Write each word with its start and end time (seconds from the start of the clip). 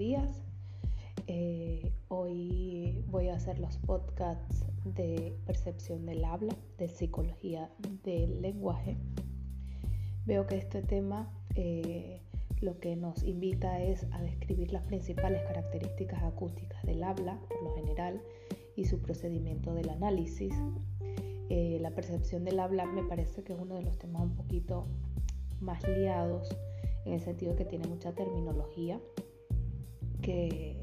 días. 0.00 0.40
Eh, 1.26 1.92
hoy 2.08 3.04
voy 3.08 3.28
a 3.28 3.34
hacer 3.34 3.58
los 3.58 3.76
podcasts 3.76 4.64
de 4.82 5.36
percepción 5.44 6.06
del 6.06 6.24
habla, 6.24 6.56
de 6.78 6.88
psicología 6.88 7.70
del 8.02 8.40
lenguaje. 8.40 8.96
Veo 10.24 10.46
que 10.46 10.56
este 10.56 10.80
tema 10.80 11.30
eh, 11.54 12.22
lo 12.62 12.80
que 12.80 12.96
nos 12.96 13.22
invita 13.24 13.82
es 13.82 14.06
a 14.12 14.22
describir 14.22 14.72
las 14.72 14.84
principales 14.84 15.42
características 15.42 16.22
acústicas 16.22 16.82
del 16.84 17.02
habla, 17.02 17.38
por 17.50 17.62
lo 17.62 17.74
general, 17.74 18.22
y 18.76 18.86
su 18.86 19.02
procedimiento 19.02 19.74
del 19.74 19.90
análisis. 19.90 20.54
Eh, 21.50 21.76
la 21.78 21.90
percepción 21.90 22.46
del 22.46 22.58
habla 22.60 22.86
me 22.86 23.02
parece 23.02 23.44
que 23.44 23.52
es 23.52 23.60
uno 23.60 23.74
de 23.74 23.82
los 23.82 23.98
temas 23.98 24.22
un 24.22 24.34
poquito 24.34 24.86
más 25.60 25.86
liados 25.86 26.56
en 27.04 27.12
el 27.12 27.20
sentido 27.20 27.54
que 27.54 27.66
tiene 27.66 27.86
mucha 27.86 28.14
terminología 28.14 28.98
que 30.30 30.76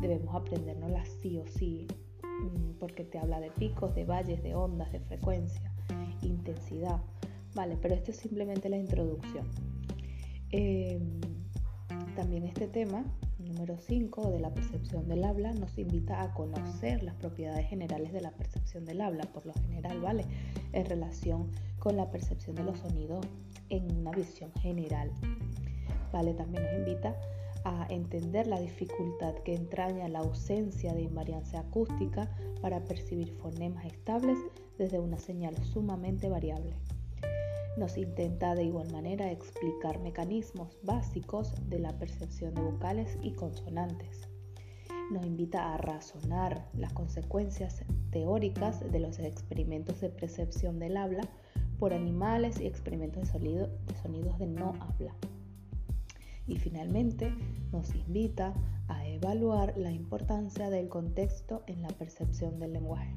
debemos 0.00 0.34
aprendernosla 0.34 1.04
sí 1.20 1.38
o 1.38 1.46
sí, 1.46 1.86
mm, 2.22 2.78
porque 2.78 3.04
te 3.04 3.18
habla 3.18 3.40
de 3.40 3.50
picos, 3.50 3.94
de 3.94 4.04
valles, 4.04 4.42
de 4.42 4.54
ondas, 4.54 4.92
de 4.92 5.00
frecuencia, 5.00 5.72
intensidad, 6.22 7.00
¿vale? 7.54 7.76
Pero 7.80 7.94
esto 7.94 8.12
es 8.12 8.18
simplemente 8.18 8.68
la 8.68 8.76
introducción. 8.76 9.46
Em, 10.50 11.20
también 12.14 12.44
este 12.44 12.68
tema, 12.68 13.04
número 13.38 13.76
5 13.78 14.30
de 14.30 14.38
la 14.38 14.54
percepción 14.54 15.08
del 15.08 15.24
habla, 15.24 15.52
nos 15.52 15.76
invita 15.78 16.22
a 16.22 16.32
conocer 16.34 17.02
las 17.02 17.16
propiedades 17.16 17.68
generales 17.68 18.12
de 18.12 18.20
la 18.20 18.30
percepción 18.30 18.84
del 18.84 19.00
habla, 19.00 19.24
por 19.32 19.46
lo 19.46 19.54
general, 19.54 20.00
¿vale? 20.00 20.24
En 20.72 20.84
relación 20.86 21.50
con 21.78 21.96
la 21.96 22.10
percepción 22.10 22.54
de 22.54 22.64
los 22.64 22.78
sonidos 22.78 23.26
en 23.68 23.90
una 23.96 24.12
visión 24.12 24.52
general. 24.60 25.10
¿Vale? 26.12 26.34
También 26.34 26.62
nos 26.64 26.74
invita 26.74 27.08
a 27.08 27.41
entender 27.88 28.46
la 28.46 28.60
dificultad 28.60 29.34
que 29.44 29.54
entraña 29.54 30.08
la 30.08 30.20
ausencia 30.20 30.94
de 30.94 31.02
invariancia 31.02 31.60
acústica 31.60 32.28
para 32.60 32.84
percibir 32.84 33.32
fonemas 33.32 33.84
estables 33.86 34.38
desde 34.78 34.98
una 34.98 35.18
señal 35.18 35.56
sumamente 35.64 36.28
variable. 36.28 36.74
Nos 37.76 37.96
intenta 37.96 38.54
de 38.54 38.64
igual 38.64 38.90
manera 38.92 39.30
explicar 39.30 39.98
mecanismos 40.00 40.78
básicos 40.82 41.54
de 41.68 41.78
la 41.78 41.98
percepción 41.98 42.54
de 42.54 42.62
vocales 42.62 43.16
y 43.22 43.32
consonantes. 43.32 44.28
Nos 45.10 45.24
invita 45.24 45.72
a 45.72 45.78
razonar 45.78 46.68
las 46.74 46.92
consecuencias 46.92 47.82
teóricas 48.10 48.80
de 48.90 49.00
los 49.00 49.18
experimentos 49.18 50.00
de 50.00 50.10
percepción 50.10 50.78
del 50.78 50.96
habla 50.96 51.28
por 51.78 51.92
animales 51.92 52.60
y 52.60 52.66
experimentos 52.66 53.32
de 53.32 53.68
sonidos 54.02 54.38
de 54.38 54.46
no 54.46 54.74
habla. 54.80 55.14
Y 56.52 56.58
finalmente 56.58 57.32
nos 57.72 57.94
invita 57.94 58.52
a 58.88 59.06
evaluar 59.06 59.72
la 59.78 59.90
importancia 59.90 60.68
del 60.68 60.90
contexto 60.90 61.62
en 61.66 61.80
la 61.80 61.88
percepción 61.88 62.60
del 62.60 62.74
lenguaje. 62.74 63.10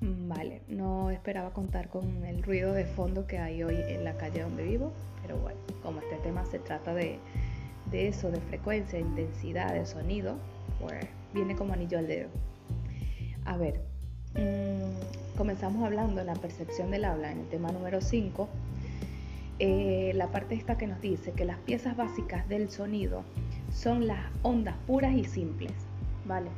Vale, 0.00 0.62
no 0.66 1.10
esperaba 1.10 1.52
contar 1.52 1.88
con 1.88 2.24
el 2.24 2.42
ruido 2.42 2.72
de 2.72 2.84
fondo 2.84 3.28
que 3.28 3.38
hay 3.38 3.62
hoy 3.62 3.76
en 3.76 4.02
la 4.02 4.16
calle 4.16 4.42
donde 4.42 4.64
vivo, 4.64 4.92
pero 5.22 5.38
bueno, 5.38 5.60
como 5.84 6.00
este 6.00 6.16
tema 6.16 6.44
se 6.46 6.58
trata 6.58 6.92
de, 6.92 7.20
eso, 7.92 8.32
de 8.32 8.40
frecuencia, 8.40 8.98
intensidad, 8.98 9.74
de 9.74 9.86
sonido, 9.86 10.34
pues 10.80 11.06
viene 11.32 11.54
como 11.54 11.74
anillo 11.74 12.00
al 12.00 12.08
dedo. 12.08 12.28
A 13.44 13.56
ver, 13.56 13.82
mm, 14.34 15.36
comenzamos 15.36 15.84
hablando 15.84 16.16
de 16.16 16.24
la 16.24 16.34
percepción 16.34 16.90
del 16.90 17.04
habla 17.04 17.30
en 17.30 17.38
el 17.38 17.48
tema 17.48 17.70
número 17.70 18.00
5 18.00 18.48
eh, 19.58 20.12
la 20.14 20.30
parte 20.30 20.54
esta 20.54 20.78
que 20.78 20.86
nos 20.86 21.00
dice 21.00 21.32
que 21.32 21.44
las 21.44 21.58
piezas 21.58 21.96
básicas 21.96 22.48
del 22.48 22.70
sonido 22.70 23.24
son 23.72 24.06
las 24.06 24.20
ondas 24.42 24.76
puras 24.86 25.14
y 25.14 25.24
simples, 25.24 25.72
¿vale? 26.24 26.50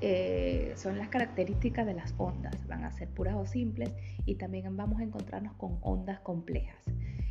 Eh, 0.00 0.72
son 0.74 0.98
las 0.98 1.08
características 1.08 1.86
de 1.86 1.94
las 1.94 2.12
ondas, 2.18 2.66
van 2.66 2.84
a 2.84 2.90
ser 2.90 3.08
puras 3.08 3.36
o 3.36 3.46
simples 3.46 3.92
y 4.26 4.34
también 4.34 4.76
vamos 4.76 5.00
a 5.00 5.04
encontrarnos 5.04 5.54
con 5.54 5.78
ondas 5.82 6.18
complejas. 6.20 6.82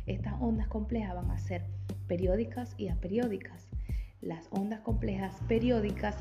Estas 0.06 0.34
ondas 0.40 0.68
complejas 0.68 1.14
van 1.14 1.30
a 1.30 1.38
ser 1.38 1.66
periódicas 2.06 2.74
y 2.78 2.88
aperiódicas. 2.88 3.68
Las 4.22 4.48
ondas 4.50 4.80
complejas 4.80 5.36
periódicas 5.48 6.16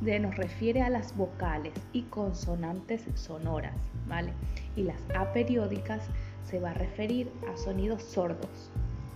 de, 0.00 0.18
nos 0.18 0.34
refiere 0.36 0.80
a 0.80 0.88
las 0.88 1.14
vocales 1.16 1.74
y 1.92 2.02
consonantes 2.04 3.04
sonoras, 3.14 3.76
¿vale? 4.08 4.32
Y 4.76 4.84
las 4.84 5.00
aperiódicas 5.14 6.08
se 6.44 6.58
va 6.58 6.70
a 6.70 6.74
referir 6.74 7.30
a 7.52 7.56
sonidos 7.56 8.02
sordos, 8.02 8.70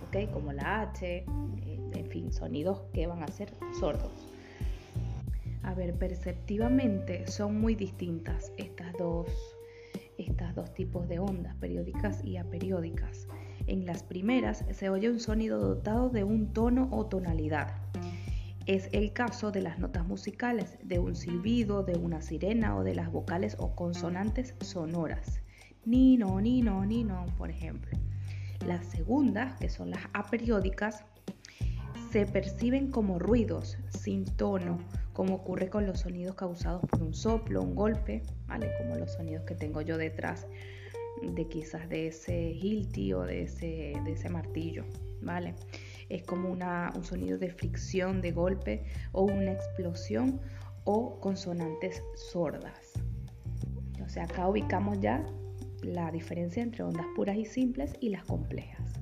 ¿ok? 0.07 0.31
Como 0.31 0.53
la 0.53 0.81
H, 0.81 1.05
eh, 1.05 1.25
en 1.93 2.09
fin, 2.09 2.31
sonidos 2.31 2.81
que 2.93 3.07
van 3.07 3.23
a 3.23 3.27
ser 3.27 3.53
sordos. 3.79 4.11
A 5.63 5.73
ver, 5.73 5.93
perceptivamente 5.95 7.27
son 7.27 7.59
muy 7.59 7.75
distintas 7.75 8.51
estas 8.57 8.93
dos, 8.97 9.27
estas 10.17 10.55
dos 10.55 10.73
tipos 10.73 11.07
de 11.07 11.19
ondas, 11.19 11.55
periódicas 11.57 12.23
y 12.23 12.37
aperiódicas. 12.37 13.27
En 13.67 13.85
las 13.85 14.01
primeras 14.01 14.63
se 14.71 14.89
oye 14.89 15.09
un 15.09 15.19
sonido 15.19 15.59
dotado 15.59 16.09
de 16.09 16.23
un 16.23 16.53
tono 16.53 16.87
o 16.91 17.05
tonalidad. 17.05 17.75
Es 18.65 18.89
el 18.93 19.13
caso 19.13 19.51
de 19.51 19.61
las 19.61 19.79
notas 19.79 20.05
musicales, 20.05 20.77
de 20.83 20.99
un 20.99 21.15
silbido, 21.15 21.83
de 21.83 21.97
una 21.97 22.21
sirena 22.21 22.77
o 22.77 22.83
de 22.83 22.95
las 22.95 23.11
vocales 23.11 23.55
o 23.59 23.75
consonantes 23.75 24.55
sonoras 24.61 25.41
ni 25.87 26.17
no, 26.17 26.41
ni 26.41 26.61
no, 26.61 26.85
ni 26.85 27.05
no, 27.05 27.25
por 27.37 27.49
ejemplo. 27.49 27.97
Las 28.65 28.85
segundas, 28.87 29.57
que 29.57 29.69
son 29.69 29.91
las 29.91 30.01
aperiódicas, 30.13 31.05
se 32.11 32.25
perciben 32.25 32.91
como 32.91 33.19
ruidos 33.19 33.77
sin 33.89 34.25
tono, 34.25 34.79
como 35.13 35.35
ocurre 35.35 35.69
con 35.69 35.87
los 35.87 36.01
sonidos 36.01 36.35
causados 36.35 36.81
por 36.81 37.01
un 37.01 37.13
soplo, 37.13 37.61
un 37.61 37.73
golpe, 37.73 38.23
¿vale? 38.47 38.69
Como 38.77 38.97
los 38.97 39.13
sonidos 39.13 39.45
que 39.45 39.55
tengo 39.55 39.79
yo 39.81 39.97
detrás 39.97 40.45
de 41.21 41.47
quizás 41.47 41.87
de 41.87 42.07
ese 42.07 42.51
hilti 42.51 43.13
o 43.13 43.21
de 43.21 43.43
ese, 43.43 43.93
de 44.03 44.11
ese 44.11 44.29
martillo, 44.29 44.83
¿vale? 45.21 45.55
Es 46.09 46.23
como 46.23 46.49
un 46.49 47.03
sonido 47.05 47.37
de 47.37 47.49
fricción, 47.49 48.21
de 48.21 48.33
golpe 48.33 48.83
o 49.13 49.23
una 49.23 49.53
explosión 49.53 50.41
o 50.83 51.17
consonantes 51.21 52.03
sordas. 52.15 52.91
O 54.05 54.09
sea, 54.09 54.25
acá 54.25 54.47
ubicamos 54.49 54.99
ya 54.99 55.25
la 55.83 56.11
diferencia 56.11 56.63
entre 56.63 56.83
ondas 56.83 57.05
puras 57.15 57.37
y 57.37 57.45
simples 57.45 57.95
y 57.99 58.09
las 58.09 58.23
complejas. 58.23 58.93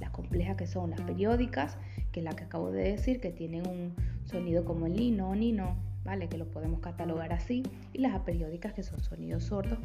Las 0.00 0.10
complejas 0.10 0.56
que 0.56 0.66
son 0.66 0.90
las 0.90 1.00
periódicas, 1.02 1.78
que 2.12 2.20
es 2.20 2.24
la 2.24 2.34
que 2.34 2.44
acabo 2.44 2.70
de 2.70 2.90
decir, 2.90 3.20
que 3.20 3.30
tienen 3.30 3.66
un 3.66 3.94
sonido 4.24 4.64
como 4.64 4.86
el 4.86 4.94
ni, 4.94 5.10
no, 5.10 5.34
ni, 5.34 5.52
no, 5.52 5.76
¿vale? 6.04 6.28
Que 6.28 6.38
lo 6.38 6.50
podemos 6.50 6.80
catalogar 6.80 7.32
así. 7.32 7.62
Y 7.92 7.98
las 7.98 8.14
aperiódicas 8.14 8.72
que 8.72 8.82
son 8.82 9.00
sonidos 9.02 9.44
sordos 9.44 9.78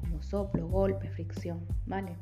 como 0.00 0.22
soplo, 0.22 0.68
golpe, 0.68 1.08
fricción, 1.10 1.60
¿vale? 1.86 2.12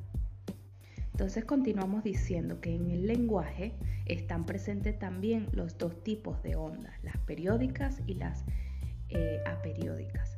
Entonces 1.12 1.44
continuamos 1.44 2.02
diciendo 2.02 2.60
que 2.60 2.74
en 2.74 2.90
el 2.90 3.06
lenguaje 3.06 3.72
están 4.06 4.46
presentes 4.46 4.98
también 4.98 5.48
los 5.52 5.78
dos 5.78 6.02
tipos 6.02 6.42
de 6.42 6.56
ondas, 6.56 6.92
las 7.04 7.16
periódicas 7.18 8.00
y 8.06 8.14
las 8.14 8.44
eh, 9.10 9.38
aperiódicas. 9.46 10.33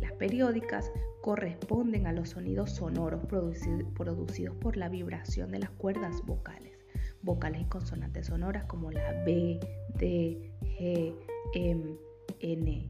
Las 0.00 0.12
periódicas 0.12 0.92
corresponden 1.20 2.06
a 2.06 2.12
los 2.12 2.30
sonidos 2.30 2.70
sonoros 2.70 3.24
producidos 3.26 4.56
por 4.56 4.76
la 4.76 4.88
vibración 4.88 5.50
de 5.50 5.58
las 5.58 5.70
cuerdas 5.70 6.22
vocales, 6.24 6.78
vocales 7.22 7.62
y 7.62 7.64
consonantes 7.64 8.26
sonoras 8.26 8.64
como 8.64 8.90
la 8.90 9.12
B, 9.24 9.58
D, 9.96 10.52
G, 10.78 11.14
M, 11.54 11.96
N, 12.40 12.88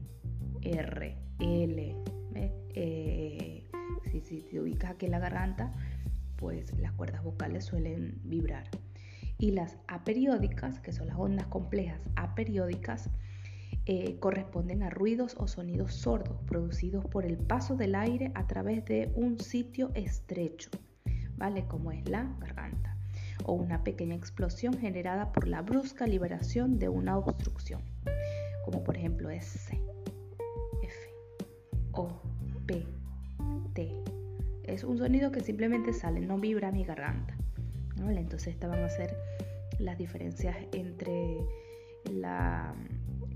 R, 0.61 1.17
L. 1.39 1.95
Eh, 2.75 3.67
si, 4.05 4.41
te 4.41 4.59
ubicas 4.59 4.91
aquí 4.91 5.05
en 5.05 5.11
la 5.11 5.19
garganta, 5.19 5.73
pues 6.35 6.77
las 6.79 6.91
cuerdas 6.93 7.23
vocales 7.23 7.65
suelen 7.65 8.19
vibrar. 8.23 8.69
Y 9.37 9.51
las 9.51 9.77
aperiódicas, 9.87 10.79
que 10.79 10.91
son 10.91 11.07
las 11.07 11.17
ondas 11.17 11.47
complejas 11.47 12.01
aperiódicas, 12.15 13.09
eh, 13.91 14.17
corresponden 14.19 14.83
a 14.83 14.91
ruidos 14.91 15.35
o 15.39 15.47
sonidos 15.47 15.95
sordos 15.95 16.37
producidos 16.45 17.03
por 17.07 17.25
el 17.25 17.37
paso 17.39 17.75
del 17.75 17.95
aire 17.95 18.31
a 18.35 18.45
través 18.45 18.85
de 18.85 19.11
un 19.15 19.39
sitio 19.39 19.89
estrecho, 19.95 20.69
¿vale? 21.37 21.65
Como 21.65 21.91
es 21.91 22.07
la 22.07 22.31
garganta, 22.39 22.95
o 23.45 23.53
una 23.53 23.83
pequeña 23.83 24.13
explosión 24.13 24.77
generada 24.77 25.31
por 25.31 25.47
la 25.47 25.63
brusca 25.63 26.05
liberación 26.05 26.77
de 26.77 26.87
una 26.87 27.17
obstrucción, 27.17 27.81
como 28.63 28.83
por 28.83 28.95
ejemplo 28.95 29.31
S, 29.31 29.81
F, 30.83 30.95
O, 31.93 32.21
P, 32.67 32.85
T. 33.73 33.91
Es 34.65 34.83
un 34.83 34.99
sonido 34.99 35.31
que 35.31 35.39
simplemente 35.39 35.93
sale, 35.93 36.19
no 36.19 36.37
vibra 36.37 36.71
mi 36.71 36.83
garganta. 36.83 37.35
Entonces 37.97 38.53
estas 38.53 38.69
van 38.69 38.83
a 38.83 38.89
ser 38.89 39.17
las 39.79 39.97
diferencias 39.97 40.55
entre 40.73 41.39
la 42.05 42.75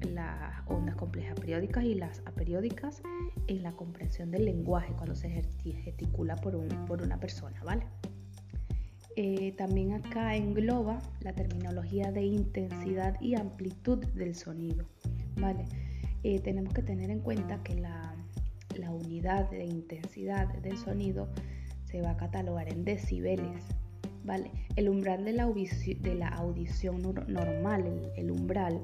las 0.04 0.68
ondas 0.68 0.96
complejas 0.96 1.40
periódicas 1.40 1.84
y 1.84 1.96
las 1.96 2.20
aperiódicas 2.26 3.02
en 3.48 3.64
la 3.64 3.72
comprensión 3.74 4.32
del 4.32 4.46
lenguaje 4.46 4.94
cuando 4.94 5.16
se 5.16 5.30
gesticula 5.30 6.36
por, 6.38 6.68
por 6.86 7.02
una 7.02 7.20
persona, 7.20 7.62
¿vale? 7.64 7.86
Eh, 9.16 9.54
también 9.58 9.94
acá 9.94 10.36
engloba 10.36 11.00
la 11.22 11.34
terminología 11.34 12.12
de 12.12 12.24
intensidad 12.24 13.20
y 13.22 13.36
amplitud 13.36 14.04
del 14.16 14.34
sonido. 14.34 14.86
¿vale? 15.40 15.66
Eh, 16.24 16.40
tenemos 16.40 16.74
que 16.74 16.82
tener 16.82 17.12
en 17.12 17.20
cuenta 17.20 17.62
que 17.64 17.76
la, 17.76 18.16
la, 18.76 18.92
unidad 18.92 19.52
de 19.52 19.66
intensidad 19.66 20.48
del 20.62 20.78
sonido 20.78 21.30
se 21.86 22.02
va 22.02 22.12
a 22.12 22.18
catalogar 22.18 22.70
en 22.70 22.86
decibeles. 22.86 23.64
¿vale? 24.24 24.50
El 24.76 24.90
umbral 24.90 25.26
de 25.26 25.34
la 25.34 25.44
audición 25.44 27.02
normal, 27.28 28.12
el, 28.16 28.32
umbral, 28.32 28.82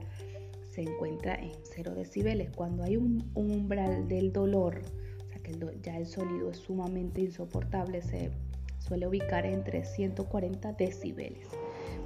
se 0.69 0.81
encuentra 0.81 1.36
en 1.36 1.51
0 1.75 1.95
decibeles. 1.95 2.51
Cuando 2.56 2.83
hay 2.83 2.98
un, 2.98 3.30
umbral 3.33 4.07
del 4.07 4.31
dolor, 4.31 4.81
o 5.19 5.30
sea 5.30 5.39
que 5.39 5.56
ya 5.81 5.98
el 5.98 6.06
sonido 6.06 6.51
es 6.51 6.57
sumamente 6.57 7.21
insoportable, 7.21 8.01
se 8.01 8.31
suele 8.80 9.07
ubicar 9.07 9.45
entre 9.45 9.86
140 9.86 10.74
decibeles. 10.74 11.48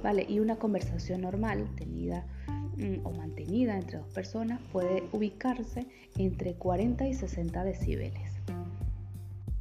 ¿vale? 0.02 0.26
Y 0.28 0.38
una 0.40 0.56
conversación 0.56 1.22
normal, 1.22 1.66
tenida 1.76 2.26
mm, 2.76 3.06
o 3.06 3.12
mantenida 3.12 3.76
entre 3.76 3.98
dos 3.98 4.08
personas, 4.08 4.60
puede 4.70 5.02
ubicarse 5.12 5.86
entre 6.18 6.54
40 6.54 7.08
y 7.08 7.14
60 7.14 7.64
decibeles. 7.64 8.34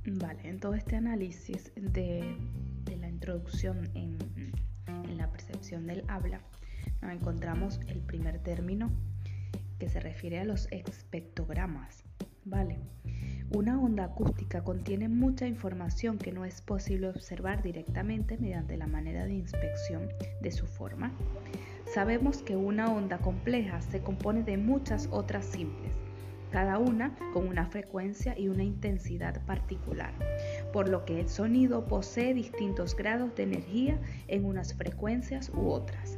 Vale, 0.05 0.39
en 0.43 0.59
todo 0.59 0.75
este 0.75 0.97
análisis 0.97 1.71
de, 1.75 2.35
la 2.99 3.07
introducción 3.07 3.89
en, 3.95 4.17
la 5.17 5.31
percepción 5.31 5.87
del 5.87 6.03
habla, 6.07 6.41
encontramos 7.11 7.79
el 7.87 7.99
primer 7.99 8.39
término 8.39 8.91
que 9.79 9.89
se 9.89 9.99
refiere 9.99 10.39
a 10.39 10.45
los 10.45 10.67
espectrogramas. 10.71 12.03
¿vale? 12.45 12.79
Una 13.51 13.79
onda 13.79 14.05
acústica 14.05 14.63
contiene 14.63 15.07
mucha 15.07 15.47
información 15.47 16.17
que 16.17 16.31
no 16.31 16.45
es 16.45 16.61
posible 16.61 17.09
observar 17.09 17.61
directamente 17.61 18.37
mediante 18.37 18.77
la 18.77 18.87
manera 18.87 19.25
de 19.25 19.33
inspección 19.33 20.09
de 20.41 20.51
su 20.51 20.65
forma. 20.65 21.11
Sabemos 21.93 22.41
que 22.41 22.55
una 22.55 22.91
onda 22.91 23.19
compleja 23.19 23.81
se 23.81 24.01
compone 24.01 24.43
de 24.43 24.57
muchas 24.57 25.07
otras 25.11 25.45
simples, 25.45 25.93
cada 26.51 26.79
una 26.79 27.15
con 27.33 27.47
una 27.47 27.67
frecuencia 27.67 28.37
y 28.37 28.47
una 28.47 28.63
intensidad 28.63 29.45
particular, 29.45 30.13
por 30.71 30.89
lo 30.89 31.05
que 31.05 31.19
el 31.19 31.29
sonido 31.29 31.85
posee 31.85 32.33
distintos 32.33 32.95
grados 32.95 33.35
de 33.35 33.43
energía 33.43 33.99
en 34.27 34.45
unas 34.45 34.73
frecuencias 34.73 35.51
u 35.53 35.69
otras. 35.69 36.17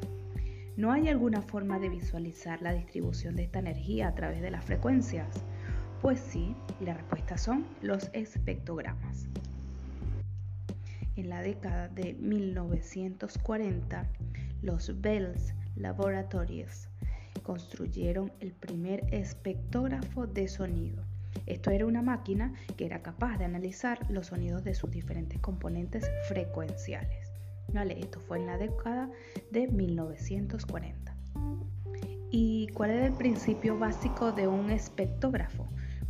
¿No 0.77 0.92
hay 0.92 1.07
alguna 1.07 1.42
forma 1.42 1.80
de 1.80 1.88
visualizar 1.88 2.62
la 2.62 2.74
distribución 2.74 3.38
de 3.38 3.44
esta 3.44 3.60
energía 3.60 4.10
a 4.10 4.16
través 4.16 4.42
de 4.42 4.51
las 4.51 4.66
frecuencias? 4.66 5.45
Pues 6.01 6.19
sí, 6.19 6.54
la 6.81 6.94
respuesta 6.94 7.38
son 7.38 7.66
los 7.81 8.10
espectrogramas. 8.12 9.30
En 11.16 11.30
la 11.30 11.42
década 11.42 11.88
de 11.88 12.13
1940, 12.16 14.06
los 14.63 15.00
Bells 15.00 15.54
Laboratories 15.77 16.89
construyeron 17.42 18.33
el 18.42 18.51
primer 18.51 19.06
espectrógrafo 19.13 20.27
de 20.27 20.50
sonido. 20.50 21.01
Esto 21.45 21.72
era 21.72 21.86
una 21.86 22.01
máquina 22.01 22.54
que 22.75 22.86
era 22.86 23.01
capaz 23.01 23.38
de 23.38 23.45
analizar 23.45 24.00
los 24.12 24.27
sonidos 24.27 24.66
de 24.66 24.74
sus 24.74 24.92
diferentes 24.92 25.39
componentes 25.39 26.12
frecuenciales. 26.27 27.25
Vale, 27.73 28.00
esto 28.00 28.19
fue 28.19 28.39
en 28.39 28.47
la 28.47 28.57
década 28.57 29.09
de 29.51 29.67
1940. 29.67 31.15
¿Y 32.31 32.67
cuál 32.73 32.91
era 32.91 33.06
el 33.07 33.13
principio 33.13 33.77
básico 33.77 34.31
de 34.31 34.47
un 34.47 34.69
espectrógrafo? 34.69 35.67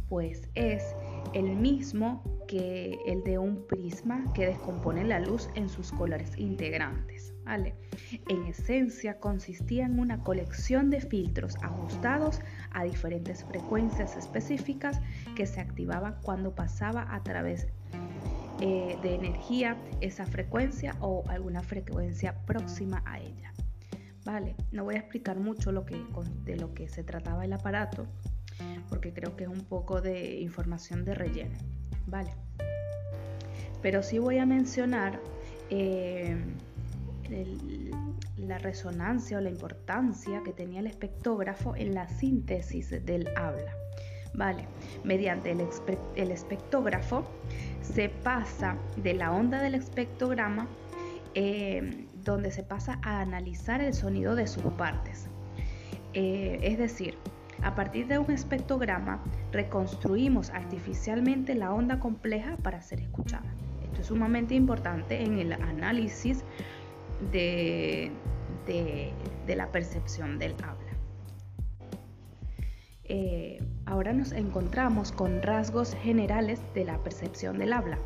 pues 0.09 0.49
es 0.55 0.95
el 1.33 1.55
mismo 1.55 2.23
que 2.47 2.99
el 3.07 3.23
de 3.23 3.37
un 3.37 3.65
prisma 3.67 4.31
que 4.33 4.45
descompone 4.47 5.03
la 5.03 5.19
luz 5.19 5.49
en 5.55 5.67
sus 5.67 5.91
colores 5.91 6.37
integrantes. 6.37 7.33
¿vale? 7.43 7.75
En 8.29 8.45
esencia 8.45 9.19
consistía 9.19 9.85
en 9.85 9.99
una 9.99 10.21
colección 10.23 10.89
de 10.89 11.01
filtros 11.01 11.55
ajustados 11.61 12.39
a 12.71 12.83
diferentes 12.83 13.43
frecuencias 13.45 14.15
específicas 14.15 14.99
que 15.35 15.45
se 15.45 15.59
activaban 15.59 16.15
cuando 16.23 16.53
pasaba 16.53 17.13
a 17.13 17.23
través 17.23 17.67
eh, 18.67 18.97
de 19.03 19.13
energía 19.13 19.77
esa 20.01 20.25
frecuencia 20.25 20.95
o 20.99 21.23
alguna 21.29 21.61
frecuencia 21.61 22.33
próxima 22.47 23.03
a 23.05 23.19
ella. 23.19 23.53
Vale, 24.25 24.55
no 24.71 24.83
voy 24.83 24.95
a 24.95 24.97
explicar 24.97 25.37
mucho 25.37 25.71
lo 25.71 25.85
que, 25.85 26.03
de 26.45 26.55
lo 26.55 26.73
que 26.73 26.89
se 26.89 27.03
trataba 27.03 27.45
el 27.45 27.53
aparato, 27.53 28.07
porque 28.89 29.13
creo 29.13 29.35
que 29.35 29.43
es 29.43 29.51
un 29.51 29.65
poco 29.65 30.01
de 30.01 30.39
información 30.39 31.05
de 31.05 31.13
relleno, 31.13 31.55
¿vale? 32.07 32.31
Pero 33.83 34.01
sí 34.01 34.17
voy 34.17 34.39
a 34.39 34.47
mencionar 34.47 35.19
eh, 35.69 36.35
la 38.37 38.57
resonancia 38.57 39.37
o 39.37 39.41
la 39.41 39.51
importancia 39.51 40.41
que 40.43 40.53
tenía 40.53 40.79
el 40.79 40.87
espectógrafo 40.87 41.75
en 41.75 41.93
la 41.93 42.07
síntesis 42.07 42.89
del 43.05 43.27
habla. 43.37 43.75
Vale, 44.33 44.67
mediante 45.03 45.51
el, 45.51 45.63
el 46.15 46.31
espectógrafo 46.31 47.25
se 47.93 48.09
pasa 48.09 48.77
de 48.97 49.13
la 49.13 49.31
onda 49.31 49.61
del 49.61 49.75
espectrograma, 49.75 50.67
eh, 51.33 52.07
donde 52.23 52.51
se 52.51 52.63
pasa 52.63 52.99
a 53.03 53.21
analizar 53.21 53.81
el 53.81 53.93
sonido 53.93 54.35
de 54.35 54.47
sus 54.47 54.63
partes. 54.73 55.29
Eh, 56.13 56.59
es 56.61 56.77
decir, 56.77 57.17
a 57.61 57.75
partir 57.75 58.07
de 58.07 58.17
un 58.17 58.31
espectrograma, 58.31 59.23
reconstruimos 59.51 60.49
artificialmente 60.49 61.55
la 61.55 61.73
onda 61.73 61.99
compleja 61.99 62.57
para 62.57 62.81
ser 62.81 63.01
escuchada. 63.01 63.53
Esto 63.83 64.01
es 64.01 64.07
sumamente 64.07 64.55
importante 64.55 65.23
en 65.23 65.39
el 65.39 65.53
análisis 65.53 66.43
de, 67.31 68.11
la 69.47 69.71
percepción 69.71 70.39
del 70.39 70.53
habla. 70.63 70.84
Eh, 73.07 73.61
ahora 73.85 74.13
nos 74.13 74.31
encontramos 74.31 75.11
con 75.11 75.41
rasgos 75.41 75.93
generales 75.93 76.59
de 76.73 76.85
la 76.85 77.03
percepción 77.03 77.59
del 77.59 77.73
habla 77.73 77.99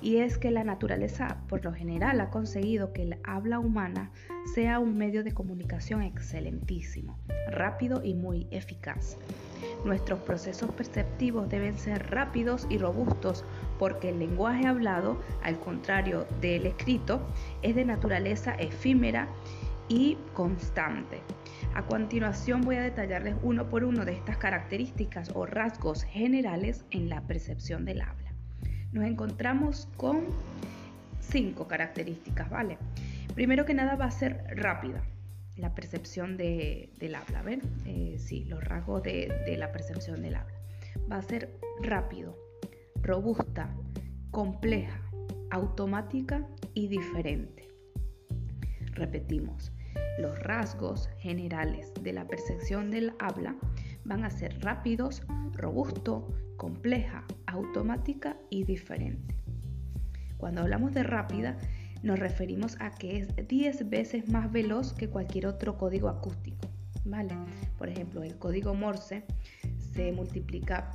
y 0.00 0.16
es 0.16 0.36
que 0.36 0.50
la 0.50 0.64
naturaleza 0.64 1.38
por 1.48 1.64
lo 1.64 1.72
general 1.72 2.20
ha 2.20 2.30
conseguido 2.30 2.92
que 2.92 3.02
el 3.02 3.18
habla 3.22 3.60
humana 3.60 4.10
sea 4.54 4.80
un 4.80 4.98
medio 4.98 5.22
de 5.22 5.32
comunicación 5.32 6.02
excelentísimo, 6.02 7.18
rápido 7.50 8.02
y 8.02 8.14
muy 8.14 8.48
eficaz. 8.50 9.16
Nuestros 9.84 10.18
procesos 10.20 10.70
perceptivos 10.72 11.48
deben 11.48 11.78
ser 11.78 12.10
rápidos 12.10 12.66
y 12.68 12.78
robustos 12.78 13.44
porque 13.78 14.08
el 14.08 14.18
lenguaje 14.18 14.66
hablado, 14.66 15.20
al 15.42 15.58
contrario 15.58 16.26
del 16.40 16.66
escrito, 16.66 17.20
es 17.62 17.76
de 17.76 17.84
naturaleza 17.84 18.54
efímera 18.54 19.28
y 19.88 20.16
constante. 20.34 21.20
A 21.74 21.86
continuación 21.86 22.62
voy 22.62 22.76
a 22.76 22.82
detallarles 22.82 23.36
uno 23.42 23.68
por 23.68 23.84
uno 23.84 24.04
de 24.04 24.12
estas 24.12 24.36
características 24.36 25.30
o 25.34 25.46
rasgos 25.46 26.04
generales 26.04 26.84
en 26.90 27.08
la 27.08 27.22
percepción 27.22 27.84
del 27.84 28.02
habla 28.02 28.22
nos 28.92 29.04
encontramos 29.04 29.88
con 29.96 30.26
cinco 31.18 31.66
características, 31.66 32.48
¿vale? 32.50 32.78
Primero 33.34 33.64
que 33.64 33.74
nada 33.74 33.96
va 33.96 34.04
a 34.04 34.10
ser 34.10 34.44
rápida 34.54 35.02
la 35.56 35.74
percepción 35.74 36.36
del 36.36 37.14
habla, 37.14 37.42
¿ven? 37.42 37.62
Eh, 37.86 38.16
sí, 38.18 38.44
los 38.44 38.62
rasgos 38.62 39.02
de, 39.02 39.32
de 39.46 39.56
la 39.56 39.72
percepción 39.72 40.22
del 40.22 40.36
habla. 40.36 40.54
Va 41.10 41.16
a 41.16 41.22
ser 41.22 41.58
rápido, 41.82 42.36
robusta, 43.02 43.74
compleja, 44.30 45.00
automática 45.50 46.46
y 46.74 46.88
diferente. 46.88 47.68
Repetimos, 48.92 49.72
los 50.18 50.38
rasgos 50.40 51.08
generales 51.18 51.92
de 52.00 52.12
la 52.12 52.26
percepción 52.26 52.90
del 52.90 53.12
habla 53.18 53.56
van 54.04 54.24
a 54.24 54.30
ser 54.30 54.58
rápidos, 54.60 55.22
robusto, 55.52 56.28
compleja, 56.56 57.24
automática 57.46 58.36
y 58.50 58.64
diferente. 58.64 59.34
Cuando 60.38 60.62
hablamos 60.62 60.92
de 60.92 61.02
rápida, 61.02 61.56
nos 62.02 62.18
referimos 62.18 62.76
a 62.80 62.90
que 62.90 63.18
es 63.18 63.28
10 63.48 63.88
veces 63.88 64.28
más 64.28 64.50
veloz 64.50 64.92
que 64.92 65.08
cualquier 65.08 65.46
otro 65.46 65.78
código 65.78 66.08
acústico. 66.08 66.68
¿vale? 67.04 67.34
Por 67.78 67.88
ejemplo, 67.88 68.22
el 68.22 68.36
código 68.38 68.74
Morse 68.74 69.24
se 69.94 70.12
multiplica 70.12 70.90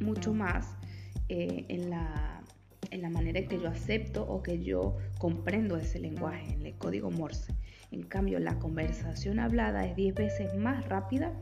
mucho 0.00 0.34
más 0.34 0.76
eh, 1.28 1.66
en, 1.68 1.90
la, 1.90 2.42
en 2.90 3.02
la 3.02 3.10
manera 3.10 3.38
en 3.38 3.48
que 3.48 3.58
yo 3.58 3.68
acepto 3.68 4.24
o 4.24 4.42
que 4.42 4.62
yo 4.62 4.96
comprendo 5.18 5.76
ese 5.76 5.98
lenguaje, 5.98 6.52
en 6.52 6.66
el 6.66 6.74
código 6.76 7.10
Morse. 7.10 7.54
En 7.92 8.02
cambio, 8.04 8.38
la 8.38 8.58
conversación 8.58 9.38
hablada 9.38 9.86
es 9.86 9.94
10 9.94 10.14
veces 10.14 10.54
más 10.54 10.88
rápida 10.88 11.32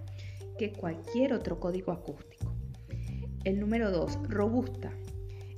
que 0.58 0.72
cualquier 0.72 1.32
otro 1.32 1.60
código 1.60 1.92
acústico. 1.92 2.54
El 3.44 3.60
número 3.60 3.90
2, 3.92 4.28
robusta. 4.28 4.90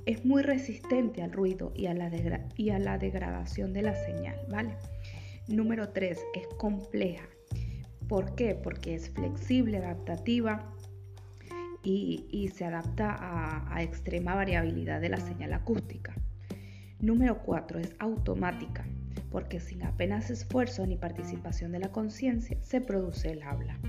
Es 0.05 0.23
muy 0.23 0.43
resistente 0.43 1.23
al 1.23 1.31
ruido 1.31 1.73
y 1.75 1.87
a, 1.87 1.93
la 1.93 2.09
degradación 2.97 3.73
de 3.73 3.81
la 3.81 3.95
señal, 3.95 4.39
¿vale? 4.49 4.75
Número 5.47 5.89
3, 5.89 6.19
es 6.35 6.47
compleja. 6.57 7.27
¿Por 8.07 8.35
qué? 8.35 8.53
Porque 8.53 8.93
es 8.93 9.09
flexible, 9.09 9.77
adaptativa 9.79 10.71
y, 11.83 12.51
se 12.53 12.65
adapta 12.65 13.13
a, 13.13 13.75
a 13.75 13.81
extrema 13.81 14.35
variabilidad 14.35 15.01
de 15.01 15.09
la 15.09 15.17
señal 15.17 15.53
acústica. 15.53 16.13
Número 16.99 17.41
4 17.43 17.79
es 17.79 17.95
automática, 17.99 18.85
porque 19.31 19.59
sin 19.59 19.83
apenas 19.83 20.29
esfuerzo 20.29 20.85
ni 20.85 20.97
participación 20.97 21.71
de 21.71 21.79
la 21.79 21.91
conciencia 21.91 22.57
se 22.61 22.81
produce 22.81 23.31
el 23.31 23.43
habla. 23.43 23.79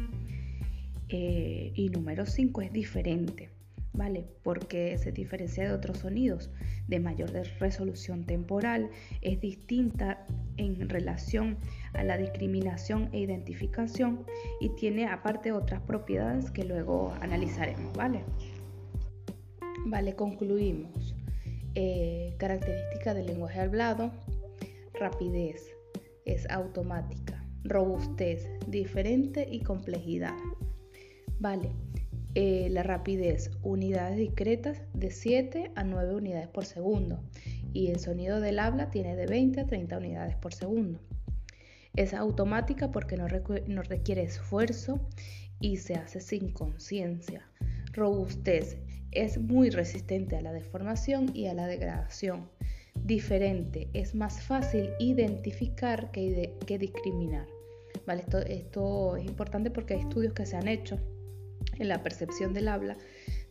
Eh, 1.09 1.73
y 1.75 1.91
número 1.91 2.27
5 2.27 2.63
es 2.63 2.73
diferente, 2.73 3.51
¿vale? 3.93 4.27
Porque 4.43 4.99
se 4.99 5.13
diferencia 5.13 5.65
de 5.65 5.73
otros 5.73 5.99
sonidos 5.99 6.51
de 6.89 6.99
mayor 6.99 7.31
resolución 7.61 8.25
temporal, 8.25 8.91
es 9.23 9.41
distinta 9.41 10.27
en 10.57 10.89
relación 10.89 11.59
a 11.93 12.03
la 12.05 12.17
discriminación 12.17 13.09
e 13.13 13.21
identificación 13.21 14.25
y 14.61 14.71
tiene 14.71 15.07
aparte 15.07 15.53
otras 15.53 15.81
propiedades 15.83 16.51
que 16.51 16.65
luego 16.65 17.15
analizaremos, 17.21 17.93
¿vale? 17.97 18.25
Vale, 19.87 20.15
concluimos. 20.15 21.15
Eh, 21.75 22.35
característica 22.39 23.15
del 23.15 23.27
lenguaje 23.27 23.61
hablado, 23.61 24.13
rapidez, 24.95 25.75
es 26.25 26.49
automática, 26.51 27.45
robustez, 27.65 28.49
diferente 28.67 29.47
y 29.51 29.61
complejidad. 29.61 30.37
Vale, 31.39 31.73
eh, 32.35 32.69
la 32.71 32.83
rapidez, 32.83 33.51
unidades 33.63 34.17
discretas 34.17 34.83
de 34.93 35.11
7 35.11 35.73
a 35.75 35.85
9 35.85 36.17
unidades 36.17 36.49
por 36.49 36.65
segundo 36.65 37.23
y 37.73 37.89
el 37.89 37.99
sonido 37.99 38.41
del 38.41 38.59
habla 38.59 38.91
tiene 38.91 39.17
de 39.17 39.27
20 39.27 39.61
a 39.61 39.67
30 39.67 39.99
unidades 39.99 40.37
por 40.37 40.55
segundo. 40.55 41.01
Es 41.97 42.15
automática 42.15 42.91
porque 42.91 43.17
no, 43.17 43.27
no 43.69 43.83
requiere 43.83 44.23
esfuerzo 44.23 45.01
y 45.61 45.77
se 45.77 45.95
hace 45.95 46.21
sin 46.21 46.51
conciencia. 46.51 47.49
Robustez, 47.93 48.79
es 49.13 49.39
muy 49.39 49.71
resistente 49.71 50.37
a 50.37 50.41
la 50.41 50.53
deformación 50.53 51.31
y 51.35 51.47
a 51.47 51.55
la 51.55 51.69
degradación. 51.69 52.49
Diferente, 53.05 53.89
es 53.93 54.15
más 54.15 54.43
fácil 54.43 54.91
identificar 54.99 56.11
que, 56.11 56.55
que 56.67 56.79
discriminar. 56.79 57.47
¿Vale? 58.07 58.23
Esto, 58.23 58.39
esto 58.39 59.17
es 59.17 59.25
importante 59.25 59.71
porque 59.71 59.95
hay 59.95 60.01
estudios 60.01 60.33
que 60.33 60.47
se 60.47 60.57
han 60.57 60.69
hecho 60.69 60.99
en 61.79 61.89
la 61.89 62.03
percepción 62.03 62.53
del 62.53 62.69
habla 62.69 62.97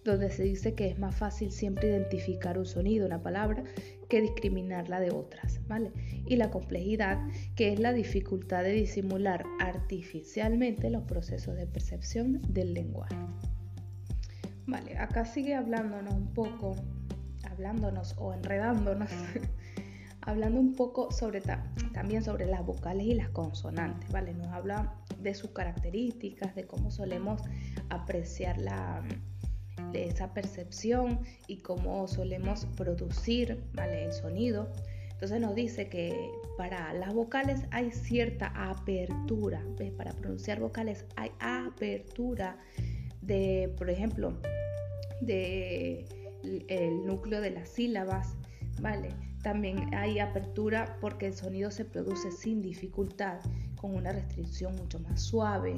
donde 0.04 0.30
se 0.30 0.44
dice 0.44 0.74
que 0.74 0.88
es 0.88 1.00
más 1.00 1.16
fácil 1.16 1.52
siempre 1.52 1.90
identificar 1.90 2.58
un 2.58 2.66
sonido, 2.66 3.06
una 3.06 3.22
palabra, 3.22 3.64
que 4.10 4.22
discriminarla 4.22 5.00
de 5.00 5.12
otras, 5.12 5.66
¿vale? 5.68 5.92
Y 6.28 6.36
la 6.36 6.52
complejidad, 6.52 7.20
que 7.56 7.72
es 7.74 7.80
la 7.80 7.94
dificultad 7.94 8.64
de 8.64 8.74
disimular 8.74 9.46
artificialmente 9.60 10.90
los 10.90 11.04
procesos 11.04 11.56
de 11.56 11.66
percepción 11.68 12.42
del 12.50 12.74
lenguaje. 12.74 13.16
Vale, 14.66 14.98
acá 14.98 15.26
sigue 15.26 15.56
hablándonos 15.56 16.14
un 16.14 16.34
poco, 16.34 16.76
hablándonos 17.54 18.16
o 18.18 18.34
enredándonos, 18.34 19.10
hablando 20.22 20.60
un 20.60 20.76
poco 20.76 21.12
sobre 21.12 21.42
también 21.94 22.24
sobre 22.24 22.46
las 22.46 22.66
vocales 22.66 23.06
y 23.06 23.14
las 23.14 23.30
consonantes, 23.30 24.12
¿vale? 24.12 24.34
Nos 24.34 24.48
habla 24.48 24.96
de 25.20 25.34
sus 25.34 25.52
características, 25.52 26.56
de 26.56 26.66
cómo 26.66 26.92
solemos 26.92 27.42
apreciar 27.90 28.58
la, 28.58 29.04
de 29.92 30.08
esa 30.08 30.34
percepción 30.34 31.20
y 31.48 31.58
cómo 31.58 32.08
solemos 32.08 32.66
producir, 32.76 33.64
¿vale? 33.74 34.06
El 34.06 34.14
sonido. 34.14 34.72
Entonces 35.12 35.40
nos 35.40 35.56
dice 35.56 35.88
que 35.88 36.32
para 36.58 36.92
las 36.94 37.14
vocales 37.14 37.62
hay 37.72 37.92
cierta 37.92 38.48
apertura, 38.56 39.64
¿ves? 39.78 39.92
Para 39.92 40.12
pronunciar 40.12 40.60
vocales 40.60 41.06
hay 41.16 41.32
apertura 41.40 42.58
de, 43.22 43.74
por 43.78 43.90
ejemplo, 43.90 44.38
de 45.22 46.06
el 46.68 47.06
núcleo 47.06 47.42
de 47.42 47.52
las 47.52 47.70
sílabas, 47.70 48.36
¿vale? 48.82 49.10
También 49.42 49.94
hay 49.94 50.20
apertura 50.20 50.98
porque 51.02 51.28
el 51.28 51.34
sonido 51.34 51.72
se 51.72 51.86
produce 51.86 52.32
sin 52.32 52.62
dificultad, 52.62 53.40
con 53.76 53.96
una 53.96 54.14
restricción 54.14 54.76
mucho 54.76 55.00
más 55.00 55.22
suave, 55.22 55.76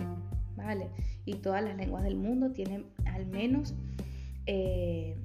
¿vale? 0.55 0.89
Y 1.25 1.35
todas 1.35 1.63
las 1.63 1.75
lenguas 1.75 2.03
del 2.03 2.15
mundo 2.15 2.51
tienen 2.51 2.85
al 3.05 3.25
menos, 3.25 3.73
eh, 4.45 5.17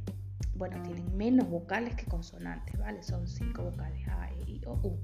bueno, 0.54 0.82
tienen 0.82 1.16
menos 1.16 1.48
vocales 1.50 1.94
que 1.94 2.06
consonantes, 2.06 2.78
¿vale? 2.78 3.02
Son 3.02 3.28
cinco 3.28 3.64
vocales, 3.64 4.08
A, 4.08 4.30
E, 4.30 4.50
I, 4.50 4.60
O, 4.66 4.80
U. 4.82 4.98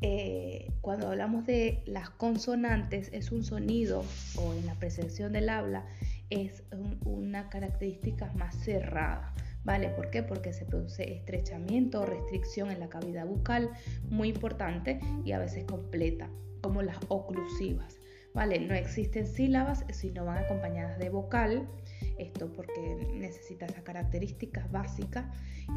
Eh, 0.00 0.70
cuando 0.80 1.08
hablamos 1.08 1.44
de 1.46 1.82
las 1.86 2.10
consonantes, 2.10 3.10
es 3.12 3.32
un 3.32 3.42
sonido, 3.42 4.04
o 4.36 4.54
en 4.54 4.66
la 4.66 4.74
presencia 4.74 5.28
del 5.28 5.48
habla, 5.48 5.86
es 6.30 6.62
una 7.04 7.48
característica 7.48 8.30
más 8.34 8.54
cerrada. 8.54 9.34
¿Vale? 9.68 9.90
¿Por 9.90 10.08
qué? 10.08 10.22
Porque 10.22 10.54
se 10.54 10.64
produce 10.64 11.12
estrechamiento 11.12 12.00
o 12.00 12.06
restricción 12.06 12.70
en 12.70 12.80
la 12.80 12.88
cavidad 12.88 13.26
bucal 13.26 13.68
muy 14.08 14.30
importante 14.30 14.98
y 15.26 15.32
a 15.32 15.38
veces 15.38 15.64
completa, 15.64 16.30
como 16.62 16.80
las 16.80 16.96
oclusivas. 17.08 17.98
¿Vale? 18.32 18.60
No 18.60 18.72
existen 18.72 19.26
sílabas 19.26 19.84
si 19.92 20.10
no 20.10 20.24
van 20.24 20.38
acompañadas 20.38 20.98
de 20.98 21.10
vocal, 21.10 21.68
esto 22.16 22.50
porque 22.50 23.10
necesita 23.12 23.66
esas 23.66 23.82
características 23.82 24.72
básicas 24.72 25.26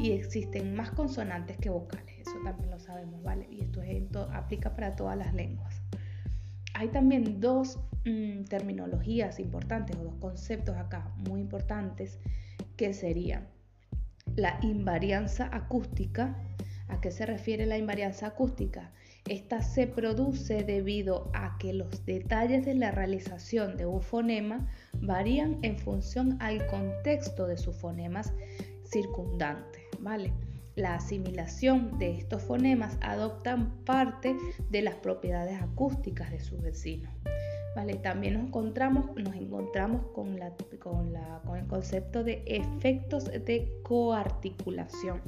y 0.00 0.12
existen 0.12 0.74
más 0.74 0.92
consonantes 0.92 1.58
que 1.58 1.68
vocales, 1.68 2.18
eso 2.20 2.38
también 2.42 2.70
lo 2.70 2.78
sabemos, 2.80 3.22
¿vale? 3.22 3.46
Y 3.50 3.60
esto, 3.60 3.82
esto 3.82 4.30
aplica 4.32 4.74
para 4.74 4.96
todas 4.96 5.18
las 5.18 5.34
lenguas. 5.34 5.82
Hay 6.72 6.88
también 6.88 7.42
dos 7.42 7.78
mm, 8.06 8.44
terminologías 8.44 9.38
importantes 9.38 9.94
o 9.96 10.04
dos 10.04 10.14
conceptos 10.14 10.78
acá 10.78 11.12
muy 11.18 11.42
importantes 11.42 12.18
que 12.78 12.94
serían 12.94 13.52
la 14.36 14.58
invarianza 14.62 15.48
acústica. 15.52 16.36
¿A 16.88 17.00
qué 17.00 17.10
se 17.10 17.26
refiere 17.26 17.66
la 17.66 17.78
invarianza 17.78 18.26
acústica? 18.26 18.92
Esta 19.28 19.62
se 19.62 19.86
produce 19.86 20.64
debido 20.64 21.30
a 21.32 21.56
que 21.58 21.72
los 21.72 22.04
detalles 22.04 22.66
de 22.66 22.74
la 22.74 22.90
realización 22.90 23.76
de 23.76 23.86
un 23.86 24.02
fonema 24.02 24.68
varían 25.00 25.58
en 25.62 25.78
función 25.78 26.36
al 26.40 26.66
contexto 26.66 27.46
de 27.46 27.56
sus 27.56 27.76
fonemas 27.76 28.32
circundantes, 28.84 29.82
¿vale? 30.00 30.32
La 30.74 30.94
asimilación 30.94 31.98
de 31.98 32.18
estos 32.18 32.42
fonemas 32.42 32.96
adoptan 33.00 33.84
parte 33.84 34.34
de 34.70 34.82
las 34.82 34.94
propiedades 34.96 35.60
acústicas 35.60 36.30
de 36.30 36.40
sus 36.40 36.60
vecinos. 36.60 37.12
¿Vale? 37.74 37.94
También 37.94 38.34
nos 38.34 38.44
encontramos, 38.48 39.06
con 40.14 41.56
el 41.56 41.66
concepto 41.66 42.22
de 42.22 42.42
efectos 42.46 43.24
de 43.24 43.72
coarticulación. 43.82 45.22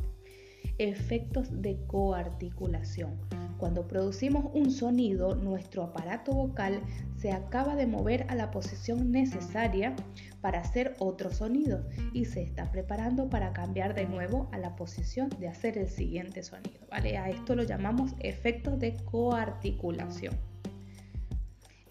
Efectos 0.79 1.63
de 1.63 1.79
coarticulación. 1.87 3.19
Cuando 3.59 3.87
producimos 3.87 4.47
un 4.53 4.71
sonido, 4.71 5.37
nuestro 5.37 5.85
aparato 5.85 6.33
vocal 6.33 6.83
se 7.17 7.33
acaba 7.33 7.77
de 7.77 7.87
mover 7.87 8.27
a 8.29 8.35
la 8.35 8.51
posición 8.51 9.11
necesaria 9.13 9.95
para 10.41 10.61
hacer 10.61 10.95
otro 10.99 11.31
sonido 11.33 11.87
y 12.13 12.27
se 12.27 12.43
está 12.43 12.71
preparando 12.71 13.31
para 13.31 13.53
cambiar 13.53 13.95
de 13.95 14.07
nuevo 14.07 14.49
a 14.53 14.59
la 14.59 14.77
posición 14.77 15.31
de 15.39 15.49
hacer 15.49 15.79
el 15.79 15.89
siguiente 15.89 16.43
sonido. 16.43 16.81
¿vale? 16.91 17.17
A 17.17 17.31
esto 17.31 17.55
lo 17.55 17.63
llamamos 17.63 18.13
efectos 18.19 18.79
de 18.79 18.97
coarticulación. 19.05 20.35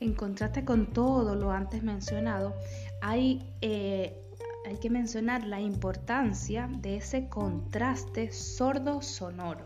En 0.03 0.15
contraste 0.15 0.65
con 0.65 0.87
todo 0.87 1.33
lo 1.33 1.51
antes 1.51 1.81
mencionado, 1.81 2.53
hay, 3.01 3.41
eh, 3.61 4.21
hay 4.65 4.75
que 4.75 4.89
mencionar 4.89 5.47
la 5.47 5.61
importancia 5.61 6.69
de 6.81 6.97
ese 6.97 7.29
contraste 7.29 8.29
sordo-sonoro. 8.33 9.65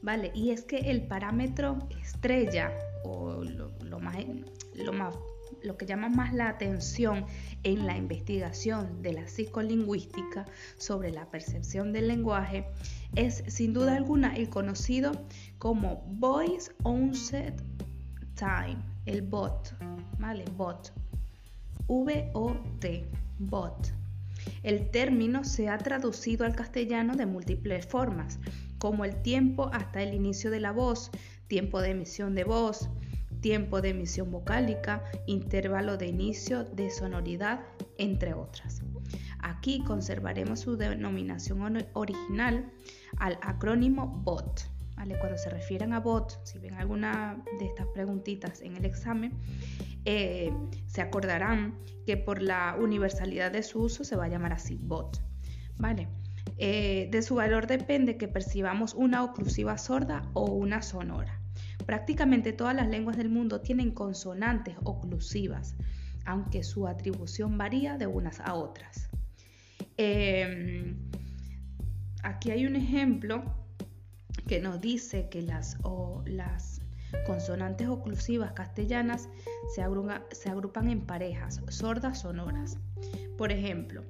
¿vale? 0.00 0.32
Y 0.34 0.48
es 0.48 0.64
que 0.64 0.78
el 0.78 1.02
parámetro 1.02 1.78
estrella 2.00 2.72
o 3.04 3.44
lo, 3.44 4.00
más, 4.00 4.16
lo, 4.72 4.94
más, 4.94 5.14
lo 5.62 5.76
que 5.76 5.84
llama 5.84 6.08
más 6.08 6.32
la 6.32 6.48
atención 6.48 7.26
en 7.62 7.86
la 7.86 7.98
investigación 7.98 9.02
de 9.02 9.12
la 9.12 9.28
psicolingüística 9.28 10.46
sobre 10.78 11.10
la 11.10 11.28
percepción 11.28 11.92
del 11.92 12.08
lenguaje 12.08 12.66
es 13.14 13.44
sin 13.48 13.74
duda 13.74 13.94
alguna 13.94 14.36
el 14.36 14.48
conocido 14.48 15.12
como 15.58 16.02
Voice 16.06 16.72
Onset 16.82 17.62
Time, 18.36 18.95
el 19.06 19.22
BOT, 19.22 19.72
¿vale? 20.18 20.44
BOT. 20.56 20.90
V-O-T, 21.88 23.08
BOT. 23.38 23.88
El 24.62 24.90
término 24.90 25.44
se 25.44 25.68
ha 25.68 25.78
traducido 25.78 26.44
al 26.44 26.54
castellano 26.54 27.14
de 27.14 27.26
múltiples 27.26 27.86
formas, 27.86 28.38
como 28.78 29.04
el 29.04 29.22
tiempo 29.22 29.70
hasta 29.72 30.02
el 30.02 30.14
inicio 30.14 30.50
de 30.50 30.60
la 30.60 30.72
voz, 30.72 31.10
tiempo 31.48 31.80
de 31.80 31.90
emisión 31.90 32.34
de 32.34 32.44
voz, 32.44 32.88
tiempo 33.40 33.80
de 33.80 33.90
emisión 33.90 34.30
vocálica, 34.30 35.04
intervalo 35.26 35.96
de 35.96 36.08
inicio 36.08 36.64
de 36.64 36.90
sonoridad, 36.90 37.60
entre 37.98 38.34
otras. 38.34 38.82
Aquí 39.38 39.82
conservaremos 39.84 40.60
su 40.60 40.76
denominación 40.76 41.86
original 41.92 42.72
al 43.18 43.38
acrónimo 43.42 44.08
BOT. 44.24 44.75
Cuando 44.96 45.38
se 45.38 45.50
refieren 45.50 45.92
a 45.92 46.00
BOT, 46.00 46.44
si 46.44 46.58
ven 46.58 46.74
alguna 46.74 47.42
de 47.58 47.66
estas 47.66 47.86
preguntitas 47.88 48.60
en 48.60 48.76
el 48.76 48.84
examen, 48.84 49.32
eh, 50.04 50.52
se 50.86 51.00
acordarán 51.00 51.78
que 52.06 52.16
por 52.16 52.42
la 52.42 52.76
universalidad 52.80 53.52
de 53.52 53.62
su 53.62 53.82
uso 53.82 54.04
se 54.04 54.16
va 54.16 54.24
a 54.24 54.28
llamar 54.28 54.52
así 54.52 54.78
BOT. 54.80 55.18
¿vale? 55.78 56.08
Eh, 56.58 57.08
de 57.10 57.22
su 57.22 57.34
valor 57.34 57.66
depende 57.66 58.16
que 58.16 58.28
percibamos 58.28 58.94
una 58.94 59.22
oclusiva 59.24 59.76
sorda 59.78 60.22
o 60.32 60.44
una 60.44 60.82
sonora. 60.82 61.40
Prácticamente 61.84 62.52
todas 62.52 62.74
las 62.74 62.88
lenguas 62.88 63.16
del 63.16 63.28
mundo 63.28 63.60
tienen 63.60 63.92
consonantes 63.92 64.76
oclusivas, 64.84 65.76
aunque 66.24 66.62
su 66.62 66.86
atribución 66.86 67.58
varía 67.58 67.98
de 67.98 68.06
unas 68.06 68.40
a 68.40 68.54
otras. 68.54 69.08
Em, 69.96 70.96
aquí 72.22 72.50
hay 72.50 72.66
un 72.66 72.76
ejemplo 72.76 73.65
que 74.46 74.60
nos 74.60 74.80
dice 74.80 75.28
que 75.28 75.42
las, 75.42 75.78
las 76.24 76.80
consonantes 77.26 77.88
oclusivas 77.88 78.52
castellanas 78.52 79.28
se, 79.74 79.82
se 80.32 80.50
agrupan 80.50 80.88
en 80.88 81.06
parejas 81.06 81.60
sordas 81.68 82.20
sonoras. 82.20 82.78
Por 83.36 83.52
ejemplo, 83.52 84.04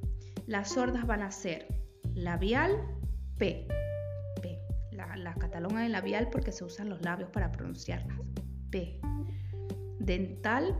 las 0.46 0.70
sordas 0.70 1.06
van 1.06 1.22
a 1.22 1.30
ser 1.30 1.66
labial, 2.14 2.72
P. 3.38 3.66
P. 4.42 4.58
La, 4.92 5.16
la 5.16 5.34
catalogan 5.34 5.84
en 5.84 5.92
labial 5.92 6.28
porque 6.30 6.52
se 6.52 6.64
usan 6.64 6.88
los 6.88 7.02
labios 7.02 7.30
para 7.30 7.52
pronunciarlas. 7.52 8.18
P. 8.70 9.00
Dental, 9.98 10.78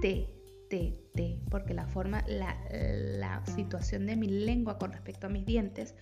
T. 0.00 0.36
T, 0.70 0.96
T, 1.14 1.40
porque 1.50 1.74
la 1.74 1.84
forma, 1.84 2.24
la, 2.28 2.56
la, 2.70 3.44
situación 3.44 4.06
de 4.06 4.14
mi 4.14 4.28
lengua 4.28 4.78
con 4.78 4.92
respecto 4.92 5.26
a 5.26 5.28
mis 5.28 5.44
dientes 5.44 5.96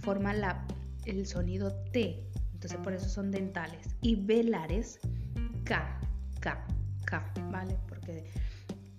forma 0.00 0.32
la, 0.32 0.66
el 1.06 1.26
sonido 1.26 1.72
T. 1.92 2.24
Entonces 2.52 2.78
por 2.78 2.92
eso 2.92 3.08
son 3.08 3.30
dentales. 3.30 3.96
Y 4.00 4.16
velares, 4.16 5.00
K, 5.64 6.00
K, 6.40 6.64
K, 7.04 7.32
¿vale? 7.50 7.76
Porque 7.88 8.24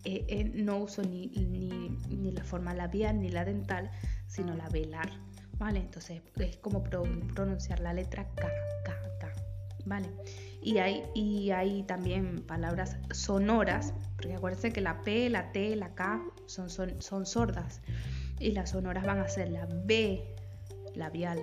eh, 0.05 0.25
eh, 0.27 0.51
no 0.53 0.79
uso 0.79 1.01
ni, 1.01 1.27
ni, 1.27 2.31
la 2.31 2.43
forma 2.43 2.73
labial 2.73 3.21
ni 3.21 3.29
la 3.29 3.45
dental, 3.45 3.89
sino 4.27 4.53
la 4.53 4.67
velar, 4.67 5.09
¿vale? 5.57 5.79
Entonces 5.79 6.21
es 6.35 6.57
como 6.57 6.83
pronunciar 6.83 7.79
la 7.79 7.93
letra 7.93 8.27
K, 8.35 8.49
K, 8.83 8.93
K, 9.19 9.33
¿vale? 9.85 10.09
Y 10.61 10.79
hay, 10.79 11.03
y 11.13 11.51
hay 11.51 11.83
también 11.83 12.43
palabras 12.45 12.97
sonoras, 13.11 13.93
porque 14.17 14.33
acuérdense 14.33 14.73
que 14.73 14.81
la 14.81 15.01
P, 15.01 15.29
la 15.29 15.53
T, 15.53 15.75
la 15.77 15.93
K 15.95 16.21
son, 16.47 16.69
son, 16.69 17.01
son 17.01 17.25
sordas, 17.25 17.81
y 18.39 18.51
las 18.51 18.71
sonoras 18.71 19.05
van 19.05 19.19
a 19.19 19.29
ser 19.29 19.51
la 19.51 19.65
B, 19.85 20.35
labial, 20.95 21.39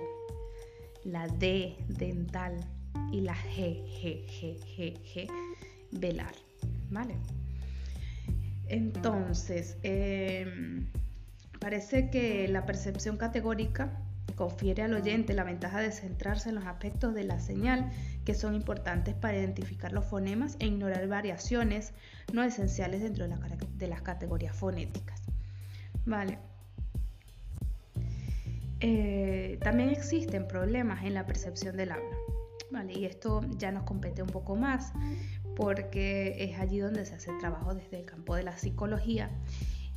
la 1.03 1.27
D, 1.27 1.75
dental, 1.87 2.57
y 3.11 3.21
la 3.21 3.35
G, 3.35 3.83
G, 4.01 4.25
G, 4.27 4.59
G, 4.75 4.93
G, 5.03 5.27
velar, 5.91 6.33
¿vale? 6.89 7.15
Entonces, 8.67 9.77
em, 9.83 10.87
parece 11.59 12.09
que 12.09 12.47
la 12.47 12.65
percepción 12.65 13.17
categórica 13.17 14.01
confiere 14.35 14.83
al 14.83 14.93
oyente 14.93 15.33
la 15.33 15.43
ventaja 15.43 15.79
de 15.79 15.91
centrarse 15.91 16.49
en 16.49 16.55
los 16.55 16.65
aspectos 16.65 17.13
de 17.13 17.25
la 17.25 17.39
señal 17.39 17.91
que 18.25 18.33
son 18.33 18.55
importantes 18.55 19.13
para 19.13 19.37
identificar 19.37 19.91
los 19.91 20.05
fonemas 20.05 20.55
e 20.59 20.67
ignorar 20.67 21.07
variaciones 21.07 21.93
no 22.31 22.43
esenciales 22.43 23.01
dentro 23.01 23.27
de, 23.27 23.87
las 23.87 24.01
categorías 24.01 24.55
fonéticas. 24.55 25.21
Vale. 26.05 26.39
Eh, 28.81 29.59
también 29.61 29.89
existen 29.89 30.47
problemas 30.47 31.03
en 31.05 31.13
la 31.13 31.25
percepción 31.25 31.77
del 31.77 31.91
habla. 31.91 32.17
Vale, 32.71 32.93
y 32.93 33.05
esto 33.05 33.41
ya 33.57 33.71
nos 33.71 33.83
compete 33.83 34.23
un 34.23 34.29
poco 34.29 34.55
más 34.55 34.93
porque 35.55 36.35
es 36.39 36.57
allí 36.59 36.79
donde 36.79 37.05
se 37.05 37.15
hace 37.15 37.31
trabajo 37.39 37.75
desde 37.75 37.99
el 37.99 38.05
campo 38.05 38.35
de 38.35 38.43
la 38.43 38.57
psicología. 38.57 39.29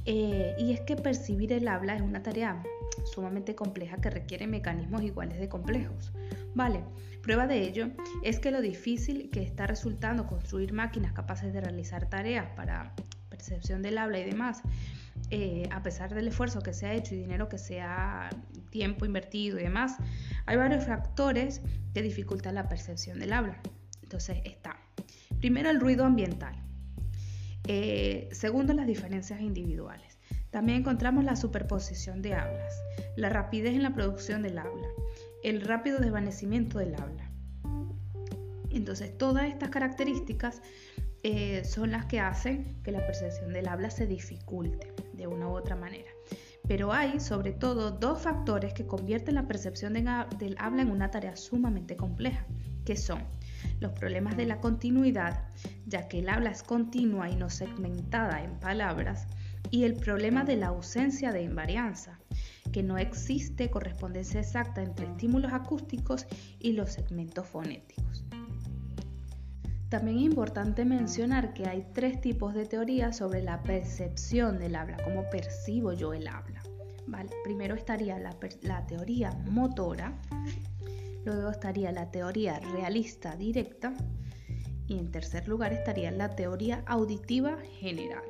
Eh, 0.07 0.55
y 0.59 0.73
es 0.73 0.81
que 0.83 0.97
percibir 0.97 1.53
el 1.53 1.67
habla 1.67 1.97
es 1.97 2.03
una 2.03 2.23
tarea 2.23 2.63
sumamente 3.05 3.55
compleja 3.55 3.97
que 3.99 4.11
requiere 4.11 4.47
mecanismos 4.47 5.03
iguales 5.03 5.39
de 5.39 5.49
complejos. 5.49 6.13
Vale, 6.55 6.85
prueba 7.23 7.47
de 7.47 7.63
ello 7.63 7.89
es 8.23 8.39
que 8.39 8.51
lo 8.51 8.61
difícil 8.61 9.31
que 9.31 9.43
está 9.43 9.67
resultando 9.67 10.27
construir 10.27 10.73
máquinas 10.73 11.13
capaces 11.13 11.53
de 11.53 11.61
realizar 11.61 12.09
tareas 12.09 12.51
para 12.55 12.95
percepción 13.31 13.83
del 13.83 13.99
habla 13.99 14.19
y 14.19 14.25
demás, 14.25 14.63
eh, 15.31 15.69
a 15.73 15.83
pesar 15.83 16.15
del 16.15 16.29
esfuerzo 16.29 16.61
que 16.61 16.73
se 16.73 16.87
ha 16.87 16.95
hecho 16.95 17.15
y 17.15 17.19
dinero 17.19 17.49
que 17.49 17.59
se 17.59 17.81
ha 17.81 18.31
tiempo 18.71 19.05
invertido 19.05 19.59
y 19.59 19.63
demás, 19.63 19.97
hay 20.47 20.57
varios 20.57 20.85
factores 20.85 21.61
que 21.93 22.03
dificultan 22.03 22.55
la 22.55 22.69
percepción 22.69 23.19
del 23.19 23.33
habla. 23.33 23.59
Entonces 24.03 24.39
está 24.45 24.77
Primero, 25.45 25.69
el 25.69 25.79
ruido 25.79 26.07
ambiental. 26.07 26.55
Eh, 27.69 28.31
segundo, 28.33 28.73
las 28.73 28.87
diferencias 28.87 29.43
individuales. 29.43 30.19
También 30.51 30.79
encontramos 30.79 31.23
la 31.23 31.37
superposición 31.37 32.23
de 32.23 32.33
hablas, 32.33 32.83
la 33.17 33.29
rapidez 33.29 33.75
en 33.75 33.83
la 33.83 33.93
producción 33.93 34.41
del 34.41 34.57
habla, 34.57 34.89
el 35.43 35.61
rápido 35.61 35.99
desvanecimiento 35.99 36.79
del 36.79 36.95
habla. 36.95 37.31
Entonces, 38.71 39.19
todas 39.19 39.45
estas 39.45 39.69
características 39.69 40.63
eh, 41.25 41.63
son 41.67 41.91
las 41.91 42.07
que 42.07 42.21
hacen 42.21 42.81
que 42.83 42.91
la 42.91 43.05
percepción 43.05 43.53
del 43.53 43.69
habla 43.69 43.91
se 43.91 44.07
dificulte 44.07 44.95
de 45.17 45.27
una 45.27 45.49
u 45.49 45.53
otra 45.53 45.77
manera. 45.77 46.11
Pero 46.67 46.93
hay, 46.93 47.21
sobre 47.21 47.53
todo, 47.53 47.91
dos 47.91 48.23
factores 48.23 48.73
que 48.73 48.87
convierten 48.87 49.35
la 49.35 49.47
percepción 49.47 49.93
del 49.93 50.57
habla 50.59 50.83
en 50.83 50.91
una 50.91 51.11
tarea 51.11 51.37
sumamente 51.37 51.97
compleja, 51.97 52.47
que 52.85 52.97
son 52.97 53.23
los 53.81 53.93
problemas 53.93 54.37
de 54.37 54.47
la 54.47 54.61
continuidad, 54.61 55.45
ya 55.87 56.09
que 56.09 56.21
el 56.21 56.29
habla 56.29 56.51
es 56.51 56.63
continua 56.63 57.29
y 57.29 57.37
no 57.37 57.51
segmentada 57.51 58.43
en 58.43 58.59
palabras, 58.61 59.27
y 59.71 59.85
el 59.85 59.95
problema 59.95 60.45
de 60.45 60.57
la 60.57 60.69
ausencia 60.69 61.33
de 61.33 61.43
invarianza, 61.43 62.19
que 62.73 62.83
no 62.83 62.99
existe 62.99 63.71
correspondencia 63.71 64.41
exacta 64.41 64.83
entre 64.83 65.07
estímulos 65.07 65.53
acústicos 65.53 66.27
y 66.59 66.73
los 66.73 66.93
segmentos 66.93 67.47
fonéticos. 67.47 68.24
También 69.89 70.19
es 70.19 70.25
importante 70.25 70.85
mencionar 70.85 71.53
que 71.53 71.67
hay 71.67 71.87
tres 71.93 72.21
tipos 72.21 72.55
de 72.55 72.67
teorías 72.67 73.17
sobre 73.17 73.43
la 73.43 73.63
percepción 73.63 74.59
del 74.59 74.75
habla, 74.77 74.97
cómo 75.05 75.29
percibo 75.31 75.93
yo 75.93 76.13
el 76.13 76.27
habla. 76.29 76.63
Primero 77.45 77.75
estaría 77.75 78.19
la, 78.19 78.37
la 78.63 78.87
teoría 78.87 79.31
motora, 79.47 80.19
Luego 81.25 81.51
estaría 81.51 81.91
la 81.91 82.11
teoría 82.11 82.61
realista 82.61 83.35
directa 83.35 83.95
y 84.87 84.99
en 84.99 85.11
tercer 85.11 85.49
lugar 85.49 85.73
estaría 85.73 86.11
la 86.11 86.37
teoría 86.37 86.83
auditiva 86.87 87.57
general. 87.81 88.23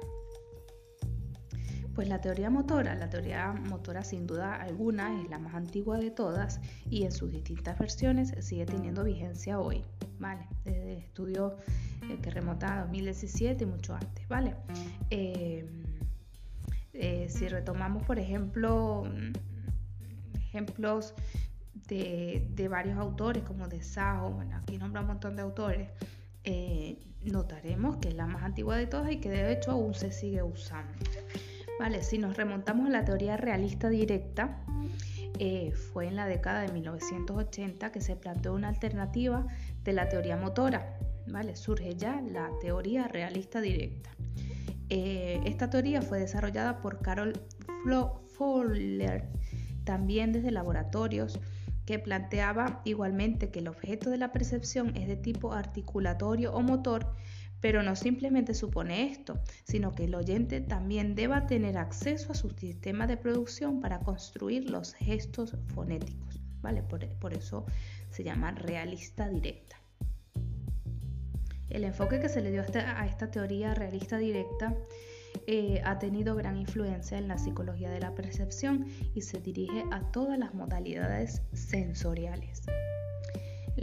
Pues 1.94 2.09
la 2.09 2.20
teoría 2.20 2.50
motora, 2.50 2.94
la 2.96 3.09
teoría 3.09 3.52
motora 3.52 4.02
sin 4.02 4.26
duda 4.26 4.57
alguna 4.57 5.20
es 5.20 5.30
la 5.30 5.38
más 5.38 5.54
antigua 5.54 5.98
de 5.98 6.11
todas 6.11 6.61
y 6.90 7.04
en 7.04 7.12
sus 7.12 7.30
distintas 7.30 7.78
versiones 7.78 8.35
sigue 8.40 8.66
teniendo 8.66 9.04
vigencia 9.04 9.61
hoy, 9.61 9.85
¿vale? 10.18 10.46
Desde 10.64 10.98
estudios 10.98 11.52
eh, 12.11 12.18
que 12.20 12.30
remontan 12.30 12.78
a 12.78 12.80
2017 12.83 13.62
y 13.62 13.66
mucho 13.66 13.94
antes, 13.94 14.26
¿vale? 14.28 14.57
Eh, 15.11 15.64
eh, 16.94 17.26
si 17.28 17.48
retomamos, 17.48 18.04
por 18.04 18.18
ejemplo, 18.18 19.04
mm, 19.04 19.33
ejemplos 20.37 21.14
de, 21.88 22.68
varios 22.70 22.98
autores, 22.98 23.42
como 23.42 23.68
de 23.68 23.83
Sao, 23.83 24.30
bueno, 24.30 24.57
aquí 24.57 24.78
nombra 24.78 25.00
un 25.00 25.09
montón 25.09 25.37
de 25.37 25.42
autores, 25.42 25.90
eh, 26.44 26.98
notaremos 27.24 27.96
que 27.96 28.09
es 28.09 28.14
la 28.14 28.26
más 28.26 28.42
antigua 28.42 28.76
de 28.76 28.87
todas 28.87 29.11
y 29.11 29.18
que 29.18 29.28
de 29.28 29.52
hecho 29.52 29.72
aún 29.72 29.94
se 29.94 30.12
sigue 30.12 30.42
usando. 30.42 30.92
Vale, 31.78 32.02
si 32.02 32.18
nos 32.18 32.37
remontamos 32.37 32.87
a 32.87 32.90
la 32.90 33.04
teoría 33.04 33.37
realista 33.37 33.88
directa, 33.88 34.64
eh, 35.38 35.72
fue 35.72 36.06
en 36.06 36.16
la 36.16 36.26
década 36.26 36.60
de 36.60 36.72
1980 36.72 37.90
que 37.90 38.00
se 38.00 38.14
planteó 38.14 38.54
una 38.54 38.68
alternativa 38.68 39.46
de 39.82 39.92
la 39.92 40.08
teoría 40.08 40.37
motora. 40.37 40.98
Surge 41.54 41.96
ya 41.96 42.20
la 42.20 42.50
teoría 42.60 43.08
realista 43.08 43.60
directa. 43.60 44.10
Eh, 44.88 45.40
esta 45.44 45.70
teoría 45.70 46.02
fue 46.02 46.20
desarrollada 46.20 46.80
por 46.80 47.00
Carol 47.00 47.32
Fowler, 48.37 49.28
también 49.84 50.32
desde 50.32 50.50
laboratorios 50.50 51.40
que 51.87 51.98
planteaba 51.98 52.80
igualmente 52.84 53.50
que 53.50 53.58
el 53.58 53.68
objeto 53.68 54.10
de 54.10 54.18
la 54.18 54.32
percepción 54.32 54.96
es 54.96 55.06
de 55.06 55.16
tipo 55.16 55.52
articulatorio 55.52 56.52
o 56.52 56.62
motor, 56.62 57.14
pero 57.64 57.83
no 57.83 57.96
simplemente 57.96 58.53
supone 58.53 59.11
esto, 59.11 59.40
sino 59.62 59.90
que 59.92 60.05
el 60.05 60.14
oyente 60.14 60.61
también 60.61 61.14
deba 61.14 61.46
tener 61.46 61.79
acceso 61.79 62.33
a 62.33 62.35
su 62.35 62.50
sistema 62.50 63.07
de 63.07 63.16
producción 63.16 63.81
para 63.81 64.00
construir 64.00 64.68
los 64.68 64.92
gestos 64.92 65.57
fonéticos. 65.68 66.42
¿vale? 66.61 66.83
Por, 66.83 67.33
eso 67.33 67.64
se 68.11 68.22
llama 68.22 68.50
realista 68.50 69.31
directa. 69.31 69.81
El 71.70 71.85
enfoque 71.85 72.20
que 72.20 72.29
se 72.29 72.42
le 72.42 72.50
dio 72.50 72.61
a 72.61 73.07
esta 73.07 73.31
teoría 73.31 73.72
realista 73.72 74.18
directa 74.18 74.77
eh, 75.46 75.81
ha 75.87 75.98
tenido 75.98 76.37
gran 76.37 76.59
influencia 76.59 77.16
en 77.16 77.29
la 77.29 77.38
psicología 77.38 77.88
de 77.88 78.00
la 78.00 78.14
percepción 78.14 78.87
y 79.14 79.22
se 79.22 79.40
dirige 79.40 79.87
a 79.90 80.03
todas 80.12 80.38
las 80.38 80.53
modalidades 80.53 81.40
sensoriales. 81.55 82.61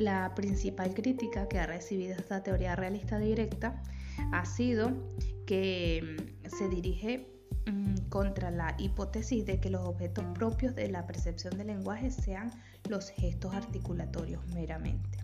La 0.02 0.34
principal 0.34 0.96
crítica 0.96 1.48
que 1.48 1.60
ha 1.60 1.68
recibido 1.68 2.16
esta 2.16 2.42
teoría 2.42 2.76
realista 2.76 3.20
directa 3.20 3.84
ha 4.32 4.46
sido 4.46 4.92
que 5.46 6.18
mm, 6.18 6.50
se 6.50 6.70
dirige 6.70 7.28
mm, 7.68 8.10
contra 8.10 8.50
la 8.50 8.76
hipótesis 8.80 9.46
de 9.46 9.60
que 9.60 9.70
los 9.70 9.88
objetos 9.88 10.26
propios 10.34 10.74
de 10.74 10.90
la 10.90 11.06
percepción 11.06 11.56
del 11.56 11.68
lenguaje 11.68 12.10
sean 12.10 12.50
los 12.90 13.12
gestos 13.12 13.54
articulatorios 13.54 14.44
meramente. 14.56 15.20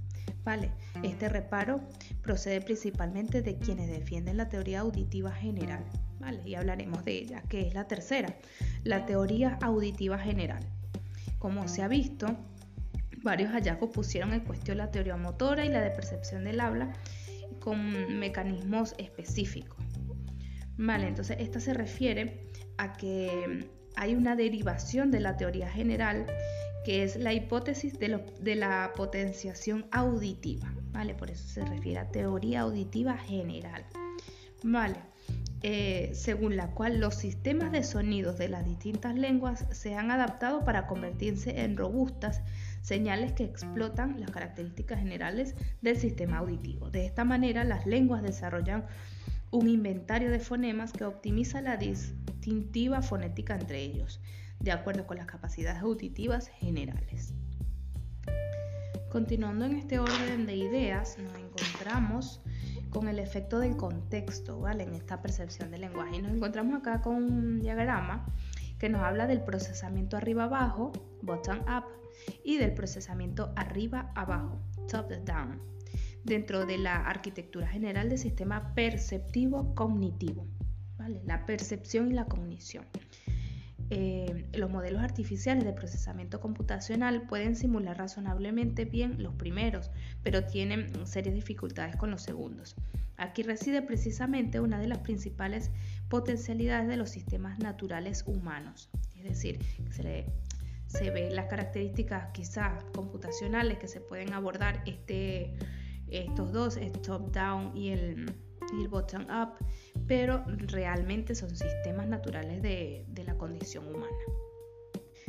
Vale, 0.45 0.69
este 1.01 1.27
reparo 1.27 1.81
procede 2.21 2.61
principalmente 2.61 3.41
de 3.41 3.57
quienes 3.57 3.89
defienden 3.89 4.37
la 4.37 4.47
teoría 4.47 4.81
auditiva 4.81 5.31
general, 5.31 5.85
¿vale? 6.19 6.47
Y 6.47 6.53
hablaremos 6.53 7.03
de 7.03 7.17
ella, 7.17 7.41
que 7.49 7.65
es 7.65 7.73
la 7.73 7.87
tercera, 7.87 8.35
la 8.83 9.07
teoría 9.07 9.57
auditiva 9.59 10.19
general. 10.19 10.63
Como 11.39 11.67
se 11.67 11.81
ha 11.81 11.87
visto, 11.87 12.27
varios 13.27 13.51
hallazgos 13.51 13.89
pusieron 13.89 14.31
en 14.31 14.39
cuestión 14.39 14.77
la 14.77 14.89
teoría 14.89 15.17
motora 15.17 15.65
y 15.65 15.69
la 15.69 15.81
de 15.81 15.91
percepción 15.91 16.45
del 16.45 16.61
habla 16.61 16.93
con 17.59 18.17
mecanismos 18.17 18.95
específicos. 18.97 19.77
Vale, 20.77 21.09
entonces 21.09 21.35
esta 21.41 21.59
se 21.59 21.73
refiere 21.73 22.47
a 22.77 22.93
que 22.93 23.69
hay 23.97 24.15
una 24.15 24.37
derivación 24.37 25.11
de 25.11 25.19
la 25.19 25.35
teoría 25.35 25.69
general 25.69 26.25
que 26.85 27.03
es 27.03 27.17
la 27.17 27.33
hipótesis 27.33 27.99
de, 27.99 28.55
la 28.55 28.93
potenciación 28.95 29.87
auditiva, 29.91 30.73
¿vale? 30.93 31.13
Por 31.13 31.29
eso 31.29 31.45
se 31.45 31.65
refiere 31.65 31.99
a 31.99 32.09
teoría 32.09 32.61
auditiva 32.61 33.17
general, 33.17 33.85
¿vale? 34.63 34.99
Eh, 35.63 36.11
según 36.13 36.55
la 36.55 36.67
cual 36.67 36.99
los 36.99 37.15
sistemas 37.15 37.73
de 37.73 37.83
sonidos 37.83 38.37
de 38.37 38.47
las 38.47 38.63
distintas 38.63 39.15
lenguas 39.15 39.65
se 39.71 39.95
han 39.95 40.11
adaptado 40.11 40.63
para 40.63 40.87
convertirse 40.87 41.59
en 41.61 41.75
robustas 41.75 42.41
señales 42.87 43.33
que 43.33 43.43
explotan 43.43 44.17
las 44.21 44.31
características 44.31 44.99
generales 44.99 45.55
del 45.81 45.97
sistema 45.97 46.37
auditivo. 46.37 46.89
De 46.89 47.05
esta 47.05 47.25
manera, 47.25 47.65
las 47.65 47.85
lenguas 47.85 48.23
desarrollan 48.23 48.85
un 49.51 49.67
inventario 49.67 50.31
de 50.31 50.39
fonemas 50.39 50.93
que 50.93 51.03
optimiza 51.03 51.59
la 51.61 51.75
distintiva 51.75 53.01
fonética 53.01 53.55
entre 53.55 53.81
ellos, 53.81 54.21
de 54.61 54.71
acuerdo 54.71 55.05
con 55.05 55.17
las 55.17 55.25
capacidades 55.25 55.81
auditivas 55.81 56.47
generales. 56.47 57.33
Continuando 59.11 59.65
en 59.65 59.75
este 59.75 59.99
orden 59.99 60.45
de 60.45 60.55
ideas, 60.55 61.17
nos 61.17 61.35
encontramos 61.35 62.41
con 62.89 63.09
el 63.09 63.19
efecto 63.19 63.59
del 63.59 63.75
contexto, 63.75 64.61
¿vale? 64.61 64.83
En 64.83 64.93
esta 64.93 65.21
percepción 65.21 65.71
del 65.71 65.81
lenguaje. 65.81 66.15
Y 66.15 66.21
nos 66.21 66.31
encontramos 66.31 66.79
acá 66.79 67.01
con 67.01 67.15
un 67.15 67.59
diagrama 67.59 68.25
que 68.79 68.87
nos 68.87 69.01
habla 69.01 69.27
del 69.27 69.41
procesamiento 69.41 70.15
arriba-abajo, 70.15 70.93
bottom-up, 71.21 71.97
y 72.43 72.57
del 72.57 72.73
procesamiento 72.73 73.53
arriba-abajo, 73.55 74.61
top-down, 74.87 75.61
dentro 76.23 76.65
de 76.65 76.77
la 76.77 76.95
arquitectura 76.95 77.67
general 77.67 78.09
del 78.09 78.17
sistema 78.17 78.73
perceptivo 78.73 79.73
cognitivo, 79.75 80.47
¿vale? 80.97 81.21
La 81.25 81.45
percepción 81.45 82.11
y 82.11 82.13
la 82.13 82.25
cognición. 82.25 82.85
Eh, 83.89 84.49
los 84.53 84.69
modelos 84.69 85.01
artificiales 85.01 85.63
de 85.63 85.71
procesamiento 85.71 86.41
computacional 86.41 87.21
pueden 87.21 87.55
simular 87.55 87.97
razonablemente 87.97 88.83
bien 88.83 89.23
los 89.23 89.33
primeros, 89.35 89.91
pero 90.23 90.43
tienen 90.43 91.05
serias 91.05 91.35
dificultades 91.35 91.95
con 91.95 92.11
los 92.11 92.21
segundos. 92.21 92.75
Aquí 93.15 93.43
reside 93.43 93.81
precisamente 93.81 94.59
una 94.59 94.79
de 94.79 94.87
las 94.87 94.99
principales 94.99 95.71
potencialidades 96.09 96.89
de 96.89 96.97
los 96.97 97.09
sistemas 97.09 97.59
naturales 97.59 98.25
humanos, 98.27 98.89
es 99.15 99.23
decir, 99.23 99.59
se, 99.89 100.25
se 100.87 101.11
ve 101.11 101.29
las 101.31 101.45
características 101.47 102.29
quizás 102.33 102.83
computacionales 102.93 103.77
que 103.77 103.87
se 103.87 104.01
pueden 104.01 104.33
abordar 104.33 104.81
este, 104.85 105.53
estos 106.07 106.51
dos, 106.51 106.77
el 106.77 106.93
top-down 106.93 107.75
y 107.75 107.89
el, 107.89 108.33
y 108.73 108.81
el 108.81 108.87
bottom-up, 108.87 109.53
pero 110.07 110.43
realmente 110.47 111.35
son 111.35 111.55
sistemas 111.55 112.07
naturales 112.07 112.61
de, 112.61 113.05
la 113.25 113.35
condición 113.37 113.87
humana. 113.87 114.15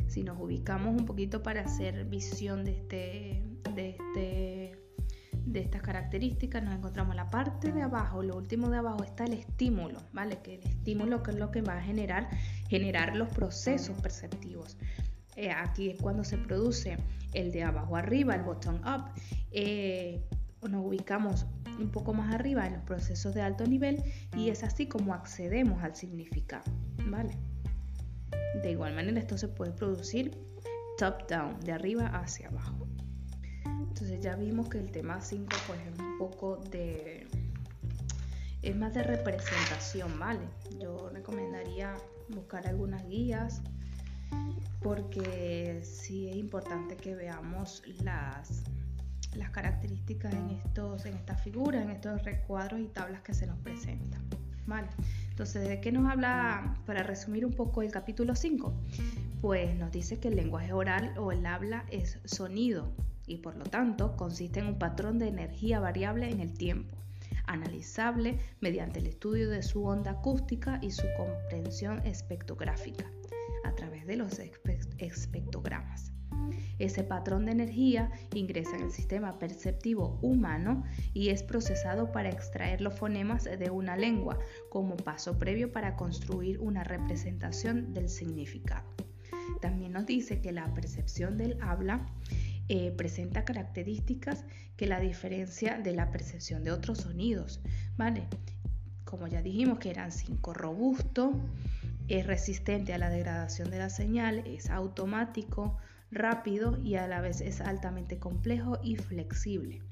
Si 0.07 0.23
nos 0.23 0.41
ubicamos 0.41 0.95
un 0.99 1.05
poquito 1.05 1.43
para 1.43 1.63
hacer 1.63 2.05
visión 2.05 2.65
de, 2.65 2.71
este, 2.71 3.43
de, 3.75 3.91
este, 3.91 4.79
de 5.35 5.61
estas 5.61 5.83
características, 5.83 6.63
nos 6.63 6.75
encontramos 6.75 7.17
la 7.17 7.29
parte 7.29 7.73
de 7.73 7.83
abajo, 7.83 8.23
lo 8.23 8.37
último 8.37 8.71
de 8.71 8.79
abajo 8.79 9.03
está 9.05 9.25
el 9.25 9.35
estímulo, 9.35 9.99
¿vale? 10.13 10.41
Que 10.43 10.55
el 10.55 10.63
estímulo 10.63 11.23
que 11.23 11.33
es 11.33 11.37
lo 11.37 11.51
que 11.51 11.63
va 11.63 11.79
a 11.79 11.83
generar, 11.83 12.29
generar 12.69 13.17
los 13.17 13.29
procesos 13.29 14.01
perceptivos. 14.01 14.79
Eh, 15.39 15.53
aquí 15.53 15.91
es 15.91 16.01
cuando 16.01 16.25
se 16.25 16.37
produce 16.37 16.97
el 17.33 17.53
de 17.53 17.63
abajo 17.63 17.95
arriba, 17.95 18.35
el 18.35 18.43
bottom 18.43 18.81
up. 18.81 19.05
Eh, 19.53 20.21
nos 20.69 20.85
ubicamos 20.85 21.47
un 21.79 21.91
poco 21.91 22.13
más 22.13 22.35
arriba 22.35 22.67
en 22.67 22.73
los 22.73 22.83
procesos 22.83 23.35
de 23.35 23.43
alto 23.43 23.65
nivel 23.65 24.03
y 24.37 24.51
es 24.51 24.65
así 24.65 24.89
como 24.89 25.15
accedemos 25.15 25.81
al 25.85 25.95
significado, 25.95 26.65
¿vale? 27.07 27.31
De 28.65 28.73
igual 28.73 28.97
manera 28.97 29.21
esto 29.21 29.39
se 29.39 29.47
puede 29.47 29.71
producir 29.71 30.37
top 30.99 31.29
down, 31.29 31.61
de 31.61 31.71
arriba 31.71 32.07
hacia 32.07 32.49
abajo. 32.49 32.89
Entonces 33.65 34.21
ya 34.21 34.35
vimos 34.35 34.69
que 34.69 34.81
el 34.81 34.91
tema 34.91 35.21
5 35.21 35.47
pues 35.69 35.79
es 35.87 36.01
un 36.01 36.19
poco 36.19 36.57
de 36.73 37.29
es 38.63 38.75
más 38.75 38.93
de 38.93 39.05
representación, 39.05 40.19
¿vale? 40.19 40.49
Yo 40.81 41.11
recomendaría 41.11 41.95
buscar 42.29 42.67
algunas 42.67 43.07
guías 43.07 43.63
porque 44.83 45.81
sí 45.83 46.29
es 46.29 46.37
importante 46.37 46.97
que 46.97 47.15
veamos 47.15 47.83
las 48.07 49.51
características 49.51 50.33
en, 50.35 50.51
estos, 50.51 51.05
en 51.07 51.15
estas 51.15 51.43
figuras, 51.43 51.83
en 51.83 51.91
estos 51.91 52.23
recuadros 52.23 52.81
y 52.81 52.87
tablas 52.87 53.23
que 53.23 53.35
se 53.35 53.47
nos 53.47 53.59
presentan. 53.59 54.23
¿Vale? 54.67 54.89
Entonces, 55.31 55.67
¿de 55.67 55.81
qué 55.81 55.93
nos 55.93 56.11
habla, 56.11 56.77
para 56.85 57.03
resumir 57.03 57.47
un 57.47 57.53
poco 57.53 57.83
el 57.83 57.91
capítulo 57.91 58.35
5? 58.35 58.75
Pues 59.41 59.75
nos 59.77 59.91
dice 59.91 60.21
que 60.21 60.29
el 60.29 60.37
lenguaje 60.37 60.73
oral 60.73 61.15
o 61.17 61.33
el 61.33 61.47
habla 61.47 61.85
es 61.91 62.19
sonido 62.25 62.93
y 63.27 63.39
por 63.39 63.57
lo 63.57 63.65
tanto 63.65 64.17
consiste 64.17 64.61
en 64.61 64.67
un 64.67 64.79
patrón 64.79 65.19
de 65.19 65.29
energía 65.29 65.81
variable 65.81 66.31
en 66.31 66.41
el 66.41 66.53
tiempo, 66.53 66.97
analizable 67.47 68.39
mediante 68.61 69.01
el 69.01 69.07
estudio 69.07 69.49
de 69.49 69.63
su 69.63 69.85
onda 69.85 70.13
acústica 70.13 70.79
y 70.83 70.91
su 70.91 71.07
comprensión 71.17 72.07
espectrográfica 72.07 73.05
de 74.09 74.17
los 74.17 74.41
espectrogramas. 74.99 76.13
Ese 76.79 77.05
patrón 77.05 77.47
de 77.47 77.53
energía 77.53 78.11
ingresa 78.35 78.77
en 78.77 78.83
el 78.83 78.91
sistema 78.91 79.39
perceptivo 79.39 80.19
humano 80.23 80.85
y 81.15 81.29
es 81.29 81.43
procesado 81.43 82.13
para 82.13 82.31
extraer 82.31 82.81
los 82.81 82.95
fonemas 82.95 83.45
de 83.45 83.71
una 83.71 83.97
lengua 83.97 84.39
como 84.71 84.97
paso 84.97 85.39
previo 85.39 85.73
para 85.73 85.97
construir 85.97 86.59
una 86.61 86.85
representación 86.85 87.95
del 87.95 88.09
significado. 88.09 88.89
También 89.61 89.93
nos 89.93 90.07
dice 90.07 90.41
que 90.41 90.53
la 90.53 90.73
percepción 90.75 91.37
del 91.37 91.59
habla 91.61 92.07
eh, 92.69 92.93
presenta 92.93 93.45
características 93.45 94.45
que 94.77 94.87
la 94.87 95.01
diferencia 95.01 95.79
de 95.79 95.95
la 95.95 96.11
percepción 96.11 96.65
de 96.65 96.71
otros 96.71 96.99
sonidos, 96.99 97.61
¿vale? 97.97 98.29
Como 99.05 99.27
ya 99.27 99.43
dijimos 99.43 99.79
que 99.79 99.91
eran 99.91 100.13
cinco 100.13 100.53
robusto, 100.53 101.33
es 102.09 102.27
resistente 102.27 102.95
a 102.95 102.99
la 102.99 103.11
degradación 103.11 103.71
de 103.71 103.79
la 103.79 103.91
señal, 103.91 104.43
es 104.47 104.71
automático, 104.71 105.77
rápido 106.11 106.79
y 106.79 106.97
a 106.97 107.07
la 107.07 107.21
vez 107.21 107.41
es 107.41 107.61
altamente 107.61 108.19
complejo 108.19 108.79
y 108.83 108.97
flexible. 108.97 109.83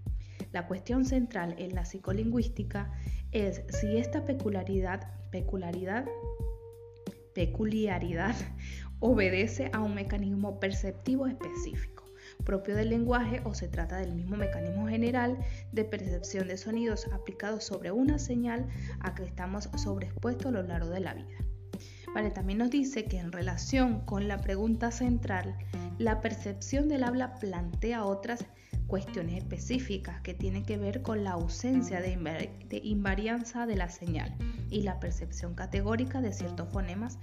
La 0.53 0.67
cuestión 0.67 1.05
central 1.05 1.55
en 1.59 1.75
la 1.75 1.85
psicolingüística 1.85 2.93
es 3.33 3.63
si 3.69 3.99
esta 3.99 4.25
peculiaridad, 4.25 5.13
peculiaridad, 5.31 6.07
peculiaridad 7.35 8.35
obedece 9.01 9.71
a 9.73 9.81
un 9.81 9.95
mecanismo 9.95 10.59
perceptivo 10.59 11.27
específico 11.27 11.97
propio 12.45 12.77
del 12.77 12.91
lenguaje 12.91 13.41
o 13.45 13.55
se 13.55 13.69
trata 13.69 13.97
del 13.99 14.15
mismo 14.15 14.37
mecanismo 14.37 14.89
general 14.89 15.39
de 15.73 15.85
percepción 15.85 16.49
de 16.49 16.57
sonidos 16.57 17.09
aplicado 17.13 17.61
sobre 17.61 17.93
una 17.93 18.19
señal 18.19 18.67
a 19.01 19.15
que 19.15 19.25
estamos 19.25 19.69
sobreexpuestos 19.77 20.47
a 20.47 20.51
lo 20.51 20.63
largo 20.63 20.91
de 20.91 21.01
la 21.01 21.15
vida. 21.15 21.46
También 22.47 22.59
nos 22.59 22.71
dice 22.71 23.05
que 23.07 23.19
en 23.19 23.33
relación 23.33 24.01
con 24.01 24.29
la 24.29 24.39
pregunta 24.39 24.91
central, 24.91 25.57
la 25.99 26.21
percepción 26.21 26.89
del 26.89 27.03
habla 27.03 27.35
plantea 27.35 28.05
otras 28.05 28.45
cuestiones 28.87 29.39
específicas 29.39 30.21
que 30.21 30.33
tienen 30.33 30.65
que 30.65 30.77
ver 30.77 31.03
con 31.03 31.25
la 31.25 31.33
ausencia 31.33 32.01
de, 32.01 32.81
invarianza 32.85 33.67
de 33.67 33.77
la 33.77 33.89
señal 33.89 34.37
y 34.71 34.83
la 34.83 35.01
percepción 35.01 35.55
categórica 35.55 36.21
de 36.21 36.33
ciertos 36.33 36.69
fonemas 36.73 37.19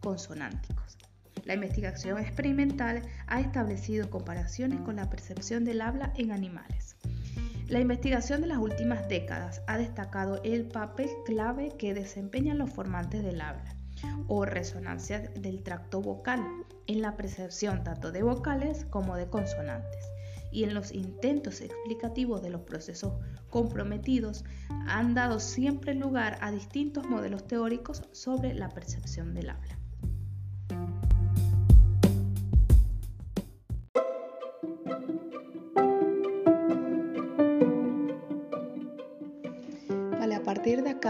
consonánticos. 0.00 0.98
La 1.44 1.54
investigación 1.54 2.18
experimental 2.18 3.02
ha 3.28 3.40
establecido 3.40 4.10
comparaciones 4.10 4.80
con 4.80 4.96
la 4.96 5.08
percepción 5.08 5.64
del 5.64 5.80
habla 5.80 6.12
en 6.16 6.32
animales. 6.32 6.96
La 7.68 7.80
investigación 7.80 8.42
de 8.42 8.48
las 8.48 8.58
últimas 8.58 9.08
décadas 9.08 9.62
ha 9.66 9.78
destacado 9.78 10.42
el 10.44 10.66
papel 10.66 11.08
clave 11.24 11.72
que 11.78 11.94
desempeñan 11.94 12.58
los 12.58 12.70
formantes 12.70 13.22
del 13.22 13.40
habla 13.40 13.75
o 14.28 14.44
resonancia 14.44 15.20
del 15.20 15.62
tracto 15.62 16.00
vocal 16.00 16.40
en 16.86 17.02
la 17.02 17.16
percepción 17.16 17.84
tanto 17.84 18.12
de 18.12 18.22
vocales 18.22 18.86
como 18.90 19.16
de 19.16 19.28
consonantes 19.28 20.04
y 20.50 20.64
en 20.64 20.74
los 20.74 20.92
intentos 20.92 21.60
explicativos 21.60 22.42
de 22.42 22.50
los 22.50 22.62
procesos 22.62 23.12
comprometidos 23.50 24.44
han 24.86 25.14
dado 25.14 25.40
siempre 25.40 25.94
lugar 25.94 26.38
a 26.40 26.50
distintos 26.50 27.08
modelos 27.08 27.46
teóricos 27.46 28.02
sobre 28.12 28.54
la 28.54 28.68
percepción 28.70 29.34
del 29.34 29.50
habla. 29.50 29.78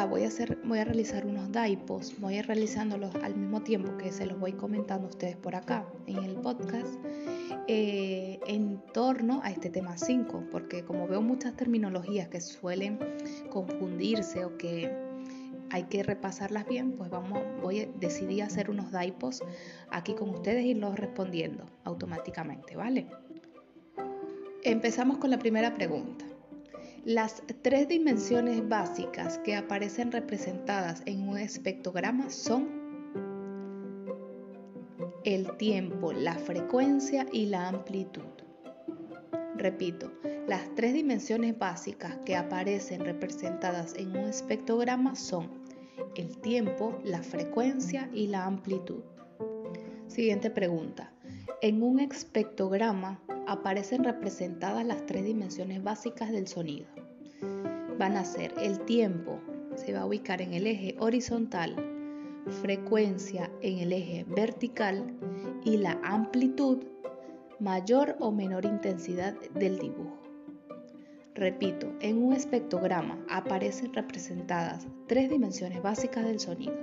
Voy 0.08 0.24
a, 0.24 0.28
hacer, 0.28 0.58
voy 0.64 0.78
a 0.78 0.84
realizar 0.84 1.26
unos 1.26 1.50
daipos, 1.52 2.18
voy 2.20 2.34
a 2.34 2.38
ir 2.38 2.46
realizándolos 2.46 3.14
al 3.16 3.36
mismo 3.36 3.62
tiempo 3.62 3.96
que 3.96 4.12
se 4.12 4.26
los 4.26 4.38
voy 4.38 4.52
comentando 4.52 5.06
a 5.06 5.10
ustedes 5.10 5.36
por 5.36 5.54
acá 5.54 5.86
en 6.06 6.18
el 6.18 6.36
podcast 6.36 6.94
eh, 7.68 8.38
en 8.46 8.80
torno 8.92 9.40
a 9.42 9.50
este 9.50 9.70
tema 9.70 9.96
5, 9.96 10.44
porque 10.50 10.84
como 10.84 11.08
veo 11.08 11.22
muchas 11.22 11.56
terminologías 11.56 12.28
que 12.28 12.40
suelen 12.40 12.98
confundirse 13.50 14.44
o 14.44 14.56
que 14.56 14.92
hay 15.70 15.84
que 15.84 16.02
repasarlas 16.02 16.66
bien, 16.66 16.92
pues 16.92 17.10
vamos, 17.10 17.40
voy 17.62 17.80
a 17.80 17.86
decidir 17.98 18.42
hacer 18.42 18.70
unos 18.70 18.92
daipos 18.92 19.42
aquí 19.90 20.14
con 20.14 20.30
ustedes 20.30 20.64
y 20.64 20.74
los 20.74 20.96
respondiendo 20.96 21.66
automáticamente, 21.84 22.76
¿vale? 22.76 23.06
Empezamos 24.62 25.18
con 25.18 25.30
la 25.30 25.38
primera 25.38 25.74
pregunta. 25.74 26.25
Las 27.06 27.40
tres 27.62 27.86
dimensiones 27.86 28.68
básicas 28.68 29.38
que 29.38 29.54
aparecen 29.54 30.10
representadas 30.10 31.04
en 31.06 31.28
un 31.28 31.38
espectrograma 31.38 32.30
son 32.30 32.68
el 35.22 35.56
tiempo, 35.56 36.12
la 36.12 36.34
frecuencia 36.34 37.24
y 37.30 37.46
la 37.46 37.68
amplitud. 37.68 38.24
Repito, 39.54 40.10
las 40.48 40.74
tres 40.74 40.94
dimensiones 40.94 41.56
básicas 41.56 42.18
que 42.24 42.34
aparecen 42.34 43.04
representadas 43.04 43.94
en 43.94 44.08
un 44.08 44.24
espectrograma 44.28 45.14
son 45.14 45.62
el 46.16 46.36
tiempo, 46.38 46.98
la 47.04 47.22
frecuencia 47.22 48.10
y 48.12 48.26
la 48.26 48.46
amplitud. 48.46 49.04
Siguiente 50.08 50.50
pregunta. 50.50 51.12
En 51.62 51.84
un 51.84 52.00
espectrograma 52.00 53.20
aparecen 53.46 54.04
representadas 54.04 54.84
las 54.84 55.06
tres 55.06 55.24
dimensiones 55.24 55.82
básicas 55.82 56.30
del 56.30 56.46
sonido. 56.46 56.86
Van 57.98 58.16
a 58.16 58.24
ser 58.24 58.52
el 58.60 58.80
tiempo, 58.80 59.40
se 59.74 59.92
va 59.92 60.00
a 60.00 60.06
ubicar 60.06 60.42
en 60.42 60.54
el 60.54 60.66
eje 60.66 60.96
horizontal, 60.98 61.74
frecuencia 62.62 63.50
en 63.62 63.78
el 63.78 63.92
eje 63.92 64.24
vertical 64.28 65.14
y 65.64 65.76
la 65.78 65.98
amplitud, 66.02 66.84
mayor 67.58 68.16
o 68.20 68.30
menor 68.30 68.64
intensidad 68.64 69.34
del 69.54 69.78
dibujo. 69.78 70.22
Repito, 71.34 71.92
en 72.00 72.22
un 72.22 72.32
espectrograma 72.32 73.18
aparecen 73.28 73.92
representadas 73.92 74.86
tres 75.06 75.28
dimensiones 75.28 75.82
básicas 75.82 76.24
del 76.24 76.40
sonido. 76.40 76.74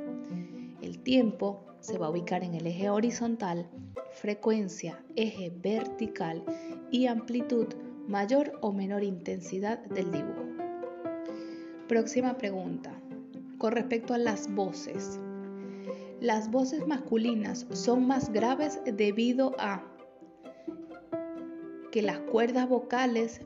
El 0.82 1.00
tiempo 1.00 1.66
se 1.84 1.98
va 1.98 2.08
a 2.08 2.10
ubicar 2.12 2.46
en 2.46 2.56
el 2.56 2.66
eje 2.66 2.90
horizontal, 2.90 3.70
frecuencia, 4.14 5.04
eje 5.18 5.52
vertical 5.54 6.42
y 6.92 7.08
amplitud, 7.08 7.68
mayor 8.08 8.58
o 8.62 8.72
menor 8.72 9.04
intensidad 9.04 9.80
del 9.88 10.10
dibujo. 10.10 10.46
Próxima 11.90 12.38
pregunta. 12.38 12.98
Con 13.58 13.74
respecto 13.74 14.14
a 14.14 14.18
las 14.18 14.54
voces. 14.54 15.20
Las 16.22 16.50
voces 16.50 16.88
masculinas 16.88 17.68
son 17.74 18.08
más 18.08 18.32
graves 18.32 18.80
debido 18.86 19.54
a 19.60 19.84
que 21.92 22.02
las 22.02 22.20
cuerdas 22.20 22.70
vocales 22.70 23.42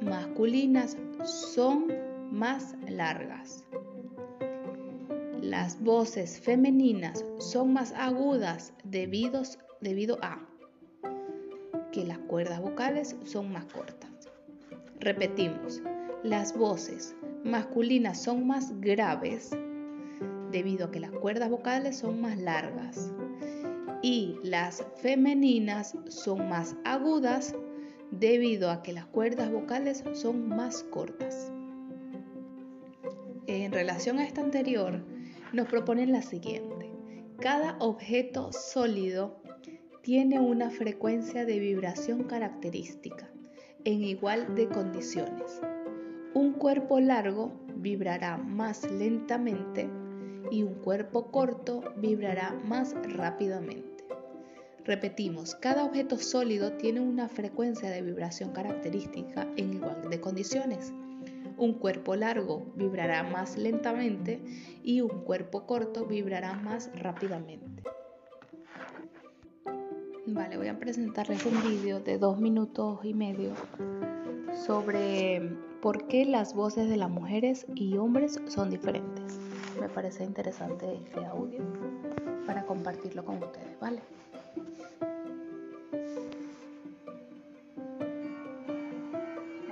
masculinas 0.00 0.96
son 1.24 1.86
más 2.32 2.74
largas. 2.88 3.64
Las 5.48 5.82
voces 5.82 6.38
femeninas 6.38 7.24
son 7.38 7.72
más 7.72 7.94
agudas 7.96 8.74
debido, 8.84 9.40
a 10.20 10.46
que 11.90 12.04
las 12.04 12.18
cuerdas 12.18 12.60
vocales 12.60 13.16
son 13.24 13.50
más 13.50 13.64
cortas. 13.64 14.28
Repetimos, 15.00 15.80
las 16.22 16.54
voces 16.54 17.16
masculinas 17.44 18.22
son 18.22 18.46
más 18.46 18.78
graves 18.82 19.56
debido 20.52 20.84
a 20.84 20.90
que 20.90 21.00
las 21.00 21.12
cuerdas 21.12 21.48
vocales 21.48 21.96
son 21.96 22.20
más 22.20 22.36
largas 22.36 23.10
y 24.02 24.36
las 24.42 24.84
femeninas 24.96 25.96
son 26.10 26.46
más 26.50 26.76
agudas 26.84 27.54
debido 28.10 28.70
a 28.70 28.82
que 28.82 28.92
las 28.92 29.06
cuerdas 29.06 29.50
vocales 29.50 30.04
son 30.12 30.46
más 30.46 30.82
cortas. 30.82 31.50
En 33.46 33.72
relación 33.72 34.18
a 34.18 34.26
esta 34.26 34.42
anterior, 34.42 35.02
nos 35.52 35.68
proponen 35.68 36.12
la 36.12 36.22
siguiente. 36.22 36.90
Cada 37.40 37.76
objeto 37.78 38.52
sólido 38.52 39.40
tiene 40.02 40.40
una 40.40 40.70
frecuencia 40.70 41.44
de 41.44 41.58
vibración 41.58 42.24
característica 42.24 43.30
en 43.84 44.02
igual 44.02 44.54
de 44.54 44.68
condiciones. 44.68 45.60
Un 46.34 46.52
cuerpo 46.52 47.00
largo 47.00 47.52
vibrará 47.76 48.36
más 48.36 48.90
lentamente 48.90 49.88
y 50.50 50.62
un 50.62 50.74
cuerpo 50.74 51.30
corto 51.30 51.82
vibrará 51.96 52.52
más 52.64 52.94
rápidamente. 53.14 54.04
Repetimos, 54.84 55.54
cada 55.54 55.84
objeto 55.84 56.16
sólido 56.16 56.72
tiene 56.72 57.00
una 57.00 57.28
frecuencia 57.28 57.90
de 57.90 58.02
vibración 58.02 58.52
característica 58.52 59.46
en 59.56 59.74
igual 59.74 60.08
de 60.08 60.20
condiciones. 60.20 60.92
Un 61.58 61.74
cuerpo 61.74 62.14
largo 62.14 62.66
vibrará 62.76 63.24
más 63.24 63.58
lentamente 63.58 64.40
y 64.84 65.00
un 65.00 65.24
cuerpo 65.24 65.66
corto 65.66 66.06
vibrará 66.06 66.54
más 66.54 66.90
rápidamente. 66.94 67.82
Vale, 70.26 70.56
voy 70.56 70.68
a 70.68 70.78
presentarles 70.78 71.44
un 71.46 71.60
vídeo 71.62 72.00
de 72.00 72.18
dos 72.18 72.38
minutos 72.38 73.00
y 73.02 73.12
medio 73.12 73.54
sobre 74.66 75.50
por 75.82 76.06
qué 76.06 76.24
las 76.24 76.54
voces 76.54 76.88
de 76.88 76.96
las 76.96 77.10
mujeres 77.10 77.66
y 77.74 77.96
hombres 77.96 78.40
son 78.46 78.70
diferentes. 78.70 79.40
Me 79.80 79.88
parece 79.88 80.24
interesante 80.24 80.94
este 80.94 81.24
audio 81.24 81.60
para 82.46 82.64
compartirlo 82.66 83.24
con 83.24 83.42
ustedes, 83.42 83.80
¿vale? 83.80 84.00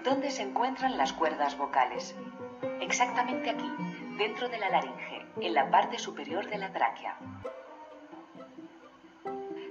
¿Dónde 0.07 0.31
se 0.31 0.43
encuentran 0.43 0.97
las 0.97 1.13
cuerdas 1.13 1.59
vocales? 1.59 2.15
Exactamente 2.81 3.51
aquí, 3.51 3.69
dentro 4.17 4.49
de 4.49 4.57
la 4.57 4.69
laringe, 4.69 5.27
en 5.41 5.53
la 5.53 5.69
parte 5.69 5.99
superior 5.99 6.49
de 6.49 6.59
la 6.59 6.73
tráquea. 6.73 7.17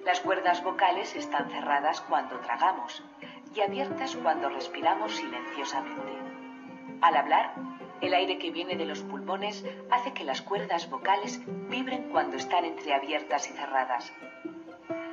Las 0.04 0.20
cuerdas 0.20 0.62
vocales 0.62 1.16
están 1.16 1.50
cerradas 1.52 2.02
cuando 2.02 2.38
tragamos 2.42 3.02
y 3.56 3.62
abiertas 3.62 4.18
cuando 4.18 4.50
respiramos 4.50 5.16
silenciosamente. 5.16 6.12
Al 7.00 7.16
hablar, 7.16 7.54
el 8.02 8.14
aire 8.14 8.38
que 8.38 8.52
viene 8.52 8.76
de 8.76 8.88
los 8.88 9.04
pulmones 9.04 9.64
hace 9.90 10.12
que 10.12 10.26
las 10.26 10.42
cuerdas 10.42 10.90
vocales 10.90 11.40
vibren 11.70 12.10
cuando 12.10 12.36
están 12.36 12.66
entreabiertas 12.66 13.50
y 13.50 13.54
cerradas. 13.54 14.12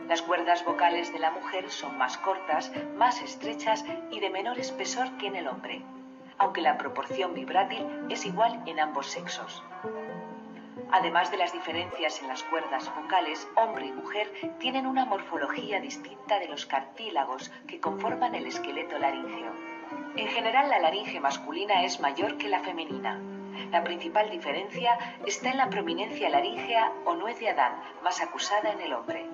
Las 0.08 0.22
cuerdas 0.22 0.64
vocales 0.64 1.12
de 1.12 1.18
la 1.18 1.30
mujer 1.30 1.70
son 1.70 1.96
más 1.96 2.18
cortas, 2.18 2.72
más 2.96 3.22
estrechas 3.22 3.84
y 4.10 4.20
de 4.20 4.30
menor 4.30 4.58
espesor 4.58 5.16
que 5.16 5.28
en 5.28 5.36
el 5.36 5.48
hombre, 5.48 5.82
aunque 6.38 6.60
la 6.60 6.76
proporción 6.76 7.34
vibrátil 7.34 7.86
es 8.10 8.26
igual 8.26 8.62
en 8.66 8.80
ambos 8.80 9.06
sexos. 9.06 9.62
Además 10.90 11.30
de 11.30 11.38
las 11.38 11.52
diferencias 11.52 12.20
en 12.20 12.28
las 12.28 12.42
cuerdas 12.42 12.90
vocales, 12.94 13.48
hombre 13.56 13.86
y 13.86 13.92
mujer 13.92 14.30
tienen 14.58 14.86
una 14.86 15.06
morfología 15.06 15.80
distinta 15.80 16.38
de 16.38 16.48
los 16.48 16.66
cartílagos 16.66 17.50
que 17.66 17.80
conforman 17.80 18.34
el 18.34 18.46
esqueleto 18.46 18.98
laríngeo. 18.98 19.52
En 20.16 20.28
general, 20.28 20.68
la 20.68 20.80
laringe 20.80 21.20
masculina 21.20 21.84
es 21.84 22.00
mayor 22.00 22.36
que 22.36 22.48
la 22.48 22.60
femenina. 22.60 23.18
La 23.70 23.82
principal 23.84 24.30
diferencia 24.30 24.98
está 25.26 25.50
en 25.50 25.58
la 25.58 25.70
prominencia 25.70 26.28
laríngea 26.28 26.92
o 27.06 27.14
nuez 27.14 27.38
de 27.40 27.50
Adán, 27.50 27.72
más 28.02 28.20
acusada 28.20 28.72
en 28.72 28.80
el 28.80 28.92
hombre. 28.92 29.26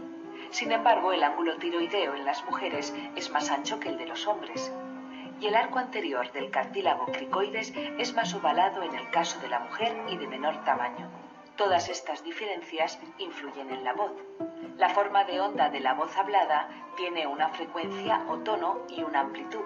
Sin 0.51 0.73
embargo, 0.73 1.13
el 1.13 1.23
ángulo 1.23 1.57
tiroideo 1.57 2.15
en 2.15 2.25
las 2.25 2.43
mujeres 2.45 2.95
es 3.17 3.31
más 3.31 3.51
ancho 3.51 3.79
que 3.79 3.91
el 3.91 3.99
de 3.99 4.07
los 4.07 4.27
hombres. 4.27 4.73
Y 5.41 5.47
el 5.47 5.55
arco 5.55 5.79
anterior 5.79 6.33
del 6.33 6.51
cartílago 6.51 7.07
cricoides 7.07 7.73
es 7.99 8.15
más 8.15 8.35
ovalado 8.35 8.83
en 8.83 8.95
el 8.95 9.11
caso 9.11 9.39
de 9.41 9.49
la 9.49 9.61
mujer 9.61 9.97
y 10.09 10.17
de 10.17 10.27
menor 10.27 10.65
tamaño. 10.65 11.11
Todas 11.57 11.89
estas 11.89 12.25
diferencias 12.25 12.99
influyen 13.19 13.71
en 13.71 13.85
la 13.85 13.93
voz. 13.93 14.13
La 14.79 14.89
forma 14.89 15.25
de 15.25 15.41
onda 15.41 15.69
de 15.69 15.81
la 15.81 15.95
voz 15.95 16.17
hablada 16.17 16.69
tiene 16.97 17.27
una 17.27 17.51
frecuencia 17.51 18.25
o 18.29 18.39
tono 18.39 18.83
y 18.89 19.03
una 19.03 19.21
amplitud. 19.21 19.65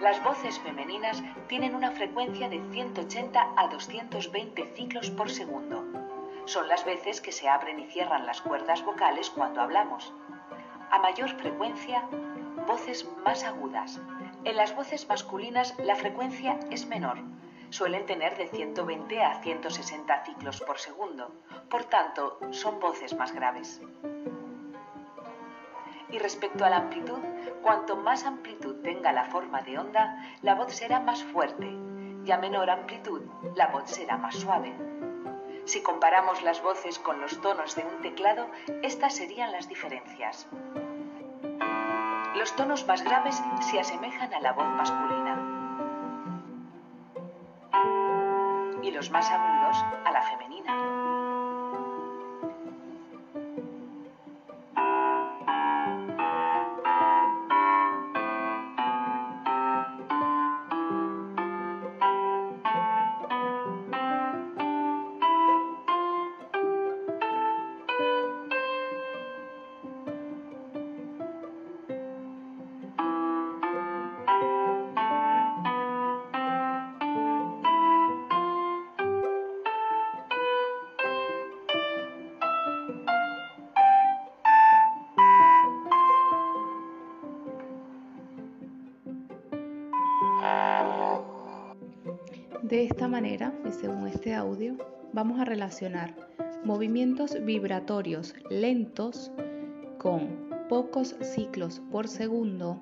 Las 0.00 0.22
voces 0.22 0.60
femeninas 0.60 1.22
tienen 1.48 1.74
una 1.74 1.92
frecuencia 1.92 2.48
de 2.48 2.60
180 2.72 3.54
a 3.56 3.68
220 3.68 4.74
ciclos 4.76 5.10
por 5.10 5.30
segundo 5.30 5.97
son 6.48 6.66
las 6.66 6.86
veces 6.86 7.20
que 7.20 7.30
se 7.30 7.46
abren 7.46 7.78
y 7.78 7.86
cierran 7.86 8.24
las 8.24 8.40
cuerdas 8.40 8.82
vocales 8.82 9.28
cuando 9.28 9.60
hablamos. 9.60 10.14
A 10.90 10.98
mayor 10.98 11.28
frecuencia, 11.36 12.08
voces 12.66 13.06
más 13.22 13.44
agudas. 13.44 14.00
En 14.44 14.56
las 14.56 14.74
voces 14.74 15.06
masculinas 15.06 15.74
la 15.78 15.94
frecuencia 15.94 16.58
es 16.70 16.86
menor. 16.86 17.18
Suelen 17.68 18.06
tener 18.06 18.38
de 18.38 18.48
120 18.48 19.22
a 19.22 19.42
160 19.42 20.24
ciclos 20.24 20.62
por 20.62 20.78
segundo. 20.78 21.34
Por 21.68 21.84
tanto, 21.84 22.38
son 22.50 22.80
voces 22.80 23.14
más 23.14 23.32
graves. 23.32 23.82
Y 26.10 26.18
respecto 26.18 26.64
a 26.64 26.70
la 26.70 26.78
amplitud, 26.78 27.20
cuanto 27.60 27.94
más 27.96 28.24
amplitud 28.24 28.76
tenga 28.82 29.12
la 29.12 29.26
forma 29.26 29.60
de 29.60 29.78
onda, 29.78 30.16
la 30.40 30.54
voz 30.54 30.72
será 30.72 31.00
más 31.00 31.22
fuerte, 31.24 31.68
y 32.24 32.30
a 32.30 32.38
menor 32.38 32.70
amplitud 32.70 33.20
la 33.54 33.66
voz 33.66 33.90
será 33.90 34.16
más 34.16 34.34
suave. 34.34 34.74
Si 35.68 35.82
comparamos 35.82 36.42
las 36.42 36.62
voces 36.62 36.98
con 36.98 37.20
los 37.20 37.42
tonos 37.42 37.76
de 37.76 37.84
un 37.84 38.00
teclado, 38.00 38.48
estas 38.82 39.14
serían 39.14 39.52
las 39.52 39.68
diferencias. 39.68 40.48
Los 42.36 42.56
tonos 42.56 42.86
más 42.86 43.04
graves 43.04 43.42
se 43.70 43.78
asemejan 43.78 44.32
a 44.32 44.40
la 44.40 44.54
voz 44.54 44.64
masculina 44.64 45.36
y 48.82 48.90
los 48.92 49.10
más 49.10 49.30
agudos 49.30 49.84
a 50.06 50.10
la 50.10 50.22
femenina. 50.22 51.07
De 92.68 92.84
esta 92.84 93.08
manera, 93.08 93.58
y 93.66 93.72
según 93.72 94.06
este 94.08 94.34
audio, 94.34 94.76
vamos 95.14 95.40
a 95.40 95.46
relacionar 95.46 96.14
movimientos 96.64 97.42
vibratorios 97.42 98.34
lentos 98.50 99.32
con 99.96 100.50
pocos 100.68 101.16
ciclos 101.22 101.80
por 101.90 102.08
segundo, 102.08 102.78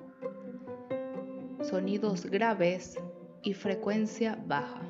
sonidos 1.62 2.26
graves 2.26 2.98
y 3.44 3.54
frecuencia 3.54 4.36
baja. 4.48 4.82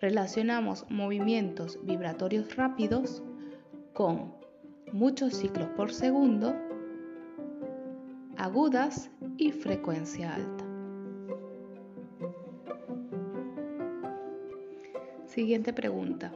Relacionamos 0.00 0.86
movimientos 0.88 1.78
vibratorios 1.82 2.56
rápidos 2.56 3.22
con 3.92 4.32
muchos 4.94 5.34
ciclos 5.34 5.68
por 5.76 5.92
segundo, 5.92 6.54
agudas 8.38 9.10
y 9.36 9.52
frecuencia 9.52 10.36
alta. 10.36 10.61
Siguiente 15.42 15.72
pregunta. 15.72 16.32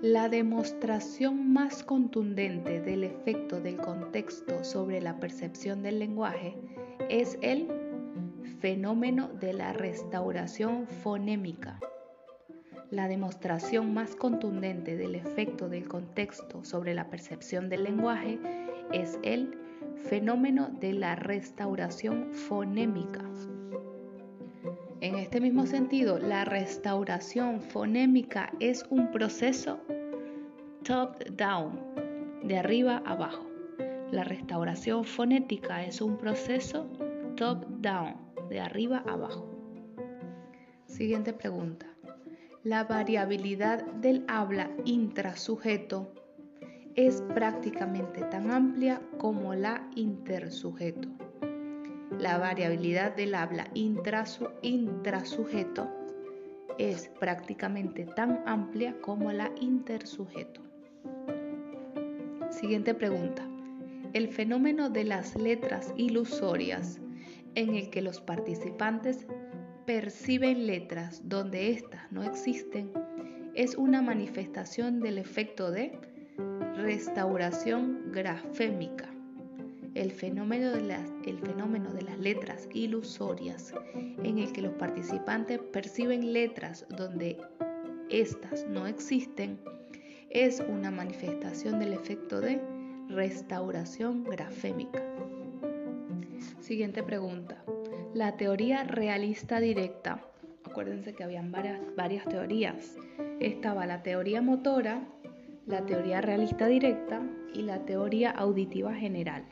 La 0.00 0.28
demostración 0.28 1.52
más 1.52 1.82
contundente 1.82 2.80
del 2.80 3.02
efecto 3.02 3.60
del 3.60 3.78
contexto 3.78 4.62
sobre 4.62 5.00
la 5.00 5.18
percepción 5.18 5.82
del 5.82 5.98
lenguaje 5.98 6.56
es 7.10 7.36
el 7.42 7.66
fenómeno 8.60 9.26
de 9.26 9.54
la 9.54 9.72
restauración 9.72 10.86
fonémica. 10.86 11.80
La 12.92 13.08
demostración 13.08 13.92
más 13.92 14.14
contundente 14.14 14.96
del 14.96 15.16
efecto 15.16 15.68
del 15.68 15.88
contexto 15.88 16.62
sobre 16.62 16.94
la 16.94 17.10
percepción 17.10 17.68
del 17.68 17.82
lenguaje 17.82 18.38
es 18.92 19.18
el 19.24 19.58
fenómeno 19.96 20.68
de 20.68 20.92
la 20.92 21.16
restauración 21.16 22.32
fonémica. 22.32 23.24
En 25.04 25.16
este 25.16 25.38
mismo 25.38 25.66
sentido, 25.66 26.18
la 26.18 26.46
restauración 26.46 27.60
fonémica 27.60 28.50
es 28.58 28.86
un 28.88 29.10
proceso 29.12 29.78
top-down, 30.82 31.78
de 32.42 32.56
arriba 32.56 33.02
abajo. 33.04 33.44
La 34.10 34.24
restauración 34.24 35.04
fonética 35.04 35.84
es 35.84 36.00
un 36.00 36.16
proceso 36.16 36.86
top-down, 37.36 38.16
de 38.48 38.60
arriba 38.60 39.04
abajo. 39.06 39.46
Siguiente 40.86 41.34
pregunta. 41.34 41.84
La 42.62 42.84
variabilidad 42.84 43.84
del 43.84 44.24
habla 44.26 44.70
intrasujeto 44.86 46.14
es 46.94 47.20
prácticamente 47.34 48.22
tan 48.22 48.50
amplia 48.50 49.02
como 49.18 49.54
la 49.54 49.86
intersujeto. 49.96 51.23
La 52.24 52.38
variabilidad 52.38 53.14
del 53.14 53.34
habla 53.34 53.68
intrasujeto 53.74 55.90
es 56.78 57.10
prácticamente 57.20 58.06
tan 58.06 58.42
amplia 58.46 58.98
como 59.02 59.30
la 59.30 59.52
intersujeto. 59.60 60.62
Siguiente 62.48 62.94
pregunta. 62.94 63.46
El 64.14 64.28
fenómeno 64.28 64.88
de 64.88 65.04
las 65.04 65.36
letras 65.36 65.92
ilusorias 65.98 66.98
en 67.56 67.74
el 67.74 67.90
que 67.90 68.00
los 68.00 68.22
participantes 68.22 69.26
perciben 69.84 70.66
letras 70.66 71.28
donde 71.28 71.72
éstas 71.72 72.10
no 72.10 72.22
existen 72.22 72.90
es 73.54 73.76
una 73.76 74.00
manifestación 74.00 75.00
del 75.00 75.18
efecto 75.18 75.70
de 75.70 75.92
restauración 76.74 78.12
grafémica 78.12 79.13
el 79.94 80.10
fenómeno, 80.10 80.72
de 80.72 80.82
las, 82.02 82.18
letras 82.18 82.68
ilusorias, 82.72 83.72
en 83.94 84.38
el 84.38 84.52
que 84.52 84.62
los 84.62 84.72
participantes 84.74 85.60
perciben 85.72 86.32
letras 86.32 86.86
donde 86.88 87.38
éstas 88.10 88.66
no 88.68 88.86
existen, 88.86 89.58
es 90.30 90.62
una 90.68 90.90
manifestación 90.90 91.78
del 91.78 91.92
efecto 91.92 92.40
de 92.40 92.60
restauración 93.08 94.24
grafémica. 94.24 95.02
Siguiente 96.60 97.02
pregunta. 97.02 97.62
La 98.14 98.36
teoría 98.36 98.84
realista 98.84 99.60
directa. 99.60 100.24
Acuérdense 100.64 101.12
que 101.12 101.24
habían 101.24 101.52
varias, 101.52 101.80
varias 101.96 102.24
teorías. 102.24 102.96
Estaba 103.38 103.86
la 103.86 104.02
teoría 104.02 104.40
motora, 104.40 105.06
la 105.66 105.84
teoría 105.84 106.20
realista 106.20 106.66
directa 106.66 107.22
y 107.52 107.62
la 107.62 107.84
teoría 107.84 108.30
auditiva 108.30 108.94
general 108.94 109.44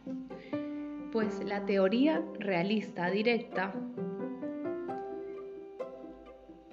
pues 1.13 1.45
la 1.45 1.65
teoría 1.67 2.25
realista 2.39 3.11
directa 3.11 3.75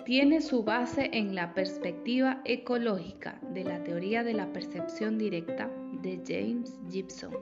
tiene 0.06 0.40
su 0.40 0.64
base 0.64 1.10
en 1.12 1.36
la 1.36 1.54
perspectiva 1.54 2.42
ecológica 2.46 3.40
de 3.54 3.66
la 3.66 3.84
teoría 3.84 4.24
de 4.24 4.34
la 4.34 4.52
percepción 4.54 5.18
directa 5.18 5.70
de 6.02 6.22
James 6.26 6.80
Gibson 6.90 7.36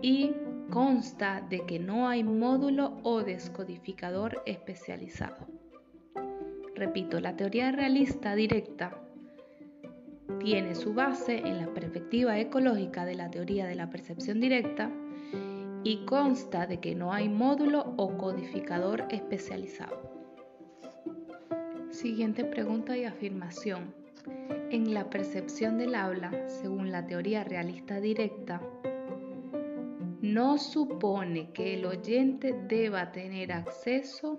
y 0.00 0.32
consta 0.70 1.42
de 1.50 1.60
que 1.66 1.78
no 1.78 2.08
hay 2.08 2.24
módulo 2.24 2.98
o 3.02 3.22
descodificador 3.22 4.42
especializado. 4.46 5.46
Repito, 6.74 7.20
la 7.20 7.36
teoría 7.36 7.70
realista 7.70 8.34
directa 8.34 8.98
tiene 10.40 10.74
su 10.74 10.94
base 10.94 11.36
en 11.36 11.58
la 11.58 11.72
perspectiva 11.74 12.40
ecológica 12.40 13.04
de 13.04 13.14
la 13.14 13.30
teoría 13.30 13.66
de 13.66 13.74
la 13.74 13.90
percepción 13.90 14.40
directa 14.40 14.90
y 15.84 16.04
consta 16.04 16.66
de 16.66 16.80
que 16.80 16.94
no 16.94 17.12
hay 17.12 17.28
módulo 17.28 17.94
o 17.96 18.16
codificador 18.16 19.06
especializado. 19.10 20.10
Siguiente 21.90 22.44
pregunta 22.44 22.96
y 22.96 23.04
afirmación. 23.04 23.94
En 24.70 24.94
la 24.94 25.10
percepción 25.10 25.78
del 25.78 25.94
habla, 25.94 26.48
según 26.48 26.90
la 26.90 27.06
teoría 27.06 27.44
realista 27.44 28.00
directa, 28.00 28.62
no 30.20 30.56
supone 30.56 31.50
que 31.52 31.74
el 31.74 31.84
oyente 31.84 32.54
deba 32.68 33.12
tener 33.12 33.52
acceso 33.52 34.38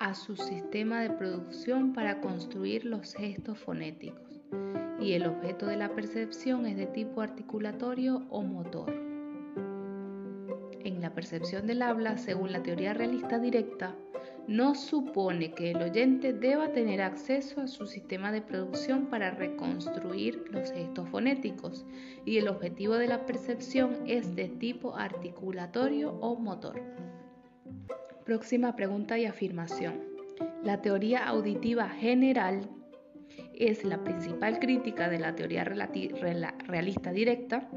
a 0.00 0.14
su 0.14 0.36
sistema 0.36 1.00
de 1.00 1.10
producción 1.10 1.92
para 1.92 2.20
construir 2.20 2.84
los 2.84 3.14
gestos 3.14 3.58
fonéticos 3.58 4.42
y 5.00 5.12
el 5.12 5.26
objeto 5.26 5.66
de 5.66 5.76
la 5.76 5.94
percepción 5.94 6.66
es 6.66 6.76
de 6.76 6.86
tipo 6.86 7.20
articulatorio 7.20 8.26
o 8.28 8.42
motor 8.42 9.13
percepción 11.14 11.66
del 11.66 11.82
habla, 11.82 12.18
según 12.18 12.52
la 12.52 12.62
teoría 12.62 12.94
realista 12.94 13.38
directa, 13.38 13.94
no 14.46 14.74
supone 14.74 15.52
que 15.52 15.70
el 15.70 15.80
oyente 15.82 16.32
deba 16.32 16.72
tener 16.72 17.00
acceso 17.00 17.62
a 17.62 17.66
su 17.66 17.86
sistema 17.86 18.30
de 18.30 18.42
producción 18.42 19.06
para 19.06 19.30
reconstruir 19.30 20.44
los 20.50 20.70
gestos 20.70 21.08
fonéticos 21.08 21.86
y 22.26 22.36
el 22.36 22.48
objetivo 22.48 22.96
de 22.96 23.08
la 23.08 23.24
percepción 23.24 23.96
es 24.06 24.34
de 24.36 24.48
tipo 24.48 24.96
articulatorio 24.96 26.12
o 26.20 26.36
motor. 26.36 26.82
Próxima 28.24 28.76
pregunta 28.76 29.18
y 29.18 29.24
afirmación. 29.24 30.00
La 30.62 30.82
teoría 30.82 31.26
auditiva 31.26 31.88
general 31.88 32.68
es 33.54 33.84
la 33.84 34.02
principal 34.02 34.58
crítica 34.58 35.08
de 35.08 35.18
la 35.18 35.34
teoría 35.34 35.64
realista 35.64 37.12
directa 37.12 37.68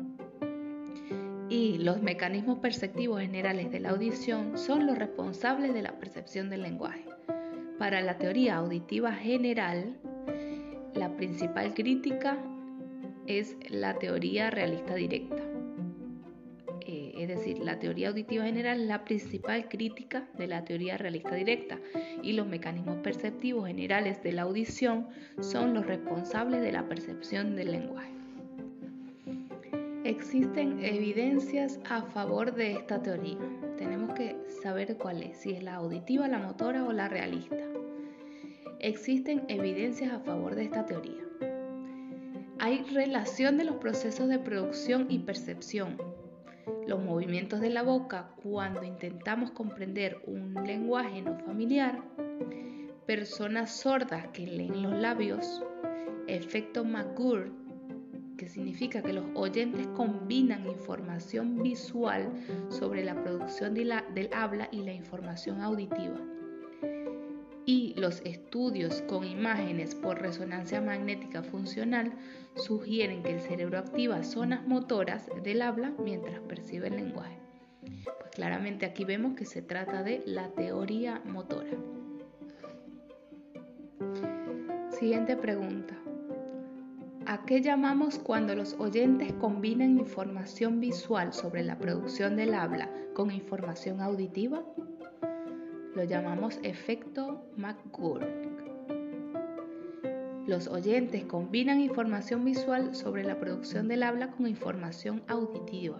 y 1.50 1.78
los 1.78 2.02
mecanismos 2.02 2.60
perceptivos 2.60 3.22
generales 3.22 3.72
de 3.72 3.80
la 3.80 3.90
audición 3.92 4.58
son 4.58 4.86
los 4.86 4.98
responsables 4.98 5.74
de 5.74 5.82
la 5.82 5.98
percepción 5.98 6.50
del 6.50 6.64
lenguaje. 6.64 7.06
Para 7.78 8.02
la 8.02 8.18
teoría 8.18 8.58
auditiva 8.58 9.14
general, 9.14 9.98
la 10.94 11.16
principal 11.16 11.74
crítica 11.74 12.38
es 13.28 13.56
la 13.70 13.98
teoría 14.00 14.50
realista 14.50 14.96
directa. 14.96 15.44
Eh, 16.86 17.14
es 17.18 17.28
decir, 17.28 17.60
la 17.60 17.80
teoría 17.80 18.10
auditiva 18.10 18.46
general 18.46 18.82
es 18.82 18.88
la 18.88 19.04
principal 19.04 19.68
crítica 19.68 20.28
de 20.38 20.48
la 20.48 20.64
teoría 20.64 20.98
realista 20.98 21.36
directa 21.36 21.78
y 22.24 22.34
los 22.34 22.48
mecanismos 22.48 22.98
perceptivos 22.98 23.68
generales 23.68 24.24
de 24.24 24.32
la 24.32 24.44
audición 24.44 25.08
son 25.42 25.74
los 25.74 25.86
responsables 25.86 26.62
de 26.62 26.72
la 26.72 26.88
percepción 26.88 27.56
del 27.56 27.72
lenguaje. 27.74 28.17
Existen 30.08 30.86
evidencias 30.86 31.82
a 31.90 32.02
favor 32.02 32.56
de 32.56 32.72
esta 32.72 33.02
teoría. 33.02 33.38
Tenemos 33.78 34.14
que 34.14 34.38
saber 34.64 34.96
cuál 34.96 35.22
es, 35.22 35.40
si 35.40 35.52
es 35.52 35.62
la 35.62 35.76
auditiva, 35.76 36.30
la 36.30 36.40
motora 36.40 36.86
o 36.86 36.94
la 36.94 37.10
realista. 37.10 37.62
Existen 38.80 39.44
evidencias 39.50 40.14
a 40.14 40.22
favor 40.22 40.56
de 40.56 40.64
esta 40.64 40.86
teoría. 40.86 41.22
Hay 42.58 42.86
relación 42.86 43.58
de 43.58 43.66
los 43.66 43.76
procesos 43.76 44.30
de 44.30 44.40
producción 44.40 45.08
y 45.10 45.20
percepción. 45.20 45.98
Los 46.88 47.04
movimientos 47.04 47.60
de 47.60 47.70
la 47.70 47.84
boca 47.84 48.30
cuando 48.42 48.86
intentamos 48.86 49.52
comprender 49.52 50.22
un 50.26 50.54
lenguaje 50.54 51.22
no 51.22 51.38
familiar. 51.40 52.02
Personas 53.06 53.72
sordas 53.72 54.28
que 54.28 54.48
leen 54.48 54.84
los 54.84 54.94
labios. 54.94 55.62
Efecto 56.28 56.86
McGurk 56.86 57.67
que 58.38 58.48
significa 58.48 59.02
que 59.02 59.14
los 59.14 59.26
oyentes 59.34 59.88
combinan 59.88 60.68
información 60.68 61.62
visual 61.62 62.32
sobre 62.70 63.04
la 63.04 63.22
producción 63.22 63.74
del 63.74 64.30
habla 64.34 64.70
y 64.72 64.84
la 64.84 64.94
información 64.94 65.62
auditiva. 65.62 66.20
Y 67.66 67.94
los 67.98 68.22
estudios 68.22 69.02
con 69.10 69.26
imágenes 69.26 69.94
por 69.94 70.22
resonancia 70.22 70.80
magnética 70.80 71.44
funcional 71.44 72.14
sugieren 72.56 73.24
que 73.24 73.34
el 73.34 73.42
cerebro 73.42 73.80
activa 73.80 74.24
zonas 74.24 74.66
motoras 74.66 75.28
del 75.44 75.62
habla 75.62 75.94
mientras 76.02 76.40
percibe 76.42 76.88
el 76.88 76.96
lenguaje. 76.96 77.38
Pues 78.06 78.32
claramente 78.34 78.86
aquí 78.86 79.04
vemos 79.04 79.36
que 79.36 79.46
se 79.46 79.62
trata 79.62 80.02
de 80.04 80.24
la 80.26 80.50
teoría 80.50 81.22
motora. 81.26 81.72
Siguiente 84.98 85.36
pregunta. 85.36 86.07
¿A 87.30 87.44
qué 87.44 87.60
llamamos 87.60 88.20
cuando 88.20 88.56
los 88.56 88.76
oyentes 88.80 89.34
combinan 89.34 90.00
información 90.00 90.80
visual 90.80 91.34
sobre 91.34 91.62
la 91.62 91.78
producción 91.78 92.38
del 92.38 92.54
habla 92.54 92.90
con 93.14 93.32
información 93.32 94.00
auditiva? 94.00 94.64
Lo 95.94 96.06
llamamos 96.06 96.58
efecto 96.64 97.44
McGurk. 97.58 98.30
Los 100.48 100.70
oyentes 100.70 101.26
combinan 101.26 101.82
información 101.82 102.46
visual 102.46 102.96
sobre 102.96 103.26
la 103.26 103.38
producción 103.38 103.90
del 103.90 104.04
habla 104.04 104.32
con 104.32 104.48
información 104.48 105.22
auditiva. 105.28 106.00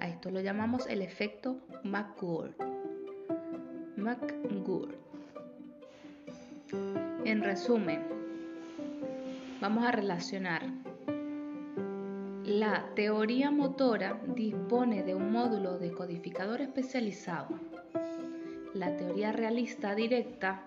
A 0.00 0.08
esto 0.08 0.30
lo 0.30 0.42
llamamos 0.42 0.86
el 0.86 1.00
efecto 1.00 1.56
McGurk. 1.82 2.62
McGurk. 3.96 4.98
En 7.24 7.42
resumen, 7.42 8.17
vamos 9.60 9.84
a 9.84 9.92
relacionar. 9.92 10.62
La 12.44 12.86
teoría 12.94 13.50
motora 13.50 14.20
dispone 14.34 15.02
de 15.02 15.14
un 15.14 15.32
módulo 15.32 15.78
decodificador 15.78 16.60
especializado. 16.60 17.48
La 18.74 18.96
teoría 18.96 19.32
realista 19.32 19.94
directa 19.94 20.64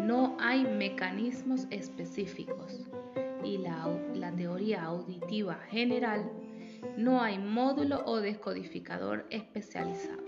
no 0.00 0.36
hay 0.40 0.64
mecanismos 0.64 1.66
específicos 1.70 2.86
y 3.44 3.58
la, 3.58 3.88
la, 4.14 4.32
teoría 4.32 4.84
auditiva 4.84 5.54
general 5.70 6.30
no 6.96 7.22
hay 7.22 7.38
módulo 7.38 8.02
o 8.04 8.20
descodificador 8.20 9.26
especializado. 9.30 10.24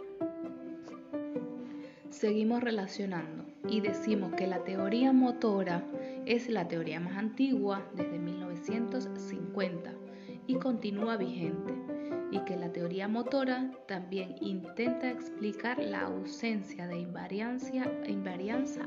Seguimos 2.10 2.62
relacionando 2.62 3.44
y 3.68 3.80
decimos 3.80 4.32
que 4.34 4.46
la 4.46 4.64
teoría 4.64 5.12
motora 5.12 5.84
es 6.28 6.50
la 6.50 6.68
teoría 6.68 7.00
más 7.00 7.16
antigua 7.16 7.82
desde 7.94 8.18
1950 8.18 9.94
y 10.46 10.56
continúa 10.56 11.16
vigente 11.16 11.72
y 12.30 12.38
que 12.40 12.54
la 12.54 12.70
teoría 12.70 13.08
motora 13.08 13.70
también 13.86 14.36
intenta 14.42 15.10
explicar 15.10 15.78
la 15.78 16.02
ausencia 16.02 16.86
de 16.86 16.98
invariancia, 16.98 17.90
invarianza 18.06 18.86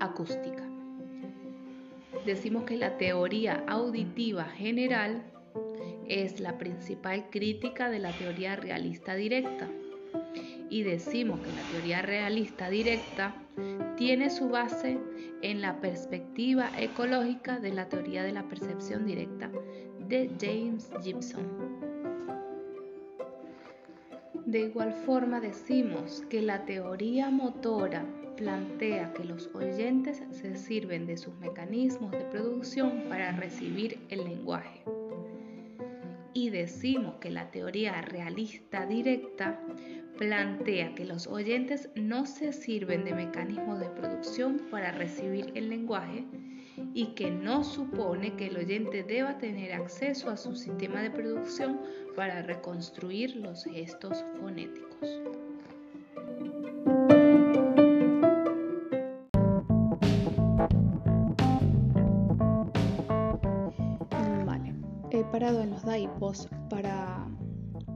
acústica. 0.00 0.68
Decimos 2.26 2.64
que 2.64 2.76
la 2.76 2.98
teoría 2.98 3.62
auditiva 3.68 4.46
general 4.46 5.22
es 6.08 6.40
la 6.40 6.58
principal 6.58 7.30
crítica 7.30 7.88
de 7.88 8.00
la 8.00 8.10
teoría 8.10 8.56
realista 8.56 9.14
directa 9.14 9.68
y 10.68 10.82
decimos 10.82 11.38
que 11.38 11.52
la 11.52 11.62
teoría 11.70 12.02
realista 12.02 12.68
directa 12.68 13.36
tiene 14.00 14.30
su 14.30 14.48
base 14.48 14.98
en 15.42 15.60
la 15.60 15.78
perspectiva 15.78 16.70
ecológica 16.78 17.60
de 17.60 17.70
la 17.70 17.86
teoría 17.86 18.22
de 18.22 18.32
la 18.32 18.48
percepción 18.48 19.04
directa 19.04 19.50
de 20.08 20.30
James 20.40 20.90
Gibson. 21.02 21.46
De 24.46 24.60
igual 24.60 24.94
forma 24.94 25.38
decimos 25.38 26.24
que 26.30 26.40
la 26.40 26.64
teoría 26.64 27.28
motora 27.28 28.06
plantea 28.38 29.12
que 29.12 29.24
los 29.24 29.54
oyentes 29.54 30.22
se 30.30 30.56
sirven 30.56 31.04
de 31.06 31.18
sus 31.18 31.34
mecanismos 31.34 32.10
de 32.12 32.24
producción 32.24 33.02
para 33.10 33.32
recibir 33.32 33.98
el 34.08 34.24
lenguaje. 34.24 34.82
Y 36.32 36.50
decimos 36.50 37.16
que 37.20 37.30
la 37.30 37.50
teoría 37.50 38.00
realista 38.02 38.86
directa 38.86 39.60
plantea 40.18 40.94
que 40.94 41.04
los 41.04 41.26
oyentes 41.26 41.88
no 41.94 42.26
se 42.26 42.52
sirven 42.52 43.04
de 43.04 43.14
mecanismos 43.14 43.80
de 43.80 43.88
producción 43.88 44.60
para 44.70 44.92
recibir 44.92 45.50
el 45.54 45.70
lenguaje 45.70 46.26
y 46.94 47.14
que 47.14 47.30
no 47.30 47.64
supone 47.64 48.36
que 48.36 48.46
el 48.46 48.56
oyente 48.56 49.02
deba 49.02 49.38
tener 49.38 49.72
acceso 49.72 50.30
a 50.30 50.36
su 50.36 50.54
sistema 50.54 51.02
de 51.02 51.10
producción 51.10 51.80
para 52.14 52.42
reconstruir 52.42 53.36
los 53.36 53.64
gestos 53.64 54.24
fonéticos. 54.38 55.20
En 65.58 65.70
los 65.70 65.82
daipos 65.82 66.48
para 66.68 67.26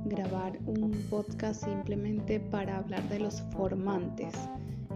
grabar 0.07 0.59
un 0.67 0.91
podcast 1.09 1.65
simplemente 1.65 2.41
para 2.41 2.79
hablar 2.79 3.09
de 3.09 3.21
los 3.21 3.43
formantes, 3.53 4.35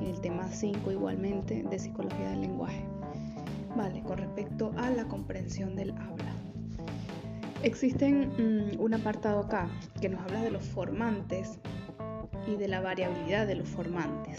el 0.00 0.20
tema 0.20 0.50
5 0.50 0.90
igualmente 0.90 1.62
de 1.62 1.78
psicología 1.78 2.30
del 2.30 2.40
lenguaje. 2.40 2.84
Vale, 3.76 4.02
con 4.02 4.18
respecto 4.18 4.72
a 4.76 4.90
la 4.90 5.04
comprensión 5.06 5.76
del 5.76 5.92
habla. 5.92 6.34
Existen 7.62 8.32
mm, 8.36 8.80
un 8.80 8.94
apartado 8.94 9.40
acá 9.40 9.68
que 10.00 10.08
nos 10.08 10.20
habla 10.22 10.42
de 10.42 10.50
los 10.50 10.64
formantes 10.64 11.60
y 12.48 12.56
de 12.56 12.66
la 12.66 12.80
variabilidad 12.80 13.46
de 13.46 13.54
los 13.54 13.68
formantes. 13.68 14.38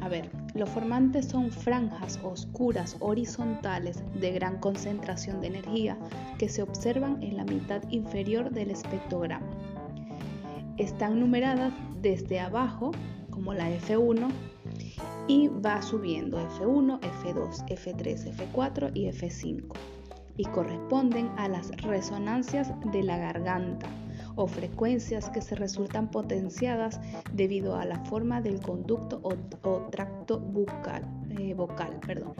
A 0.00 0.08
ver, 0.08 0.30
los 0.60 0.68
formantes 0.68 1.24
son 1.24 1.50
franjas 1.50 2.20
oscuras 2.22 2.98
horizontales 3.00 4.04
de 4.20 4.30
gran 4.32 4.58
concentración 4.58 5.40
de 5.40 5.46
energía 5.46 5.96
que 6.36 6.50
se 6.50 6.60
observan 6.60 7.22
en 7.22 7.38
la 7.38 7.44
mitad 7.44 7.82
inferior 7.88 8.50
del 8.50 8.70
espectrograma. 8.70 9.46
Están 10.76 11.18
numeradas 11.18 11.72
desde 12.02 12.40
abajo, 12.40 12.90
como 13.30 13.54
la 13.54 13.70
F1, 13.70 14.28
y 15.28 15.48
va 15.48 15.80
subiendo 15.80 16.38
F1, 16.38 17.00
F2, 17.00 17.66
F3, 17.66 18.36
F4 18.36 18.90
y 18.92 19.06
F5, 19.06 19.64
y 20.36 20.44
corresponden 20.44 21.30
a 21.38 21.48
las 21.48 21.70
resonancias 21.80 22.70
de 22.92 23.02
la 23.02 23.16
garganta 23.16 23.88
o 24.40 24.46
frecuencias 24.46 25.28
que 25.28 25.42
se 25.42 25.54
resultan 25.54 26.10
potenciadas 26.10 26.98
debido 27.34 27.76
a 27.76 27.84
la 27.84 28.02
forma 28.06 28.40
del 28.40 28.58
conducto 28.58 29.20
o, 29.22 29.34
tracto 29.90 30.40
bucal, 30.40 31.04
eh, 31.38 31.52
vocal. 31.52 32.00
Perdón. 32.06 32.32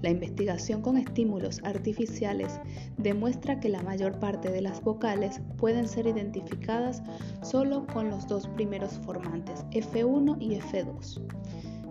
La 0.00 0.10
investigación 0.10 0.80
con 0.80 0.96
estímulos 0.96 1.60
artificiales 1.64 2.60
demuestra 2.98 3.58
que 3.58 3.68
la 3.68 3.82
mayor 3.82 4.20
parte 4.20 4.48
de 4.50 4.62
las 4.62 4.80
vocales 4.80 5.40
pueden 5.58 5.88
ser 5.88 6.06
identificadas 6.06 7.02
solo 7.42 7.84
con 7.88 8.08
los 8.08 8.28
dos 8.28 8.46
primeros 8.46 8.92
formantes, 9.04 9.64
F1 9.72 10.36
y 10.40 10.54
F2. 10.54 11.20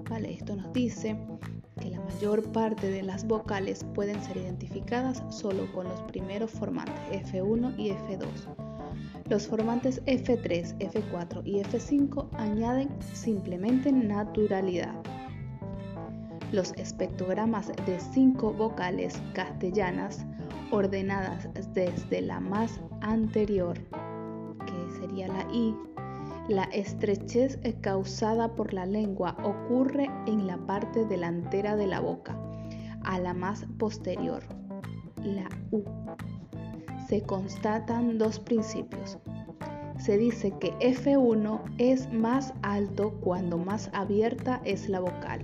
Vale, 0.09 0.33
esto 0.33 0.55
nos 0.55 0.71
dice 0.71 1.19
que 1.81 1.89
la 1.89 1.99
mayor 1.99 2.49
parte 2.53 2.89
de 2.89 3.03
las 3.03 3.27
vocales 3.27 3.85
pueden 3.93 4.23
ser 4.23 4.37
identificadas 4.37 5.21
solo 5.29 5.69
con 5.73 5.87
los 5.87 6.01
primeros 6.03 6.49
formantes, 6.49 6.95
F1 7.11 7.77
y 7.77 7.89
F2. 7.89 8.68
Los 9.29 9.47
formantes 9.47 10.03
F3, 10.05 10.77
F4 10.79 11.41
y 11.45 11.61
F5 11.61 12.29
añaden 12.33 12.89
simplemente 13.13 13.91
naturalidad. 13.91 14.95
los 16.51 16.73
espectrogramas 16.77 17.67
de 17.85 17.99
cinco 17.99 18.51
vocales 18.51 19.21
castellanas 19.33 20.25
ordenadas 20.71 21.47
desde 21.75 22.21
la 22.21 22.39
más 22.39 22.81
anterior, 23.01 23.77
que 24.65 24.99
sería 24.99 25.27
la 25.27 25.45
I, 25.53 25.75
la 26.47 26.63
estrechez 26.73 27.59
causada 27.81 28.55
por 28.55 28.73
la 28.73 28.87
lengua 28.87 29.37
ocurre 29.43 30.09
en 30.25 30.47
la 30.47 30.57
parte 30.57 31.05
delantera 31.05 31.75
de 31.75 31.85
la 31.85 31.99
boca, 31.99 32.35
a 33.03 33.19
la 33.19 33.35
más 33.35 33.67
posterior, 33.77 34.41
la 35.23 35.47
U. 35.69 35.83
Se 37.09 37.23
constatan 37.23 38.19
dos 38.19 38.39
principios. 38.39 39.17
Se 39.97 40.15
dice 40.19 40.53
que 40.59 40.71
F1 40.73 41.59
es 41.79 42.13
más 42.13 42.53
alto 42.61 43.13
cuando 43.21 43.57
más 43.57 43.89
abierta 43.93 44.61
es 44.63 44.87
la 44.87 44.99
vocal. 44.99 45.43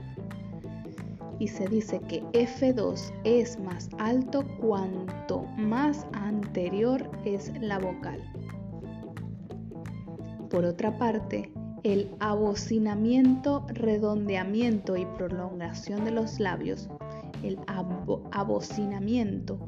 Y 1.39 1.47
se 1.47 1.67
dice 1.67 1.99
que 2.01 2.21
F2 2.33 3.11
es 3.23 3.59
más 3.59 3.89
alto 3.97 4.45
cuanto 4.59 5.45
más 5.57 6.05
anterior 6.13 7.09
es 7.25 7.51
la 7.59 7.79
vocal. 7.79 8.21
Por 10.51 10.65
otra 10.65 10.95
parte, 10.99 11.51
el 11.81 12.11
abocinamiento, 12.19 13.65
redondeamiento 13.69 14.97
y 14.97 15.07
prolongación 15.17 16.05
de 16.05 16.11
los 16.11 16.39
labios, 16.39 16.89
el 17.41 17.57
abocinamiento, 18.31 19.67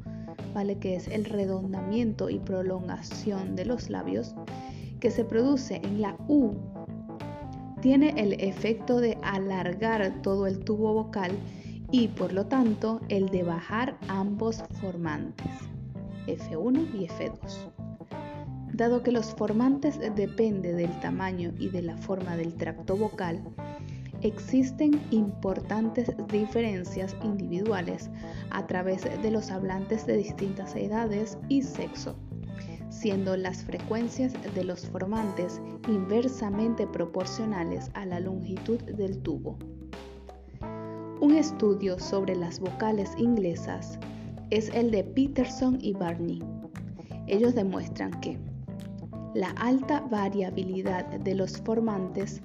¿vale? 0.54 0.78
que 0.78 0.96
es 0.96 1.08
el 1.08 1.26
redondamiento 1.26 2.30
y 2.30 2.40
prolongación 2.40 3.56
de 3.56 3.66
los 3.66 3.90
labios, 3.90 4.36
que 5.00 5.12
se 5.12 5.24
produce 5.24 5.82
en 5.84 6.02
la 6.02 6.18
U, 6.28 6.56
tiene 7.82 8.14
el 8.18 8.34
efecto 8.42 9.00
de 9.00 9.18
alargar 9.22 10.22
todo 10.22 10.48
el 10.48 10.60
tubo 10.60 10.94
vocal 10.94 11.32
y 11.92 12.08
por 12.10 12.34
lo 12.34 12.48
tanto 12.48 13.02
el 13.08 13.30
de 13.30 13.44
bajar 13.44 13.98
ambos 14.08 14.64
formantes, 14.82 15.46
F1 16.26 16.94
y 16.96 17.08
F2. 17.08 17.72
Dado 18.74 19.04
que 19.04 19.12
los 19.12 19.34
formantes 19.34 20.00
dependen 20.16 20.78
del 20.78 21.00
tamaño 21.00 21.54
y 21.58 21.70
de 21.70 21.82
la 21.82 21.98
forma 21.98 22.36
del 22.36 22.56
tracto 22.56 22.96
vocal, 22.96 23.42
existen 24.28 25.02
importantes 25.12 26.12
diferencias 26.28 27.16
individuales 27.24 28.10
a 28.52 28.68
través 28.68 29.04
de 29.04 29.32
los 29.32 29.52
hablantes 29.52 30.06
de 30.06 30.18
distintas 30.18 30.76
edades 30.76 31.38
y 31.50 31.62
sexo, 31.62 32.16
siendo 32.90 33.36
las 33.38 33.64
frecuencias 33.64 34.34
de 34.54 34.64
los 34.64 34.88
formantes 34.88 35.62
inversamente 35.88 36.86
proporcionales 36.88 37.90
a 37.94 38.06
la 38.06 38.20
longitud 38.20 38.82
del 38.82 39.18
tubo. 39.20 39.58
Un 41.20 41.36
estudio 41.36 41.98
sobre 41.98 42.36
las 42.36 42.60
vocales 42.60 43.12
inglesas 43.18 43.98
es 44.50 44.70
el 44.70 44.92
de 44.92 45.04
Peterson 45.04 45.80
y 45.82 45.94
Barney. 45.94 46.44
Ellos 47.26 47.56
demuestran 47.56 48.12
que 48.22 48.38
la 49.34 49.50
alta 49.52 50.02
variabilidad 50.02 51.06
de 51.06 51.36
los 51.36 51.58
formantes 51.58 52.42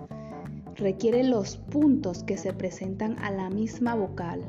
requiere 0.77 1.23
los 1.25 1.57
puntos 1.57 2.25
que 2.25 2.37
se 2.37 2.53
presentan 2.53 3.19
a 3.19 3.31
la 3.31 3.51
misma 3.51 3.95
vocal 3.95 4.41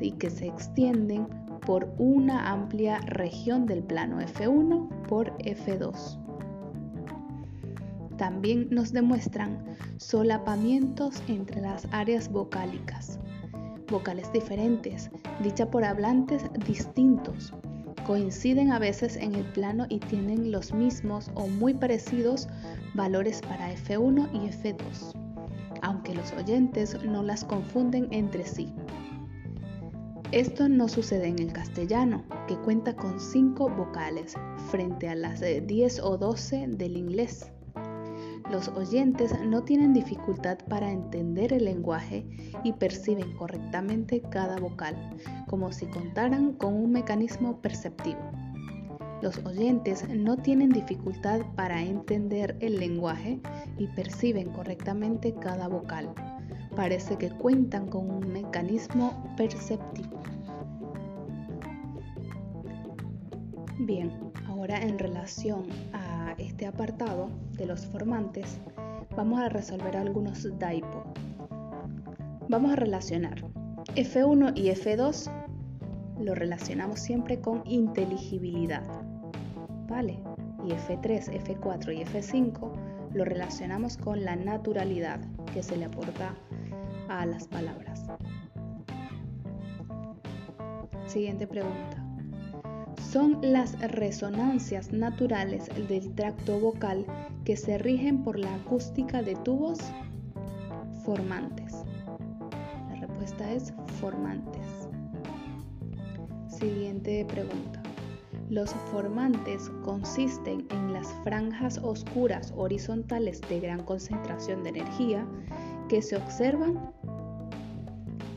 y 0.00 0.12
que 0.12 0.30
se 0.30 0.46
extienden 0.46 1.26
por 1.66 1.92
una 1.98 2.50
amplia 2.50 2.98
región 3.00 3.66
del 3.66 3.82
plano 3.82 4.20
F1 4.20 4.88
por 5.08 5.36
F2. 5.38 6.18
También 8.16 8.68
nos 8.70 8.92
demuestran 8.92 9.62
solapamientos 9.98 11.22
entre 11.28 11.60
las 11.60 11.86
áreas 11.90 12.30
vocálicas, 12.30 13.18
vocales 13.90 14.32
diferentes, 14.32 15.10
dicha 15.42 15.70
por 15.70 15.84
hablantes 15.84 16.42
distintos, 16.66 17.52
coinciden 18.06 18.70
a 18.70 18.78
veces 18.78 19.16
en 19.16 19.34
el 19.34 19.44
plano 19.44 19.86
y 19.88 19.98
tienen 19.98 20.52
los 20.52 20.72
mismos 20.72 21.30
o 21.34 21.48
muy 21.48 21.74
parecidos 21.74 22.48
valores 22.94 23.42
para 23.42 23.72
F1 23.74 24.30
y 24.32 24.48
F2, 24.48 25.25
aunque 25.86 26.14
los 26.14 26.32
oyentes 26.32 27.00
no 27.04 27.22
las 27.22 27.44
confunden 27.44 28.08
entre 28.10 28.44
sí. 28.44 28.74
Esto 30.32 30.68
no 30.68 30.88
sucede 30.88 31.28
en 31.28 31.38
el 31.38 31.52
castellano, 31.52 32.24
que 32.48 32.56
cuenta 32.56 32.96
con 32.96 33.20
5 33.20 33.68
vocales, 33.68 34.34
frente 34.68 35.08
a 35.08 35.14
las 35.14 35.38
de 35.38 35.60
10 35.60 36.00
o 36.00 36.18
12 36.18 36.66
del 36.70 36.96
inglés. 36.96 37.52
Los 38.50 38.66
oyentes 38.70 39.32
no 39.46 39.62
tienen 39.62 39.92
dificultad 39.92 40.58
para 40.68 40.90
entender 40.90 41.52
el 41.52 41.66
lenguaje 41.66 42.26
y 42.64 42.72
perciben 42.72 43.36
correctamente 43.36 44.20
cada 44.22 44.58
vocal, 44.58 44.96
como 45.46 45.70
si 45.70 45.86
contaran 45.86 46.54
con 46.54 46.74
un 46.74 46.90
mecanismo 46.90 47.62
perceptivo. 47.62 48.32
Los 49.22 49.38
oyentes 49.46 50.06
no 50.08 50.36
tienen 50.36 50.70
dificultad 50.70 51.40
para 51.54 51.82
entender 51.82 52.56
el 52.60 52.78
lenguaje 52.78 53.40
y 53.78 53.86
perciben 53.88 54.50
correctamente 54.50 55.34
cada 55.34 55.68
vocal. 55.68 56.12
Parece 56.74 57.16
que 57.16 57.30
cuentan 57.30 57.86
con 57.88 58.10
un 58.10 58.30
mecanismo 58.30 59.34
perceptivo. 59.36 60.20
Bien, 63.78 64.10
ahora 64.46 64.82
en 64.82 64.98
relación 64.98 65.64
a 65.94 66.34
este 66.38 66.66
apartado 66.66 67.30
de 67.52 67.66
los 67.66 67.86
formantes, 67.86 68.58
vamos 69.16 69.40
a 69.40 69.48
resolver 69.48 69.96
algunos 69.96 70.46
DAIPO. 70.58 71.04
Vamos 72.48 72.72
a 72.72 72.76
relacionar 72.76 73.42
F1 73.94 74.52
y 74.54 74.68
F2 74.68 75.45
lo 76.20 76.34
relacionamos 76.34 77.00
siempre 77.00 77.40
con 77.40 77.62
inteligibilidad, 77.66 78.84
¿vale? 79.88 80.22
Y 80.64 80.70
F3, 80.70 81.42
F4 81.44 81.94
y 81.94 82.04
F5 82.04 82.70
lo 83.12 83.24
relacionamos 83.24 83.96
con 83.96 84.24
la 84.24 84.36
naturalidad 84.36 85.20
que 85.52 85.62
se 85.62 85.76
le 85.76 85.86
aporta 85.86 86.34
a 87.08 87.24
las 87.26 87.46
palabras. 87.46 88.04
Siguiente 91.06 91.46
pregunta 91.46 92.06
son 93.16 93.38
las 93.40 93.78
resonancias 93.80 94.92
naturales 94.92 95.70
del 95.88 96.14
tracto 96.14 96.58
vocal 96.58 97.06
que 97.44 97.56
se 97.56 97.78
rigen 97.78 98.22
por 98.22 98.38
la 98.38 98.54
acústica 98.56 99.22
de 99.22 99.34
tubos 99.36 99.78
formantes. 101.04 101.84
La 102.90 102.96
respuesta 103.06 103.52
es 103.52 103.72
formantes. 104.00 104.75
Siguiente 106.58 107.24
pregunta. 107.26 107.82
Los 108.48 108.70
formantes 108.90 109.70
consisten 109.84 110.66
en 110.70 110.92
las 110.92 111.08
franjas 111.24 111.78
oscuras 111.78 112.52
horizontales 112.56 113.40
de 113.48 113.60
gran 113.60 113.82
concentración 113.84 114.62
de 114.62 114.70
energía 114.70 115.26
que 115.88 116.00
se 116.00 116.16
observan. 116.16 116.92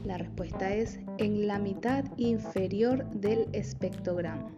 La 0.05 0.17
respuesta 0.17 0.73
es 0.73 0.99
en 1.17 1.47
la 1.47 1.59
mitad 1.59 2.03
inferior 2.17 3.05
del 3.11 3.47
espectrograma 3.53 4.49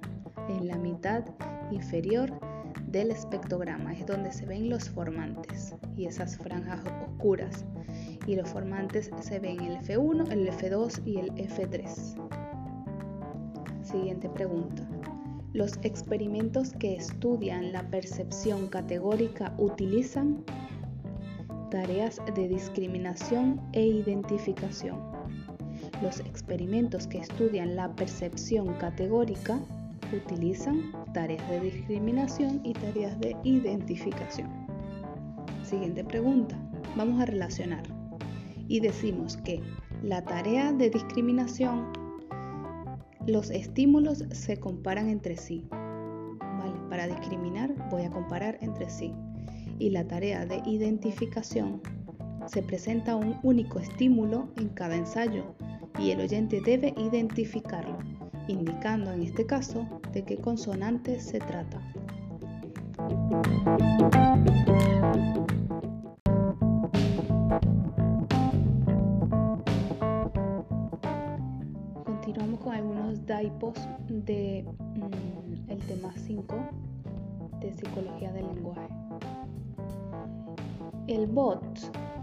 en 0.49 0.67
la 0.67 0.77
mitad 0.77 1.23
inferior 1.71 2.31
del 2.87 3.11
espectrograma, 3.11 3.93
es 3.93 4.05
donde 4.05 4.31
se 4.31 4.45
ven 4.45 4.69
los 4.69 4.89
formantes 4.89 5.75
y 5.95 6.05
esas 6.05 6.37
franjas 6.37 6.81
oscuras. 7.07 7.65
Y 8.27 8.35
los 8.35 8.49
formantes 8.49 9.09
se 9.21 9.39
ven 9.39 9.61
el 9.61 9.77
F1, 9.77 10.31
el 10.31 10.49
F2 10.49 11.01
y 11.05 11.17
el 11.17 11.31
F3. 11.35 12.40
Siguiente 13.91 14.29
pregunta. 14.29 14.87
Los 15.51 15.77
experimentos 15.83 16.71
que 16.79 16.95
estudian 16.95 17.73
la 17.73 17.83
percepción 17.89 18.67
categórica 18.67 19.53
utilizan 19.57 20.45
tareas 21.69 22.21
de 22.35 22.47
discriminación 22.47 23.59
e 23.73 23.85
identificación. 23.85 24.97
Los 26.01 26.21
experimentos 26.21 27.05
que 27.05 27.17
estudian 27.17 27.75
la 27.75 27.93
percepción 27.93 28.73
categórica 28.75 29.59
utilizan 30.13 30.93
tareas 31.13 31.49
de 31.49 31.59
discriminación 31.59 32.61
y 32.63 32.71
tareas 32.71 33.19
de 33.19 33.35
identificación. 33.43 34.49
Siguiente 35.63 36.05
pregunta. 36.05 36.57
Vamos 36.95 37.19
a 37.21 37.25
relacionar. 37.25 37.83
Y 38.69 38.79
decimos 38.79 39.35
que 39.37 39.61
la 40.01 40.23
tarea 40.23 40.71
de 40.71 40.89
discriminación, 40.89 42.00
los 43.27 43.49
estímulos 43.49 44.25
se 44.31 44.57
comparan 44.57 45.09
entre 45.09 45.37
sí. 45.37 45.65
Para 46.89 47.07
discriminar 47.07 47.73
voy 47.89 48.03
a 48.03 48.09
comparar 48.09 48.57
entre 48.61 48.89
sí. 48.89 49.13
Y 49.79 49.89
la 49.89 50.07
tarea 50.07 50.45
de 50.45 50.61
identificación 50.65 51.81
se 52.47 52.61
presenta 52.61 53.15
un 53.15 53.37
único 53.43 53.79
estímulo 53.79 54.49
en 54.57 54.69
cada 54.69 54.95
ensayo 54.95 55.55
y 55.99 56.11
el 56.11 56.21
oyente 56.21 56.61
debe 56.65 56.93
identificarlo 56.97 57.97
indicando 58.47 59.11
en 59.11 59.21
este 59.23 59.45
caso 59.45 59.87
de 60.13 60.23
qué 60.23 60.37
consonante 60.37 61.19
se 61.19 61.39
trata. 61.39 61.79
Algunos 72.81 73.23
daipos 73.27 73.77
de 74.09 74.65
mm, 74.95 75.69
el 75.69 75.77
tema 75.81 76.11
5 76.15 76.55
de 77.59 77.73
psicología 77.73 78.31
del 78.31 78.47
lenguaje. 78.47 78.89
El 81.07 81.27
bot 81.27 81.63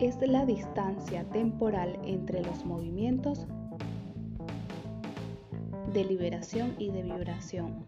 es 0.01 0.17
la 0.21 0.45
distancia 0.45 1.23
temporal 1.31 1.97
entre 2.05 2.43
los 2.43 2.65
movimientos 2.65 3.47
de 5.93 6.05
liberación 6.05 6.75
y 6.79 6.91
de 6.91 7.05
vibración. 7.05 7.85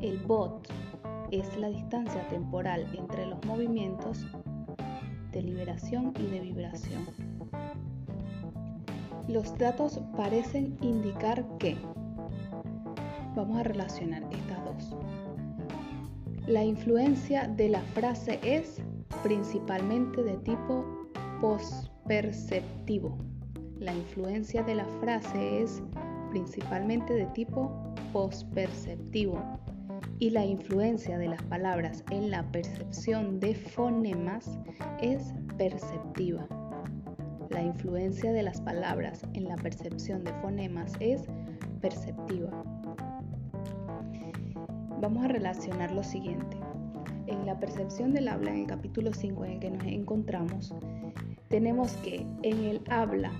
El 0.00 0.18
bot 0.18 0.68
es 1.30 1.56
la 1.56 1.68
distancia 1.68 2.26
temporal 2.28 2.84
entre 2.98 3.26
los 3.26 3.44
movimientos 3.46 4.26
de 5.30 5.42
liberación 5.42 6.12
y 6.18 6.26
de 6.26 6.40
vibración. 6.40 7.31
Los 9.28 9.56
datos 9.56 10.00
parecen 10.16 10.76
indicar 10.80 11.46
que 11.58 11.76
vamos 13.36 13.58
a 13.58 13.62
relacionar 13.62 14.22
estas 14.32 14.64
dos. 14.64 14.96
La 16.46 16.64
influencia 16.64 17.46
de 17.46 17.68
la 17.68 17.80
frase 17.94 18.40
es 18.42 18.82
principalmente 19.22 20.22
de 20.24 20.36
tipo 20.38 20.84
posperceptivo. 21.40 23.16
La 23.78 23.94
influencia 23.94 24.62
de 24.64 24.74
la 24.74 24.86
frase 25.00 25.62
es 25.62 25.82
principalmente 26.30 27.14
de 27.14 27.26
tipo 27.26 27.70
posperceptivo 28.12 29.40
y 30.18 30.30
la 30.30 30.44
influencia 30.44 31.18
de 31.18 31.28
las 31.28 31.42
palabras 31.44 32.04
en 32.10 32.30
la 32.30 32.42
percepción 32.50 33.38
de 33.38 33.54
fonemas 33.54 34.58
es 35.00 35.32
perceptiva. 35.58 36.46
La 37.52 37.62
influencia 37.62 38.32
de 38.32 38.42
las 38.42 38.62
palabras 38.62 39.26
en 39.34 39.44
la 39.44 39.56
percepción 39.56 40.24
de 40.24 40.32
fonemas 40.40 40.94
es 41.00 41.22
perceptiva. 41.82 42.50
Vamos 45.00 45.24
a 45.24 45.28
relacionar 45.28 45.92
lo 45.92 46.02
siguiente. 46.02 46.56
En 47.26 47.44
la 47.44 47.60
percepción 47.60 48.14
del 48.14 48.28
habla, 48.28 48.52
en 48.52 48.60
el 48.60 48.66
capítulo 48.66 49.12
5 49.12 49.44
en 49.44 49.52
el 49.52 49.60
que 49.60 49.70
nos 49.70 49.84
encontramos, 49.84 50.74
tenemos 51.48 51.92
que 51.98 52.26
en 52.42 52.64
el 52.64 52.82
habla 52.88 53.30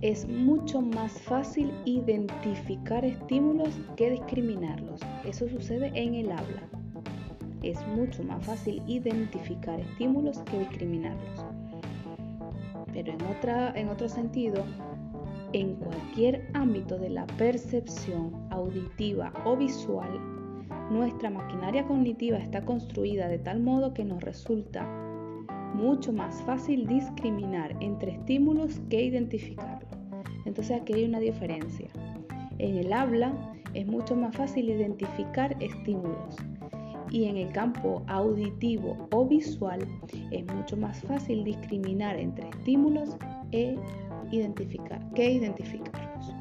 es 0.00 0.26
mucho 0.26 0.80
más 0.80 1.12
fácil 1.12 1.70
identificar 1.84 3.04
estímulos 3.04 3.78
que 3.96 4.12
discriminarlos. 4.12 5.00
Eso 5.26 5.46
sucede 5.46 5.92
en 5.94 6.14
el 6.14 6.32
habla. 6.32 6.62
Es 7.62 7.86
mucho 7.88 8.24
más 8.24 8.42
fácil 8.46 8.82
identificar 8.86 9.78
estímulos 9.78 10.38
que 10.50 10.60
discriminarlos. 10.60 11.49
Pero 12.92 13.12
en, 13.12 13.22
otra, 13.22 13.72
en 13.78 13.88
otro 13.88 14.08
sentido, 14.08 14.64
en 15.52 15.74
cualquier 15.76 16.48
ámbito 16.54 16.98
de 16.98 17.10
la 17.10 17.26
percepción 17.26 18.32
auditiva 18.50 19.32
o 19.44 19.56
visual, 19.56 20.08
nuestra 20.90 21.30
maquinaria 21.30 21.86
cognitiva 21.86 22.38
está 22.38 22.62
construida 22.62 23.28
de 23.28 23.38
tal 23.38 23.60
modo 23.60 23.94
que 23.94 24.04
nos 24.04 24.22
resulta 24.22 24.86
mucho 25.74 26.12
más 26.12 26.42
fácil 26.42 26.86
discriminar 26.86 27.76
entre 27.80 28.12
estímulos 28.12 28.80
que 28.90 29.04
identificarlos. 29.04 29.90
Entonces 30.44 30.80
aquí 30.80 30.94
hay 30.94 31.04
una 31.04 31.20
diferencia. 31.20 31.88
En 32.58 32.76
el 32.76 32.92
habla 32.92 33.32
es 33.74 33.86
mucho 33.86 34.16
más 34.16 34.36
fácil 34.36 34.68
identificar 34.68 35.56
estímulos 35.60 36.36
y 37.10 37.24
en 37.24 37.36
el 37.36 37.52
campo 37.52 38.02
auditivo 38.06 39.08
o 39.12 39.26
visual 39.26 39.86
es 40.30 40.46
mucho 40.54 40.76
más 40.76 41.02
fácil 41.02 41.44
discriminar 41.44 42.16
entre 42.16 42.48
estímulos 42.48 43.16
e 43.52 43.76
identificar, 44.30 45.00
que 45.14 45.32
identificarlos. 45.32 46.34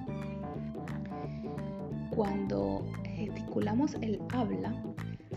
Cuando 2.16 2.86
gesticulamos 3.04 3.96
el 4.02 4.20
habla, 4.34 4.74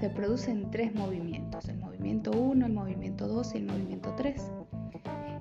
se 0.00 0.10
producen 0.10 0.70
tres 0.70 0.94
movimientos, 0.94 1.68
el 1.68 1.78
movimiento 1.78 2.32
1, 2.32 2.66
el 2.66 2.72
movimiento 2.72 3.28
2 3.28 3.54
y 3.54 3.58
el 3.58 3.66
movimiento 3.66 4.14
3. 4.16 4.52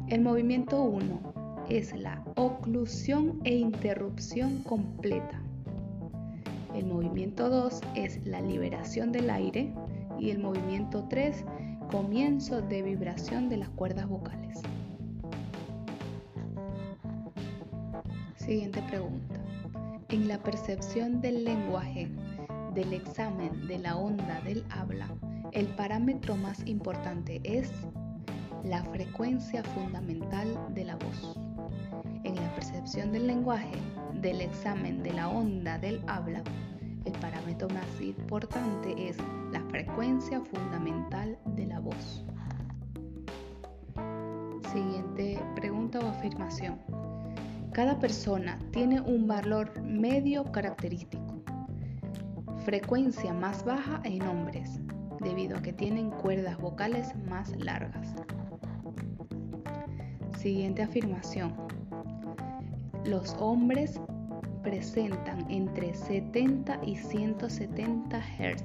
El 0.07 0.21
movimiento 0.21 0.83
1 0.83 1.65
es 1.69 1.97
la 1.97 2.23
oclusión 2.35 3.39
e 3.43 3.55
interrupción 3.55 4.61
completa. 4.63 5.41
El 6.73 6.85
movimiento 6.85 7.49
2 7.49 7.81
es 7.95 8.25
la 8.25 8.41
liberación 8.41 9.11
del 9.11 9.29
aire 9.29 9.73
y 10.19 10.29
el 10.29 10.39
movimiento 10.39 11.05
3 11.09 11.43
comienzo 11.91 12.61
de 12.61 12.81
vibración 12.81 13.49
de 13.49 13.57
las 13.57 13.69
cuerdas 13.69 14.07
vocales. 14.07 14.61
Siguiente 18.37 18.81
pregunta. 18.83 19.39
En 20.09 20.27
la 20.27 20.41
percepción 20.41 21.21
del 21.21 21.43
lenguaje 21.43 22.09
del 22.73 22.93
examen 22.93 23.67
de 23.67 23.79
la 23.79 23.97
onda 23.97 24.39
del 24.41 24.63
habla, 24.69 25.07
el 25.51 25.67
parámetro 25.67 26.37
más 26.37 26.65
importante 26.65 27.41
es 27.43 27.71
la 28.63 28.83
frecuencia 28.85 29.63
fundamental 29.63 30.47
de 30.73 30.85
la 30.85 30.95
voz. 30.95 31.37
En 32.23 32.35
la 32.35 32.55
percepción 32.55 33.11
del 33.11 33.27
lenguaje 33.27 33.75
del 34.13 34.41
examen 34.41 35.01
de 35.03 35.13
la 35.13 35.29
onda 35.29 35.77
del 35.77 36.01
habla, 36.07 36.43
el 37.05 37.13
parámetro 37.13 37.67
más 37.69 38.01
importante 38.01 39.09
es 39.09 39.17
la 39.51 39.61
frecuencia 39.69 40.41
fundamental 40.41 41.37
de 41.55 41.65
la 41.65 41.79
voz. 41.79 42.25
Siguiente 44.71 45.39
pregunta 45.55 45.99
o 45.99 46.07
afirmación. 46.07 46.79
Cada 47.73 47.97
persona 47.99 48.59
tiene 48.71 49.01
un 49.01 49.27
valor 49.27 49.81
medio 49.81 50.43
característico 50.51 51.31
frecuencia 52.61 53.33
más 53.33 53.65
baja 53.65 53.99
en 54.03 54.21
hombres, 54.23 54.79
debido 55.19 55.57
a 55.57 55.61
que 55.61 55.73
tienen 55.73 56.11
cuerdas 56.11 56.57
vocales 56.59 57.15
más 57.27 57.55
largas. 57.57 58.13
Siguiente 60.37 60.83
afirmación. 60.83 61.53
Los 63.05 63.35
hombres 63.39 63.99
presentan 64.63 65.49
entre 65.49 65.93
70 65.93 66.79
y 66.85 66.95
170 66.95 68.21
Hz 68.21 68.63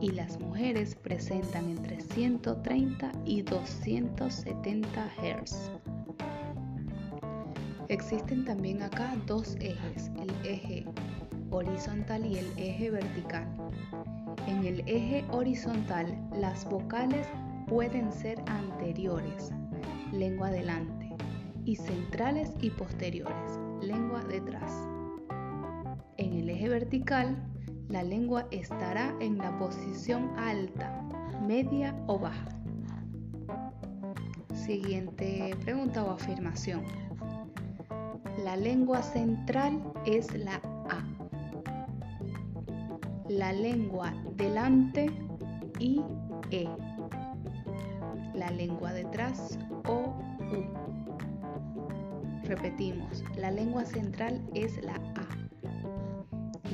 y 0.00 0.10
las 0.12 0.40
mujeres 0.40 0.94
presentan 0.94 1.68
entre 1.68 2.00
130 2.00 3.12
y 3.26 3.42
270 3.42 5.10
Hz. 5.18 5.70
Existen 7.88 8.44
también 8.44 8.82
acá 8.82 9.14
dos 9.26 9.56
ejes, 9.60 10.10
el 10.18 10.30
eje 10.46 10.86
horizontal 11.50 12.24
y 12.24 12.38
el 12.38 12.46
eje 12.56 12.90
vertical. 12.90 13.46
En 14.46 14.64
el 14.64 14.80
eje 14.86 15.24
horizontal 15.30 16.16
las 16.32 16.64
vocales 16.64 17.26
pueden 17.68 18.10
ser 18.12 18.40
anteriores, 18.46 19.50
lengua 20.12 20.48
adelante, 20.48 20.99
y 21.64 21.76
centrales 21.76 22.52
y 22.60 22.70
posteriores, 22.70 23.58
lengua 23.80 24.22
detrás. 24.24 24.72
En 26.16 26.34
el 26.34 26.50
eje 26.50 26.68
vertical, 26.68 27.36
la 27.88 28.02
lengua 28.02 28.46
estará 28.50 29.14
en 29.20 29.38
la 29.38 29.56
posición 29.58 30.30
alta, 30.38 31.02
media 31.46 31.94
o 32.06 32.18
baja. 32.18 32.48
Siguiente 34.54 35.56
pregunta 35.64 36.04
o 36.04 36.10
afirmación. 36.10 36.82
La 38.44 38.56
lengua 38.56 39.02
central 39.02 39.82
es 40.06 40.34
la 40.36 40.60
la 43.30 43.52
lengua 43.52 44.12
delante 44.36 45.08
y 45.78 46.02
E. 46.50 46.68
La 48.34 48.50
lengua 48.50 48.92
detrás 48.92 49.56
O 49.86 50.12
U. 50.52 50.79
Repetimos, 52.50 53.22
la 53.36 53.52
lengua 53.52 53.84
central 53.84 54.42
es 54.54 54.82
la 54.82 54.94
A. 54.94 55.28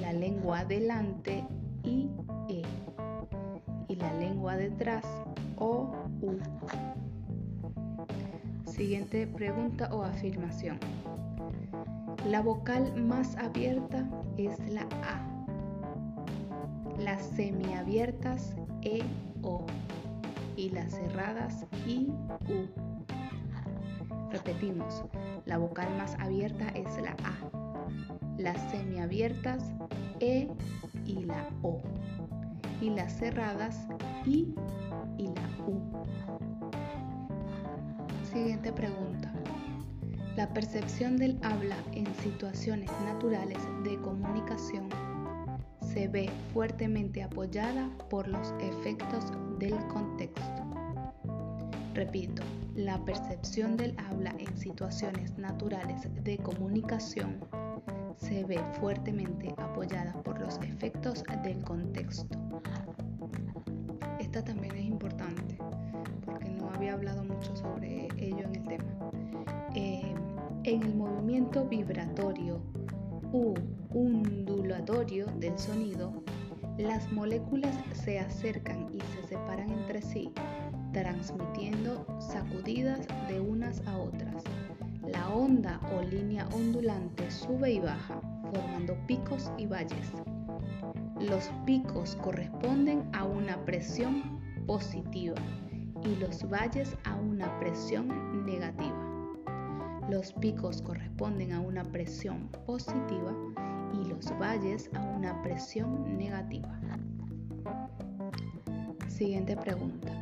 La 0.00 0.10
lengua 0.10 0.64
delante 0.64 1.44
I 1.84 2.08
E. 2.48 2.62
Y 3.86 3.96
la 3.96 4.10
lengua 4.14 4.56
detrás 4.56 5.04
O 5.58 5.92
U. 6.22 6.38
Siguiente 8.64 9.26
pregunta 9.26 9.90
o 9.92 10.02
afirmación. 10.02 10.78
La 12.26 12.40
vocal 12.40 12.96
más 12.96 13.36
abierta 13.36 14.08
es 14.38 14.58
la 14.70 14.88
A 15.02 15.36
las 16.98 17.22
semiabiertas 17.36 18.56
E, 18.80 19.02
O 19.42 19.66
y 20.56 20.70
las 20.70 20.90
cerradas 20.92 21.66
I, 21.86 22.08
U. 22.48 22.86
Repetimos, 24.30 25.04
la 25.46 25.58
vocal 25.58 25.88
más 25.96 26.14
abierta 26.18 26.68
es 26.74 26.86
la 27.00 27.16
A, 27.24 27.34
las 28.36 28.70
semiabiertas 28.70 29.72
E 30.20 30.48
y 31.04 31.24
la 31.24 31.48
O 31.62 31.80
y 32.80 32.90
las 32.90 33.16
cerradas 33.16 33.86
I 34.26 34.54
y 35.16 35.26
la 35.28 35.64
U. 35.66 35.80
Siguiente 38.24 38.72
pregunta. 38.72 39.32
La 40.36 40.52
percepción 40.52 41.16
del 41.16 41.38
habla 41.42 41.76
en 41.92 42.06
situaciones 42.16 42.90
naturales 43.06 43.58
de 43.84 43.98
comunicación 44.02 44.90
se 45.80 46.08
ve 46.08 46.28
fuertemente 46.52 47.22
apoyada 47.22 47.88
por 48.10 48.28
los 48.28 48.52
efectos 48.60 49.32
del 49.58 49.78
contexto. 49.86 50.62
Repito, 51.94 52.42
la 52.76 53.02
percepción 53.06 53.76
del 53.78 53.96
habla 53.98 54.34
en 54.38 54.54
situaciones 54.58 55.36
naturales 55.38 56.08
de 56.22 56.36
comunicación 56.36 57.40
se 58.18 58.44
ve 58.44 58.60
fuertemente 58.78 59.54
apoyada 59.56 60.12
por 60.22 60.38
los 60.38 60.58
efectos 60.58 61.24
del 61.42 61.62
contexto. 61.64 62.38
Esta 64.20 64.44
también 64.44 64.76
es 64.76 64.84
importante 64.84 65.56
porque 66.24 66.50
no 66.50 66.70
había 66.70 66.92
hablado 66.92 67.24
mucho 67.24 67.56
sobre 67.56 68.08
ello 68.18 68.44
en 68.44 68.56
el 68.56 68.64
tema. 68.64 68.84
Eh, 69.74 70.14
en 70.64 70.82
el 70.82 70.94
movimiento 70.94 71.64
vibratorio 71.64 72.60
u 73.32 73.54
ondulatorio 73.94 75.26
del 75.38 75.58
sonido, 75.58 76.12
las 76.78 77.10
moléculas 77.10 77.74
se 77.92 78.18
acercan 78.18 78.88
y 78.92 79.00
se 79.00 79.28
separan 79.28 79.70
entre 79.70 80.02
sí, 80.02 80.30
transmitiendo 80.92 82.06
sacudidas 82.20 83.06
de 83.28 83.40
unas 83.40 83.80
a 83.86 83.96
otras. 83.96 84.44
La 85.06 85.28
onda 85.30 85.80
o 85.96 86.02
línea 86.02 86.46
ondulante 86.52 87.30
sube 87.30 87.72
y 87.72 87.80
baja, 87.80 88.20
formando 88.52 88.94
picos 89.06 89.50
y 89.56 89.66
valles. 89.66 90.12
Los 91.18 91.50
picos 91.64 92.16
corresponden 92.16 93.08
a 93.14 93.24
una 93.24 93.56
presión 93.64 94.38
positiva 94.66 95.40
y 96.04 96.14
los 96.16 96.46
valles 96.50 96.94
a 97.04 97.14
una 97.14 97.58
presión 97.58 98.44
negativa. 98.44 99.02
Los 100.10 100.32
picos 100.34 100.82
corresponden 100.82 101.52
a 101.52 101.60
una 101.60 101.84
presión 101.84 102.48
positiva 102.66 103.34
y 104.00 104.08
los 104.08 104.26
valles 104.38 104.90
a 104.94 105.02
una 105.02 105.42
presión 105.42 106.16
negativa. 106.16 106.78
Siguiente 109.08 109.56
pregunta. 109.56 110.12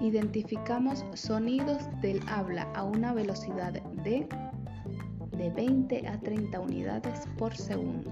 Identificamos 0.00 1.04
sonidos 1.14 1.78
del 2.02 2.20
habla 2.28 2.62
a 2.74 2.84
una 2.84 3.14
velocidad 3.14 3.72
de 3.72 4.28
de 5.36 5.50
20 5.50 6.06
a 6.08 6.18
30 6.20 6.60
unidades 6.60 7.28
por 7.36 7.56
segundo. 7.56 8.10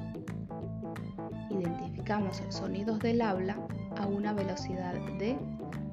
Identificamos 1.50 2.42
sonidos 2.48 2.98
del 3.00 3.20
habla 3.22 3.56
a 3.96 4.06
una 4.06 4.32
velocidad 4.32 4.94
de 5.18 5.36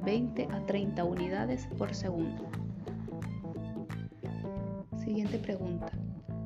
20 0.03 0.47
a 0.51 0.65
30 0.65 1.03
unidades 1.03 1.67
por 1.77 1.93
segundo. 1.93 2.49
Siguiente 4.97 5.37
pregunta. 5.37 5.91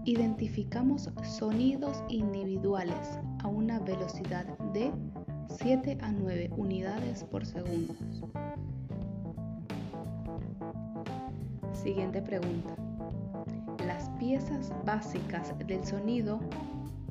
Identificamos 0.06 1.10
sonidos 1.24 2.04
individuales 2.10 3.20
a 3.42 3.48
una 3.48 3.80
velocidad 3.80 4.46
de 4.74 4.92
7 5.48 5.98
a 6.02 6.12
9 6.12 6.50
unidades 6.58 7.24
por 7.24 7.46
segundo. 7.46 7.94
Siguiente 11.72 12.22
pregunta. 12.22 12.76
Las 13.88 14.10
piezas 14.20 14.74
básicas 14.84 15.54
del 15.66 15.86
sonido 15.86 16.42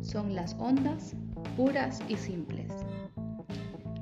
son 0.03 0.35
las 0.35 0.55
ondas 0.59 1.17
puras 1.57 1.99
y 2.09 2.17
simples. 2.17 2.71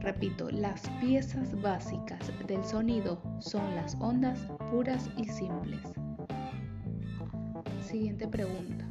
Repito, 0.00 0.50
las 0.50 0.88
piezas 1.00 1.54
básicas 1.62 2.32
del 2.48 2.64
sonido 2.64 3.22
son 3.38 3.72
las 3.76 3.94
ondas 4.00 4.48
puras 4.72 5.08
y 5.16 5.26
simples. 5.26 5.99
Siguiente 7.90 8.28
pregunta. 8.28 8.88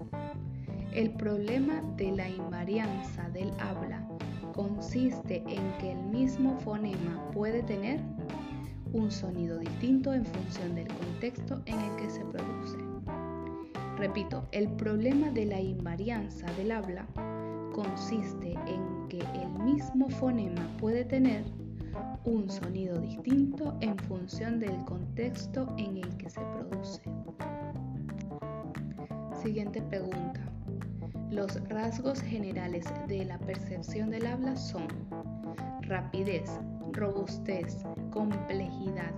El 0.93 1.11
problema 1.11 1.81
de 1.95 2.11
la 2.11 2.27
invarianza 2.27 3.29
del 3.29 3.49
habla 3.57 4.05
consiste 4.53 5.37
en 5.47 5.71
que 5.79 5.93
el 5.93 6.03
mismo 6.07 6.59
fonema 6.59 7.31
puede 7.31 7.63
tener 7.63 8.01
un 8.91 9.09
sonido 9.09 9.57
distinto 9.59 10.13
en 10.13 10.25
función 10.25 10.75
del 10.75 10.89
contexto 10.89 11.61
en 11.65 11.79
el 11.79 11.95
que 11.95 12.09
se 12.09 12.25
produce. 12.25 12.77
Repito, 13.95 14.45
el 14.51 14.67
problema 14.67 15.29
de 15.29 15.45
la 15.45 15.61
invarianza 15.61 16.47
del 16.57 16.73
habla 16.73 17.07
consiste 17.71 18.51
en 18.67 19.07
que 19.07 19.19
el 19.41 19.63
mismo 19.63 20.09
fonema 20.09 20.67
puede 20.77 21.05
tener 21.05 21.45
un 22.25 22.49
sonido 22.49 22.99
distinto 22.99 23.77
en 23.79 23.97
función 23.97 24.59
del 24.59 24.83
contexto 24.83 25.73
en 25.77 25.95
el 25.95 26.17
que 26.17 26.29
se 26.29 26.41
produce. 26.41 27.01
Siguiente 29.41 29.81
pregunta. 29.81 30.41
Los 31.31 31.63
rasgos 31.69 32.21
generales 32.21 32.85
de 33.07 33.23
la 33.23 33.39
percepción 33.39 34.09
del 34.09 34.25
habla 34.25 34.57
son 34.57 34.85
rapidez, 35.81 36.59
robustez, 36.91 37.85
complejidad, 38.11 39.13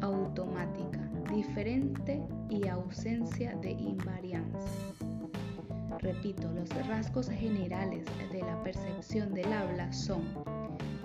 automática, 0.00 0.98
diferente 1.32 2.20
y 2.50 2.66
ausencia 2.66 3.54
de 3.54 3.70
invarianza. 3.70 4.68
Repito, 6.00 6.50
los 6.50 6.68
rasgos 6.88 7.30
generales 7.30 8.04
de 8.32 8.40
la 8.40 8.60
percepción 8.64 9.32
del 9.32 9.52
habla 9.52 9.92
son 9.92 10.22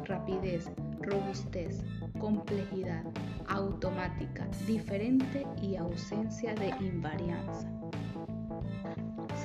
rapidez, 0.06 0.72
robustez, 1.02 1.84
complejidad, 2.20 3.04
automática, 3.48 4.48
diferente 4.66 5.46
y 5.62 5.76
ausencia 5.76 6.56
de 6.56 6.70
invarianza. 6.84 7.77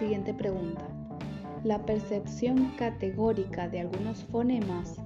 Siguiente 0.02 0.34
pregunta. 0.34 0.82
La 1.62 1.86
percepción 1.86 2.72
categórica 2.76 3.68
de 3.68 3.78
algunos 3.78 4.24
fonemas 4.24 4.96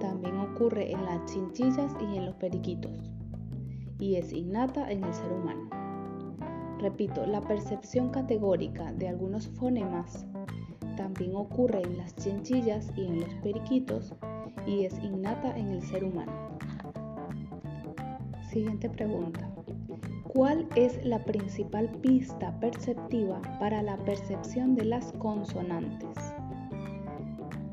también 0.00 0.38
ocurre 0.38 0.90
en 0.90 1.04
las 1.04 1.26
chinchillas 1.26 1.94
y 2.00 2.16
en 2.16 2.24
los 2.24 2.36
periquitos 2.36 3.12
y 3.98 4.16
es 4.16 4.32
innata 4.32 4.90
en 4.90 5.04
el 5.04 5.12
ser 5.12 5.30
humano. 5.30 5.68
Repito, 6.78 7.26
la 7.26 7.42
percepción 7.42 8.08
categórica 8.08 8.94
de 8.94 9.10
algunos 9.10 9.46
fonemas 9.46 10.24
también 10.96 11.36
ocurre 11.36 11.82
en 11.82 11.98
las 11.98 12.16
chinchillas 12.16 12.90
y 12.96 13.08
en 13.08 13.20
los 13.20 13.34
periquitos 13.42 14.14
y 14.66 14.86
es 14.86 14.98
innata 15.04 15.54
en 15.54 15.72
el 15.72 15.82
ser 15.82 16.04
humano. 16.04 16.32
Siguiente 18.50 18.88
pregunta. 18.88 19.49
¿Cuál 20.32 20.68
es 20.76 21.04
la 21.04 21.24
principal 21.24 21.90
pista 22.02 22.56
perceptiva 22.60 23.42
para 23.58 23.82
la 23.82 23.96
percepción 23.96 24.76
de 24.76 24.84
las 24.84 25.10
consonantes? 25.14 26.16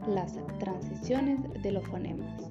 Las 0.07 0.39
transiciones 0.57 1.39
de 1.61 1.71
los 1.71 1.85
fonemas. 1.85 2.49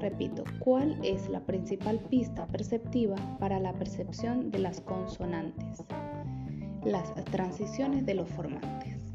Repito, 0.00 0.42
¿cuál 0.58 0.98
es 1.04 1.28
la 1.28 1.38
principal 1.46 2.00
pista 2.10 2.48
perceptiva 2.48 3.14
para 3.38 3.60
la 3.60 3.72
percepción 3.74 4.50
de 4.50 4.58
las 4.58 4.80
consonantes? 4.80 5.84
Las 6.84 7.14
transiciones 7.26 8.04
de 8.04 8.14
los 8.14 8.28
formantes. 8.30 9.14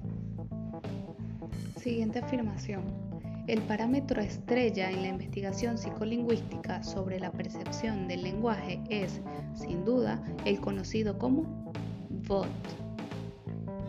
Siguiente 1.76 2.20
afirmación. 2.20 2.84
El 3.50 3.64
parámetro 3.64 4.22
estrella 4.22 4.91
en 4.91 5.02
la 5.02 5.08
investigación 5.08 5.80
psicolingüística 5.80 6.84
sobre 6.84 7.20
la 7.20 7.32
percepción 7.32 8.08
del 8.08 8.22
lenguaje 8.22 8.80
es, 8.91 9.22
sin 9.56 9.84
duda, 9.84 10.24
el 10.45 10.62
conocido 10.62 11.18
como 11.18 11.74
VOT, 12.28 12.47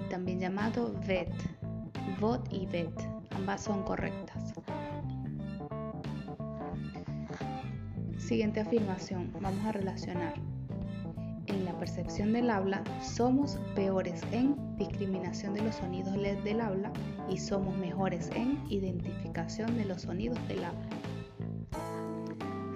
también 0.09 0.41
llamado 0.41 0.95
VET. 1.07 1.31
VOT 2.19 2.51
y 2.51 2.65
VET, 2.69 2.91
ambas 3.33 3.63
son 3.63 3.83
correctas. 3.83 4.55
Siguiente 8.17 8.61
afirmación, 8.61 9.31
vamos 9.43 9.63
a 9.67 9.73
relacionar 9.73 10.49
en 11.51 11.64
la 11.64 11.76
percepción 11.78 12.32
del 12.32 12.51
habla, 12.51 12.82
somos 13.03 13.59
peores 13.74 14.22
en 14.32 14.57
discriminación 14.76 15.55
de 15.55 15.62
los 15.62 15.76
sonidos 15.76 16.14
del 16.14 16.61
habla 16.61 16.92
y 17.28 17.38
somos 17.38 17.76
mejores 17.76 18.30
en 18.34 18.59
identificación 18.68 19.76
de 19.76 19.84
los 19.84 20.03
sonidos 20.03 20.38
del 20.48 20.64
habla. 20.64 20.88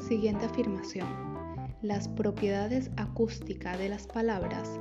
Siguiente 0.00 0.46
afirmación. 0.46 1.06
Las 1.82 2.08
propiedades 2.08 2.90
acústicas 2.96 3.78
de 3.78 3.88
las 3.88 4.06
palabras 4.06 4.78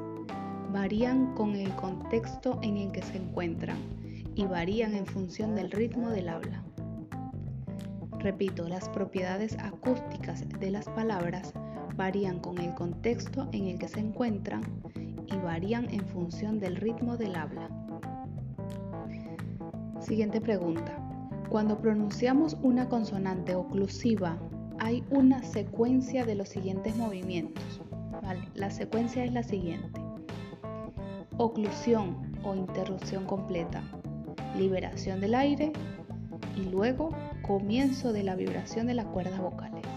varían 0.72 1.34
con 1.36 1.56
el 1.56 1.74
contexto 1.76 2.60
en 2.64 2.78
el 2.78 2.92
que 2.92 3.02
se 3.02 3.18
encuentran 3.18 3.78
y 4.36 4.46
varían 4.46 4.96
en 4.96 5.06
función 5.06 5.56
del 5.56 5.72
ritmo 5.72 6.10
del 6.10 6.30
habla. 6.30 6.64
Repito, 8.20 8.68
las 8.68 8.90
propiedades 8.90 9.58
acústicas 9.60 10.48
de 10.60 10.72
las 10.72 10.86
palabras 10.86 11.54
varían 11.96 12.40
con 12.40 12.58
el 12.58 12.74
contexto 12.74 13.48
en 13.52 13.68
el 13.68 13.80
que 13.80 13.88
se 13.88 14.00
encuentran 14.00 14.62
y 15.28 15.36
varían 15.38 15.90
en 15.90 16.06
función 16.08 16.60
del 16.60 16.76
ritmo 16.76 17.18
del 17.18 17.36
habla. 17.36 17.70
Siguiente 20.00 20.42
pregunta. 20.42 20.98
Cuando 21.50 21.78
pronunciamos 21.78 22.58
una 22.62 22.90
consonante 22.90 23.56
oclusiva, 23.56 24.38
hay 24.80 25.04
una 25.12 25.44
secuencia 25.44 26.26
de 26.26 26.36
los 26.36 26.50
siguientes 26.50 26.96
movimientos. 26.98 27.82
La 28.56 28.72
secuencia 28.72 29.24
es 29.24 29.34
la 29.34 29.44
siguiente. 29.44 30.02
Oclusión 31.38 32.34
o 32.44 32.56
interrupción 32.56 33.26
completa, 33.26 33.84
liberación 34.58 35.22
del 35.22 35.36
aire 35.36 35.72
y 36.56 36.70
luego 36.70 37.12
comienzo 37.42 38.14
de 38.14 38.24
la 38.24 38.36
vibración 38.36 38.88
de 38.88 38.96
las 38.96 39.06
cuerdas 39.06 39.40
vocales. 39.40 39.93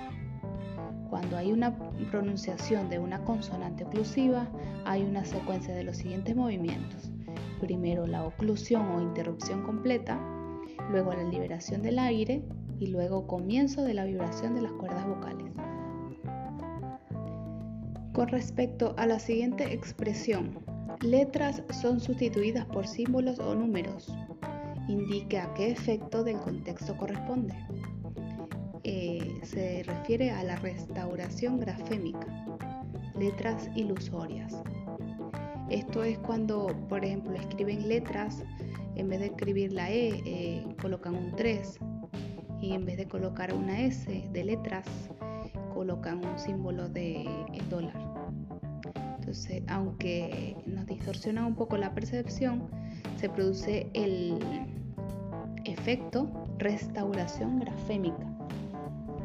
Cuando 1.17 1.39
hay 1.39 1.51
una 1.51 1.75
pronunciación 2.11 2.91
de 2.91 2.99
una 2.99 3.25
consonante 3.25 3.85
oclusiva, 3.85 4.47
hay 4.85 5.03
una 5.03 5.25
secuencia 5.25 5.75
de 5.75 5.83
los 5.83 5.97
siguientes 5.97 6.37
movimientos. 6.37 7.11
Primero 7.59 8.07
la 8.07 8.23
oclusión 8.27 8.83
o 8.91 9.01
interrupción 9.01 9.62
completa, 9.62 10.21
luego 10.91 11.14
la 11.14 11.23
liberación 11.23 11.81
del 11.81 12.01
aire 12.01 12.45
y 12.79 12.89
luego 12.89 13.27
comienzo 13.27 13.83
de 13.83 13.95
la 13.95 14.05
vibración 14.05 14.57
de 14.57 14.61
las 14.61 14.73
cuerdas 14.73 15.07
vocales. 15.07 15.55
Con 18.12 18.29
respecto 18.29 18.95
a 18.99 19.07
la 19.07 19.19
siguiente 19.19 19.73
expresión, 19.73 20.59
letras 21.01 21.62
son 21.81 21.99
sustituidas 21.99 22.67
por 22.67 22.87
símbolos 22.87 23.39
o 23.39 23.55
números. 23.55 24.14
Indica 24.87 25.45
a 25.45 25.55
qué 25.55 25.71
efecto 25.71 26.23
del 26.25 26.37
contexto 26.41 26.95
corresponde. 26.95 27.55
Eh, 28.89 29.41
se 29.43 29.82
refiere 29.82 30.30
a 30.30 30.45
la 30.45 30.55
restauración 30.55 31.59
grafémica, 31.59 32.28
letras 33.18 33.68
ilusorias. 33.74 34.62
Esto 35.68 36.05
es 36.05 36.16
cuando, 36.18 36.68
por 36.89 37.05
ejemplo, 37.05 37.34
escriben 37.34 37.89
letras, 37.89 38.45
en 38.95 39.09
vez 39.09 39.18
de 39.18 39.26
escribir 39.26 39.72
la 39.72 39.91
E, 39.91 40.22
eh, 40.24 40.64
colocan 40.80 41.16
un 41.16 41.34
3 41.34 41.80
y 42.62 42.74
en 42.74 42.87
vez 42.87 42.97
de 42.99 43.09
colocar 43.09 43.53
una 43.53 43.80
S 43.80 44.28
de 44.32 44.45
letras, 44.45 44.87
colocan 45.74 46.24
un 46.24 46.39
símbolo 46.39 46.89
de 46.89 47.28
dólar. 47.68 47.99
Entonces, 49.18 49.64
aunque 49.66 50.57
nos 50.64 50.87
distorsiona 50.87 51.45
un 51.45 51.57
poco 51.57 51.76
la 51.76 51.93
percepción, 51.93 52.70
se 53.16 53.28
produce 53.28 53.91
el 53.95 54.39
efecto 55.64 56.30
restauración 56.59 57.59
grafémica, 57.59 58.36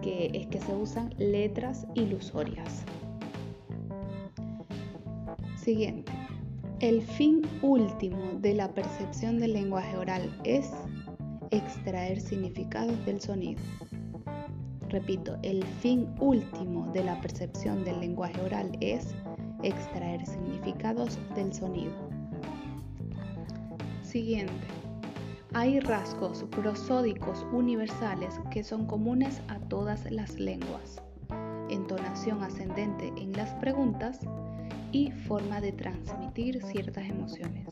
que 0.02 0.32
es 0.34 0.48
que 0.48 0.60
se 0.60 0.74
usan 0.74 1.14
letras 1.18 1.86
ilusorias. 1.96 2.84
Siguiente. 5.56 6.12
El 6.80 7.04
fin 7.04 7.44
último 7.62 8.40
de 8.40 8.56
la 8.56 8.74
percepción 8.74 9.40
del 9.40 9.54
lenguaje 9.54 9.96
oral 9.96 10.36
es 10.44 10.72
extraer 11.52 12.20
significados 12.20 13.06
del 13.06 13.22
sonido. 13.22 13.62
Repito, 14.90 15.38
el 15.44 15.64
fin 15.64 16.08
último 16.20 16.92
de 16.92 17.04
la 17.04 17.22
percepción 17.22 17.86
del 17.86 18.00
lenguaje 18.00 18.42
oral 18.42 18.76
es 18.82 19.14
extraer 19.64 20.26
significados 20.26 21.20
del 21.36 21.54
sonido. 21.54 21.94
Siguiente. 24.02 24.81
Hay 25.54 25.82
rasgos 25.82 26.46
prosódicos 26.50 27.46
universales 27.52 28.40
que 28.52 28.64
son 28.64 28.86
comunes 28.86 29.42
a 29.50 29.60
todas 29.60 30.10
las 30.10 30.40
lenguas. 30.40 31.02
Entonación 31.70 32.42
ascendente 32.42 33.12
en 33.18 33.34
las 33.34 33.54
preguntas 33.56 34.22
y 34.94 35.12
forma 35.12 35.60
de 35.60 35.74
transmitir 35.74 36.64
ciertas 36.64 37.04
emociones. 37.10 37.68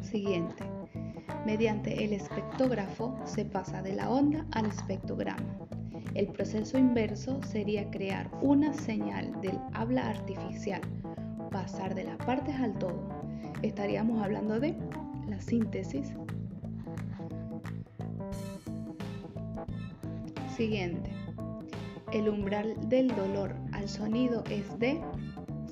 Siguiente. 0.00 0.62
Mediante 1.44 2.04
el 2.04 2.12
espectógrafo 2.12 3.18
se 3.24 3.44
pasa 3.44 3.82
de 3.82 3.96
la 3.96 4.08
onda 4.08 4.46
al 4.52 4.66
espectrograma. 4.66 5.58
El 6.14 6.28
proceso 6.28 6.78
inverso 6.78 7.42
sería 7.42 7.90
crear 7.90 8.30
una 8.42 8.72
señal 8.72 9.40
del 9.40 9.58
habla 9.72 10.08
artificial, 10.08 10.82
pasar 11.50 11.96
de 11.96 12.04
las 12.04 12.16
partes 12.18 12.54
al 12.54 12.78
todo. 12.78 13.08
Estaríamos 13.62 14.22
hablando 14.22 14.60
de 14.60 14.76
la 15.28 15.40
síntesis. 15.40 16.14
Siguiente. 20.56 21.10
El 22.12 22.28
umbral 22.28 22.76
del 22.88 23.08
dolor 23.08 23.54
al 23.72 23.88
sonido 23.88 24.42
es 24.50 24.78
de 24.78 25.00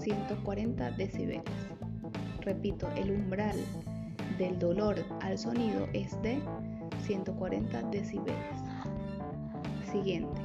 140 0.01 0.91
decibeles. 0.93 1.43
Repito, 2.41 2.89
el 2.97 3.13
umbral 3.13 3.57
del 4.39 4.59
dolor 4.59 4.97
al 5.23 5.39
sonido 5.39 5.87
es 5.93 6.21
de 6.23 6.41
140 7.05 7.83
decibeles. 7.85 8.37
Siguiente. 9.91 10.41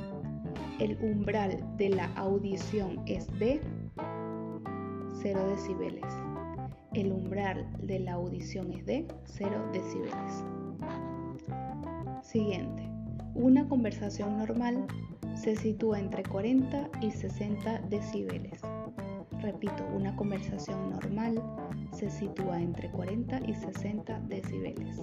El 0.79 0.97
umbral 1.01 1.61
de 1.77 1.89
la 1.89 2.05
audición 2.15 3.01
es 3.05 3.27
de 3.39 3.61
0 5.21 5.47
decibeles. 5.49 6.05
El 6.93 7.11
umbral 7.11 7.67
de 7.83 7.99
la 7.99 8.13
audición 8.13 8.71
es 8.71 8.85
de 8.85 9.05
0 9.25 9.69
decibeles. 9.71 10.43
Siguiente. 12.23 12.83
Una 13.35 13.67
conversación 13.67 14.39
normal 14.39 14.87
se 15.35 15.55
sitúa 15.55 15.99
entre 15.99 16.23
40 16.23 16.89
y 17.01 17.11
60 17.11 17.81
decibeles. 17.89 18.61
Repito, 19.39 19.85
una 19.95 20.15
conversación 20.15 20.89
normal 20.89 21.41
se 21.91 22.09
sitúa 22.09 22.59
entre 22.59 22.89
40 22.89 23.39
y 23.47 23.53
60 23.53 24.19
decibeles. 24.21 24.99